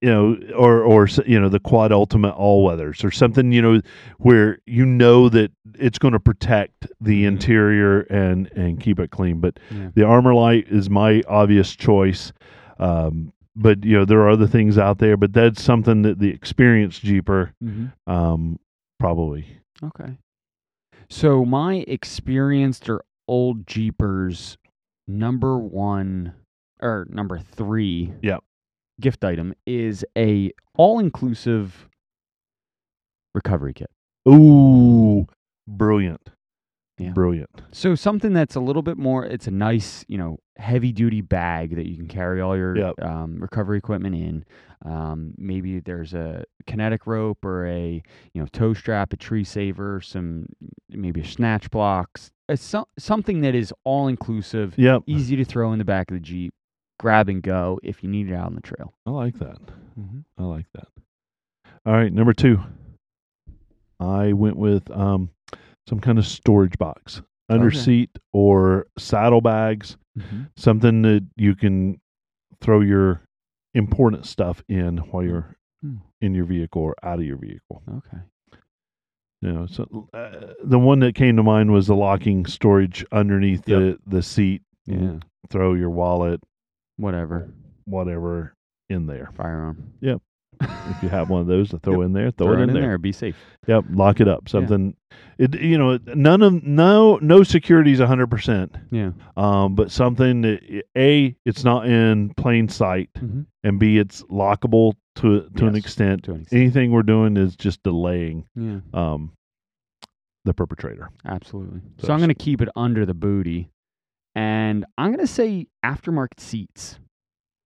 you 0.07 0.13
know, 0.13 0.39
or 0.57 0.83
or 0.85 1.09
you 1.27 1.41
know 1.41 1.49
the 1.49 1.59
quad 1.59 1.91
ultimate 1.91 2.31
all 2.31 2.63
weathers 2.63 3.03
or 3.03 3.11
something. 3.11 3.51
You 3.51 3.61
know 3.61 3.81
where 4.19 4.59
you 4.65 4.87
know 4.87 5.29
that 5.31 5.51
it's 5.77 5.99
going 5.99 6.13
to 6.13 6.21
protect 6.21 6.87
the 7.01 7.25
Mhm. 7.25 7.29
interior 7.29 8.01
and 8.03 8.49
and 8.53 8.79
keep 8.81 9.01
it 9.01 9.11
clean. 9.11 9.41
But 9.41 9.59
Yeah. 9.71 9.91
the 9.95 10.03
ArmorLite 10.03 10.69
is 10.71 10.89
my 10.89 11.23
obvious 11.29 11.75
choice. 11.75 12.33
Um, 12.79 13.33
but 13.57 13.85
you 13.85 13.97
know 13.99 14.05
there 14.05 14.21
are 14.21 14.31
other 14.31 14.47
things 14.47 14.79
out 14.79 14.99
there, 14.99 15.17
but 15.17 15.33
that's 15.33 15.61
something 15.61 16.03
that 16.03 16.21
the 16.21 16.29
experienced 16.31 17.03
Jeeper 17.03 17.53
Mm-hmm. 17.65 17.87
um, 18.11 18.61
probably 19.01 19.45
Okay. 19.83 20.19
So 21.11 21.45
my 21.45 21.85
experienced 21.89 22.89
or 22.89 23.03
old 23.27 23.67
Jeepers 23.67 24.57
number 25.09 25.59
one 25.59 26.33
or 26.81 27.07
number 27.11 27.39
three 27.41 28.13
Yep. 28.23 28.45
Gift 29.01 29.25
item 29.25 29.55
is 29.67 30.05
a 30.17 30.53
all 30.77 30.99
inclusive 30.99 31.89
recovery 33.35 33.73
kit. 33.75 33.91
Ooh, 34.29 35.27
brilliant. 35.69 36.31
Yeah. 36.99 37.11
Brilliant. 37.11 37.51
So 37.73 37.95
something 37.95 38.33
that's 38.33 38.55
a 38.55 38.61
little 38.61 38.81
bit 38.81 38.97
more 38.97 39.23
it's 39.27 39.47
a 39.47 39.51
nice, 39.51 40.03
you 40.09 40.17
know, 40.17 40.39
heavy 40.57 40.93
duty 40.93 41.21
bag 41.21 41.77
that 41.77 41.87
you 41.87 41.95
can 41.95 42.09
carry 42.09 42.41
all 42.41 42.57
your 42.57 42.75
Yep. 42.75 43.03
um, 43.03 43.39
recovery 43.39 43.77
equipment 43.77 44.15
in. 44.15 44.45
Um, 44.91 45.35
maybe 45.37 45.81
there's 45.81 46.15
a 46.15 46.45
kinetic 46.67 47.07
rope 47.07 47.45
or 47.45 47.67
a, 47.67 48.03
you 48.33 48.41
know, 48.41 48.47
toe 48.51 48.73
strap, 48.73 49.13
a 49.13 49.17
tree 49.19 49.45
saver, 49.45 50.01
some 50.01 50.47
maybe 50.89 51.21
a 51.21 51.25
snatch 51.27 51.71
blocks, 51.71 52.31
a, 52.49 52.57
so, 52.57 52.89
something 52.99 53.43
that 53.43 53.55
is 53.55 53.75
all 53.85 54.09
inclusive, 54.09 54.75
Yep. 54.79 55.03
easy 55.07 55.37
to 55.37 55.45
throw 55.45 55.73
in 55.73 55.79
the 55.79 55.85
back 55.85 56.11
of 56.11 56.15
the 56.15 56.21
Jeep, 56.21 56.55
grab 56.99 57.29
and 57.29 57.43
go 57.43 57.79
if 57.83 58.03
you 58.03 58.09
need 58.09 58.31
it 58.31 58.35
out 58.35 58.47
on 58.47 58.55
the 58.55 58.61
trail. 58.61 58.93
I 59.07 59.11
like 59.11 59.39
that. 59.39 59.59
Mm-hmm. 59.99 60.21
I 60.39 60.43
like 60.45 60.67
that. 60.75 60.89
All 61.85 61.93
right, 61.93 62.13
number 62.13 62.33
two. 62.33 62.59
I 64.01 64.33
went 64.33 64.57
with 64.57 64.91
um, 64.91 65.31
some 65.89 66.01
kind 66.01 66.19
of 66.19 66.27
storage 66.27 66.77
box, 66.79 67.23
under 67.49 67.69
Okay. 67.69 67.77
seat 67.79 68.11
or 68.33 68.87
saddlebags, 68.99 69.97
Mm-hmm. 70.19 70.43
something 70.57 71.03
that 71.03 71.27
you 71.37 71.55
can 71.55 72.01
throw 72.63 72.81
your 72.81 73.21
important 73.75 74.25
stuff 74.25 74.63
in 74.69 74.97
while 74.99 75.23
you're 75.23 75.57
Hmm. 75.83 75.97
in 76.23 76.35
your 76.35 76.47
vehicle 76.47 76.81
or 76.81 76.95
out 77.03 77.19
of 77.19 77.27
your 77.27 77.37
vehicle. 77.37 77.83
Okay. 77.99 78.17
You 79.43 79.53
know, 79.53 79.67
so 79.67 80.09
uh, 80.15 80.55
the 80.65 80.79
one 80.79 81.01
that 81.01 81.15
came 81.15 81.37
to 81.37 81.43
mind 81.43 81.71
was 81.71 81.87
the 81.87 81.95
locking 81.95 82.47
storage 82.47 83.05
underneath 83.13 83.63
the 83.67 83.99
the 84.07 84.23
seat. 84.23 84.63
Yeah. 84.87 85.19
throw 85.51 85.75
your 85.75 85.91
wallet, 85.91 86.41
whatever 86.97 87.51
whatever 87.85 88.55
in 88.89 89.07
there. 89.07 89.31
firearm. 89.37 89.93
Yep. 90.01 90.21
if 90.63 91.03
you 91.03 91.09
have 91.11 91.29
one 91.29 91.43
of 91.43 91.47
those 91.47 91.69
to 91.69 91.79
throw 91.79 92.01
in 92.01 92.15
there, 92.15 92.31
throw, 92.31 92.47
Throw 92.55 92.63
it 92.63 92.69
in, 92.71 92.73
there. 92.75 92.97
Be 92.97 93.13
safe. 93.13 93.37
Yep, 93.67 93.85
lock 93.91 94.21
it 94.21 94.29
up. 94.29 94.49
Something. 94.49 94.97
It 95.39 95.55
you 95.61 95.77
know 95.77 95.99
none 96.15 96.41
of 96.41 96.63
no 96.65 97.17
no 97.21 97.43
security 97.43 97.93
is 97.93 98.01
hundred 98.01 98.31
percent. 98.31 98.75
Yeah. 98.91 99.11
Um, 99.37 99.75
but 99.75 99.91
something 99.91 100.41
that 100.43 100.83
a 100.97 101.37
it's 101.45 101.63
not 101.65 101.87
in 101.87 102.33
plain 102.35 102.69
sight, 102.71 103.11
Mm-hmm. 103.19 103.43
and 103.65 103.79
b 103.79 103.99
it's 103.99 104.23
lockable 104.25 104.95
to 105.17 105.49
to 105.57 105.67
an 105.67 105.77
extent. 105.77 106.25
To 106.25 106.33
an 106.33 106.41
extent. 106.43 106.61
Anything 106.61 106.91
we're 106.93 107.03
doing 107.03 107.37
is 107.37 107.55
just 107.57 107.83
delaying 107.83 108.47
Yeah. 108.57 108.79
um 108.95 109.33
the 110.47 110.55
perpetrator. 110.55 111.11
Absolutely. 111.27 111.81
So 111.99 112.07
So 112.07 112.13
I'm 112.15 112.21
going 112.21 112.29
to 112.29 112.35
keep 112.35 112.63
it 112.63 112.69
under 112.77 113.05
the 113.05 113.15
booty, 113.15 113.69
and 114.37 114.85
I'm 114.97 115.09
going 115.13 115.27
to 115.27 115.33
say 115.33 115.67
aftermarket 115.85 116.39
seats. 116.39 117.01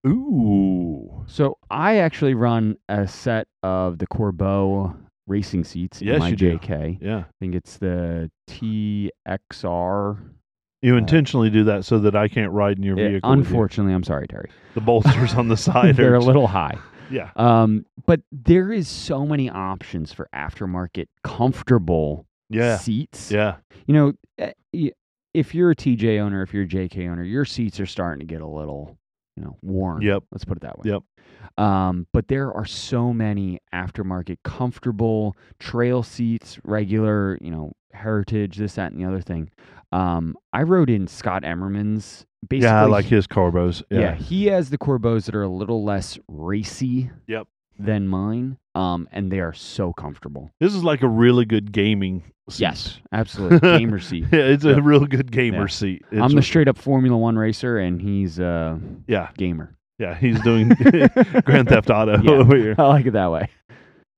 Ooh. 0.06 1.24
So 1.26 1.58
I 1.70 1.96
actually 1.98 2.32
run 2.34 2.76
a 2.88 3.06
set 3.06 3.48
of 3.62 3.98
the 3.98 4.06
Corbeau 4.06 4.96
racing 5.26 5.64
seats 5.64 6.00
Yes, 6.00 6.14
in 6.14 6.18
my 6.20 6.28
you 6.30 6.36
do. 6.36 6.58
JK. 6.58 6.98
Yeah. 7.02 7.18
I 7.18 7.24
think 7.40 7.54
it's 7.54 7.76
the 7.76 8.30
TXR. 8.48 10.18
You 10.82 10.94
Uh, 10.94 10.98
intentionally 10.98 11.50
do 11.50 11.64
that 11.64 11.84
so 11.84 11.98
that 11.98 12.16
I 12.16 12.28
can't 12.28 12.52
ride 12.52 12.78
in 12.78 12.82
your 12.82 12.98
It- 12.98 13.10
vehicle. 13.10 13.30
with 13.30 13.38
you. 13.38 13.42
unfortunately, 13.44 13.92
I'm 13.92 14.02
sorry, 14.04 14.26
Terry. 14.26 14.50
the 14.74 14.80
bolsters 14.80 15.34
on 15.34 15.48
the 15.48 15.56
side 15.58 15.96
They're 15.96 16.14
a 16.14 16.20
little 16.20 16.46
high. 16.46 16.78
yeah. 17.10 17.30
Um, 17.36 17.84
but 18.06 18.22
there 18.32 18.72
is 18.72 18.88
so 18.88 19.26
many 19.26 19.50
options 19.50 20.12
for 20.12 20.28
aftermarket 20.34 21.06
comfortable 21.22 22.24
Yeah. 22.48 22.76
seats. 22.78 23.30
Yeah. 23.30 23.56
You 23.86 23.94
know, 23.94 24.12
eh, 24.38 24.52
if 25.34 25.54
you're 25.54 25.70
a 25.70 25.76
TJ 25.76 26.20
owner, 26.20 26.42
if 26.42 26.52
you're 26.52 26.64
a 26.64 26.68
JK 26.68 27.10
owner, 27.10 27.22
your 27.22 27.44
seats 27.44 27.80
are 27.80 27.86
starting 27.86 28.20
to 28.20 28.26
get 28.26 28.40
a 28.40 28.46
little, 28.46 28.98
you 29.36 29.44
know, 29.44 29.56
worn. 29.62 30.02
Yep. 30.02 30.24
Let's 30.32 30.44
put 30.44 30.56
it 30.56 30.62
that 30.62 30.78
way. 30.78 30.90
Yep. 30.90 31.02
Um, 31.64 32.06
but 32.12 32.28
there 32.28 32.52
are 32.52 32.64
so 32.64 33.12
many 33.12 33.60
aftermarket 33.72 34.38
comfortable 34.44 35.36
trail 35.58 36.02
seats, 36.02 36.58
regular, 36.64 37.38
you 37.40 37.50
know, 37.50 37.72
heritage, 37.92 38.56
this, 38.56 38.74
that, 38.74 38.92
and 38.92 39.00
the 39.00 39.06
other 39.06 39.20
thing. 39.20 39.50
Um, 39.92 40.36
I 40.52 40.62
rode 40.62 40.90
in 40.90 41.06
Scott 41.06 41.44
Emmerman's. 41.44 42.26
Basically, 42.48 42.68
yeah, 42.68 42.82
I 42.82 42.86
like 42.86 43.04
his 43.04 43.26
Corbeaus. 43.26 43.82
yeah. 43.90 44.00
Yeah. 44.00 44.14
he 44.14 44.46
has 44.46 44.70
the 44.70 44.78
Corbeaus 44.78 45.26
that 45.26 45.34
are 45.34 45.42
a 45.42 45.48
little 45.48 45.84
less 45.84 46.18
racy. 46.28 47.10
Yep. 47.26 47.46
Than 47.84 48.08
mine. 48.08 48.56
Um, 48.74 49.08
and 49.12 49.30
they 49.32 49.40
are 49.40 49.52
so 49.52 49.92
comfortable. 49.92 50.50
This 50.60 50.74
is 50.74 50.84
like 50.84 51.02
a 51.02 51.08
really 51.08 51.44
good 51.44 51.72
gaming 51.72 52.22
seat. 52.48 52.60
Yes, 52.60 52.98
absolutely. 53.12 53.58
Gamer 53.78 53.98
seat. 53.98 54.26
Yeah, 54.32 54.40
it's 54.40 54.64
a 54.64 54.80
real 54.80 55.06
good 55.06 55.30
gamer 55.32 55.62
Yeah. 55.62 55.66
seat. 55.66 56.04
I'm 56.12 56.32
the 56.32 56.42
straight 56.42 56.68
up 56.68 56.78
Formula 56.78 57.16
One 57.16 57.36
racer, 57.36 57.78
and 57.78 58.00
he's 58.00 58.38
a 58.38 58.78
yeah, 59.08 59.30
gamer. 59.36 59.74
yeah. 59.98 60.14
He's 60.14 60.40
doing 60.42 60.68
Grand 61.44 61.68
Theft 61.68 61.90
Auto 61.90 62.20
Yeah. 62.22 62.30
over 62.30 62.56
here. 62.56 62.74
I 62.78 62.84
like 62.86 63.06
it 63.06 63.12
that 63.12 63.30
way. 63.32 63.48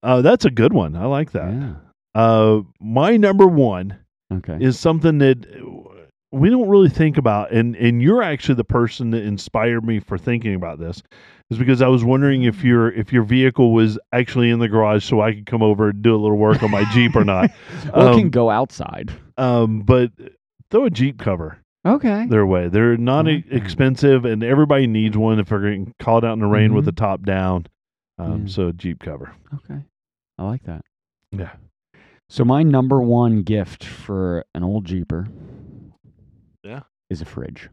Uh, 0.02 0.20
that's 0.20 0.44
a 0.44 0.50
good 0.50 0.72
one. 0.74 0.96
I 0.96 1.06
like 1.06 1.32
that. 1.32 1.52
Yeah. 1.52 1.74
Uh, 2.14 2.60
my 2.80 3.16
number 3.16 3.46
one 3.46 3.96
Okay. 4.32 4.58
is 4.60 4.78
something 4.78 5.18
that 5.18 5.46
we 6.32 6.50
don't 6.50 6.68
really 6.68 6.88
think 6.88 7.16
about, 7.18 7.52
and 7.52 7.76
and 7.76 8.02
you're 8.02 8.22
actually 8.22 8.54
the 8.56 8.64
person 8.64 9.10
that 9.10 9.22
inspired 9.22 9.84
me 9.84 10.00
for 10.00 10.16
thinking 10.18 10.54
about 10.54 10.78
this, 10.78 11.02
is 11.50 11.58
because 11.58 11.82
I 11.82 11.88
was 11.88 12.02
wondering 12.04 12.42
if 12.44 12.64
your 12.64 12.90
if 12.92 13.12
your 13.12 13.22
vehicle 13.22 13.72
was 13.72 13.98
actually 14.12 14.50
in 14.50 14.58
the 14.58 14.68
garage, 14.68 15.04
so 15.04 15.20
I 15.20 15.34
could 15.34 15.46
come 15.46 15.62
over 15.62 15.90
and 15.90 16.02
do 16.02 16.14
a 16.14 16.18
little 16.18 16.38
work 16.38 16.62
on 16.62 16.70
my 16.70 16.84
Jeep 16.92 17.14
or 17.14 17.24
not. 17.24 17.50
Or 17.94 18.08
Um, 18.08 18.18
can 18.18 18.30
go 18.30 18.50
outside. 18.50 19.12
Um, 19.36 19.80
but 19.80 20.10
throw 20.70 20.84
a 20.84 20.90
Jeep 20.90 21.18
cover 21.18 21.58
Okay. 21.86 22.26
their 22.26 22.46
way. 22.46 22.68
They're 22.68 22.96
not 22.96 23.26
that. 23.26 23.44
expensive, 23.50 24.24
and 24.24 24.42
everybody 24.42 24.86
needs 24.86 25.16
one 25.18 25.38
if 25.38 25.48
they're 25.48 25.60
getting 25.60 25.92
caught 25.98 26.24
out 26.24 26.32
in 26.34 26.38
the 26.40 26.46
rain 26.46 26.72
with 26.74 26.84
Mhm. 26.84 26.86
the 26.86 26.92
top 26.92 27.22
down. 27.22 27.66
Um, 28.18 28.42
Yeah. 28.42 28.46
So 28.46 28.68
a 28.68 28.72
Jeep 28.72 29.00
cover. 29.00 29.32
Okay. 29.54 29.80
I 30.38 30.44
like 30.44 30.62
that. 30.64 30.82
Yeah. 31.30 31.50
So 32.28 32.44
my 32.44 32.62
number 32.62 33.00
one 33.02 33.42
gift 33.42 33.84
for 33.84 34.44
an 34.54 34.62
old 34.64 34.86
Jeeper. 34.86 35.26
Is 37.12 37.20
a 37.22 37.24
fridge. 37.24 37.68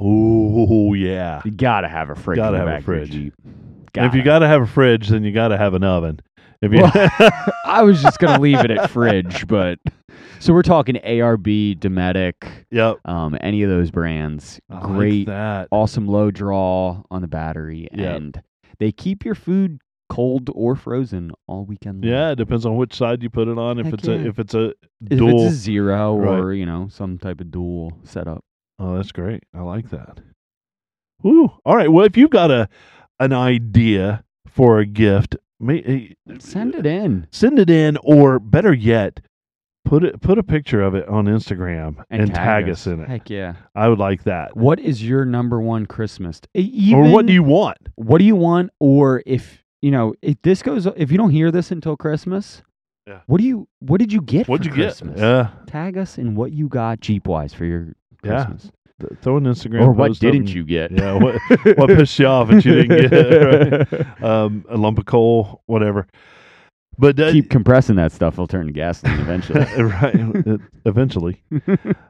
Oh 0.00 0.94
yeah. 0.94 1.40
You 1.44 1.50
gotta 1.50 1.88
have 1.88 2.10
a 2.10 2.14
fridge. 2.14 2.36
Gotta 2.36 2.58
have 2.58 2.68
a 2.68 2.80
fridge. 2.82 3.10
If 3.14 4.14
you 4.14 4.22
Gotta. 4.22 4.46
have 4.48 4.62
a 4.62 4.66
fridge, 4.66 5.08
then 5.08 5.22
you 5.24 5.32
got 5.32 5.48
to 5.48 5.56
have 5.56 5.74
an 5.74 5.84
oven. 5.84 6.18
If 6.60 6.72
you, 6.72 6.82
I 7.64 7.82
was 7.82 8.02
just 8.02 8.18
gonna 8.18 8.40
leave 8.40 8.58
it 8.60 8.70
at 8.70 8.90
fridge, 8.90 9.46
but 9.46 9.78
so 10.40 10.52
we're 10.52 10.62
talking 10.62 10.96
ARB, 10.96 11.78
Dometic, 11.78 12.34
yep, 12.70 12.96
um, 13.04 13.36
any 13.40 13.62
of 13.62 13.70
those 13.70 13.90
brands. 13.90 14.58
I 14.70 14.74
like 14.74 14.82
Great, 14.84 15.26
that. 15.26 15.68
awesome 15.70 16.06
low 16.08 16.30
draw 16.30 17.02
on 17.10 17.22
the 17.22 17.28
battery, 17.28 17.88
Yeah. 17.92 18.14
and 18.14 18.42
they 18.78 18.90
keep 18.92 19.24
your 19.24 19.34
food 19.34 19.80
cold 20.08 20.50
or 20.54 20.74
frozen 20.74 21.30
all 21.46 21.64
weekend 21.64 22.02
long. 22.04 22.10
Yeah, 22.12 22.30
it 22.30 22.36
depends 22.36 22.64
on 22.66 22.76
which 22.76 22.94
side 22.94 23.22
you 23.22 23.30
put 23.30 23.46
it 23.46 23.58
on. 23.58 23.78
If 23.78 23.86
Heck 23.86 23.94
it's 23.94 24.08
yeah. 24.08 24.14
a 24.14 24.18
if 24.26 24.38
it's 24.38 24.54
a 24.54 24.72
If 25.10 25.18
dual. 25.18 25.46
it's 25.46 25.52
a 25.54 25.56
zero 25.56 26.16
Right. 26.16 26.38
or 26.40 26.52
you 26.54 26.66
know 26.66 26.88
some 26.90 27.18
type 27.18 27.40
of 27.40 27.50
dual 27.50 27.92
setup. 28.04 28.42
Oh, 28.78 28.96
that's 28.96 29.12
great. 29.12 29.42
I 29.54 29.60
like 29.60 29.90
that. 29.90 30.20
Woo. 31.22 31.50
All 31.64 31.76
right. 31.76 31.90
Well, 31.90 32.04
if 32.04 32.16
you've 32.16 32.30
got 32.30 32.50
a 32.50 32.68
an 33.20 33.32
idea 33.32 34.24
for 34.48 34.78
a 34.80 34.86
gift, 34.86 35.36
may, 35.60 35.80
eh, 35.82 36.34
Send 36.38 36.74
it 36.74 36.84
in 36.86 37.26
send 37.30 37.58
it 37.58 37.70
in, 37.70 37.96
or 38.02 38.38
better 38.38 38.72
yet, 38.74 39.20
put 39.84 40.04
it 40.04 40.20
put 40.20 40.38
a 40.38 40.42
picture 40.42 40.82
of 40.82 40.94
it 40.94 41.08
on 41.08 41.26
Instagram 41.26 42.04
and, 42.10 42.34
tag, 42.34 42.68
us. 42.68 42.86
in 42.86 43.00
it. 43.00 43.08
Heck 43.08 43.30
yeah! 43.30 43.54
I 43.74 43.88
would 43.88 43.98
like 43.98 44.24
that. 44.24 44.56
What 44.56 44.80
is 44.80 45.02
your 45.06 45.24
number 45.24 45.60
one 45.60 45.86
Christmas? 45.86 46.40
Even, 46.54 46.98
or 47.06 47.10
what 47.10 47.26
do 47.26 47.32
you 47.32 47.42
want? 47.42 47.78
what 47.96 48.18
do 48.18 48.24
you 48.24 48.36
want? 48.36 48.70
Or 48.80 49.22
if 49.26 49.62
you 49.80 49.90
know 49.90 50.14
if 50.20 50.36
this 50.42 50.62
goes, 50.62 50.86
if 50.96 51.10
you 51.10 51.16
don't 51.18 51.30
hear 51.30 51.50
this 51.50 51.70
until 51.70 51.96
Christmas, 51.96 52.62
Yeah. 53.06 53.20
What 53.26 53.38
do 53.40 53.46
you? 53.46 53.68
What 53.80 53.98
did 53.98 54.12
you 54.12 54.20
get? 54.20 54.48
What'd 54.48 54.66
for 54.66 54.76
you 54.78 54.84
get? 54.84 55.00
Yeah, 55.16 55.50
Tag 55.66 55.96
us 55.96 56.18
in 56.18 56.34
what 56.34 56.52
you 56.52 56.68
got 56.68 57.00
Jeep 57.00 57.26
wise 57.26 57.54
for 57.54 57.64
your 57.64 57.94
Yeah. 58.24 58.44
Christmas, 58.46 58.72
th- 59.00 59.12
throw 59.20 59.36
an 59.36 59.44
Instagram. 59.44 59.82
or 59.82 59.92
what 59.92 60.08
post 60.08 60.24
up 60.24 60.32
didn't 60.32 60.46
and- 60.48 60.54
you 60.54 60.64
get? 60.64 60.90
Yeah, 60.92 61.14
what 61.14 61.36
what 61.76 61.88
pissed 61.96 62.18
you 62.18 62.26
off 62.26 62.48
that 62.48 62.64
you 62.64 62.82
didn't 62.82 63.10
get? 63.10 63.90
Right? 64.20 64.22
Um, 64.22 64.64
a 64.68 64.76
lump 64.76 64.98
of 64.98 65.06
coal, 65.06 65.62
whatever. 65.66 66.06
But 66.96 67.18
uh, 67.18 67.32
Keep 67.32 67.50
compressing 67.50 67.96
that 67.96 68.12
stuff; 68.12 68.34
it'll 68.34 68.46
turn 68.46 68.66
to 68.66 68.72
gasoline 68.72 69.18
eventually. 69.18 69.60
right, 69.82 70.60
eventually. 70.84 71.42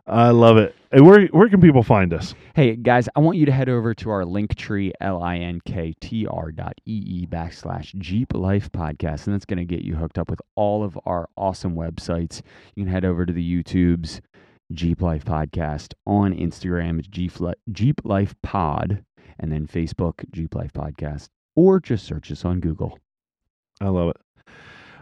I 0.06 0.28
love 0.28 0.58
it. 0.58 0.76
Hey, 0.92 1.00
where 1.00 1.24
where 1.28 1.48
can 1.48 1.62
people 1.62 1.82
find 1.82 2.12
us? 2.12 2.34
Hey 2.54 2.76
guys, 2.76 3.08
I 3.16 3.20
want 3.20 3.38
you 3.38 3.46
to 3.46 3.52
head 3.52 3.70
over 3.70 3.94
to 3.94 4.10
our 4.10 4.26
link 4.26 4.54
tree, 4.56 4.92
L-I-N-K-T-R 5.00 6.52
dot 6.52 6.74
E-E 6.86 7.26
backslash 7.26 7.94
Jeep 7.98 8.34
Life 8.34 8.70
Podcast, 8.72 9.26
and 9.26 9.34
that's 9.34 9.46
going 9.46 9.56
to 9.56 9.64
get 9.64 9.80
you 9.82 9.96
hooked 9.96 10.18
up 10.18 10.28
with 10.28 10.40
all 10.54 10.84
of 10.84 10.98
our 11.06 11.30
awesome 11.36 11.74
websites. 11.74 12.42
You 12.74 12.84
can 12.84 12.92
head 12.92 13.06
over 13.06 13.24
to 13.24 13.32
the 13.32 13.62
YouTubes, 13.62 14.20
Jeep 14.72 15.02
Life 15.02 15.24
Podcast. 15.24 15.94
On 16.06 16.34
Instagram, 16.34 16.98
it's 16.98 17.08
Jeep, 17.08 17.38
Li- 17.40 17.54
Jeep 17.72 18.00
Life 18.04 18.34
Pod, 18.42 19.04
and 19.38 19.52
then 19.52 19.66
Facebook, 19.66 20.30
Jeep 20.32 20.54
Life 20.54 20.72
Podcast, 20.72 21.28
or 21.54 21.80
just 21.80 22.04
search 22.06 22.30
us 22.32 22.44
on 22.44 22.60
Google. 22.60 22.98
I 23.80 23.88
love 23.88 24.10
it. 24.10 24.16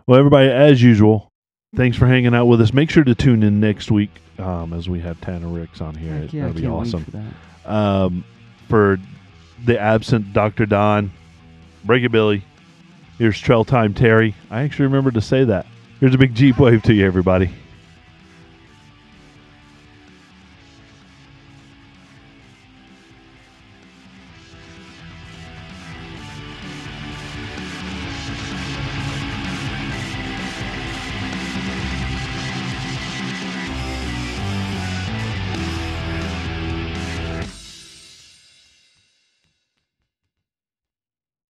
Well, 0.06 0.18
everybody, 0.18 0.48
as 0.48 0.82
usual, 0.82 1.30
thanks 1.76 1.96
for 1.96 2.06
hanging 2.06 2.34
out 2.34 2.46
with 2.46 2.60
us. 2.60 2.72
Make 2.72 2.90
sure 2.90 3.04
to 3.04 3.14
tune 3.14 3.42
in 3.42 3.60
next 3.60 3.90
week 3.90 4.10
um, 4.38 4.72
as 4.72 4.88
we 4.88 4.98
have 5.00 5.20
Tanner 5.20 5.48
Ricks 5.48 5.80
on 5.80 5.94
here. 5.94 6.12
Heck 6.14 6.32
yeah, 6.32 6.44
I 6.44 6.46
That'll 6.48 6.60
be 6.62 6.66
awesome. 6.66 7.04
for 7.04 7.10
that. 7.12 7.32
Um, 7.72 8.24
for 8.68 8.98
the 9.64 9.78
absent 9.78 10.32
Dr. 10.32 10.66
Don, 10.66 11.12
Break 11.84 12.02
It 12.02 12.10
Billy, 12.10 12.42
here's 13.18 13.38
Trail 13.38 13.64
Time 13.64 13.94
Terry. 13.94 14.34
I 14.50 14.62
actually 14.62 14.86
remembered 14.86 15.14
to 15.14 15.20
say 15.20 15.44
that. 15.44 15.66
Here's 16.00 16.14
a 16.14 16.18
big 16.18 16.34
Jeep 16.34 16.58
wave 16.58 16.82
to 16.84 16.94
you, 16.94 17.06
everybody. 17.06 17.50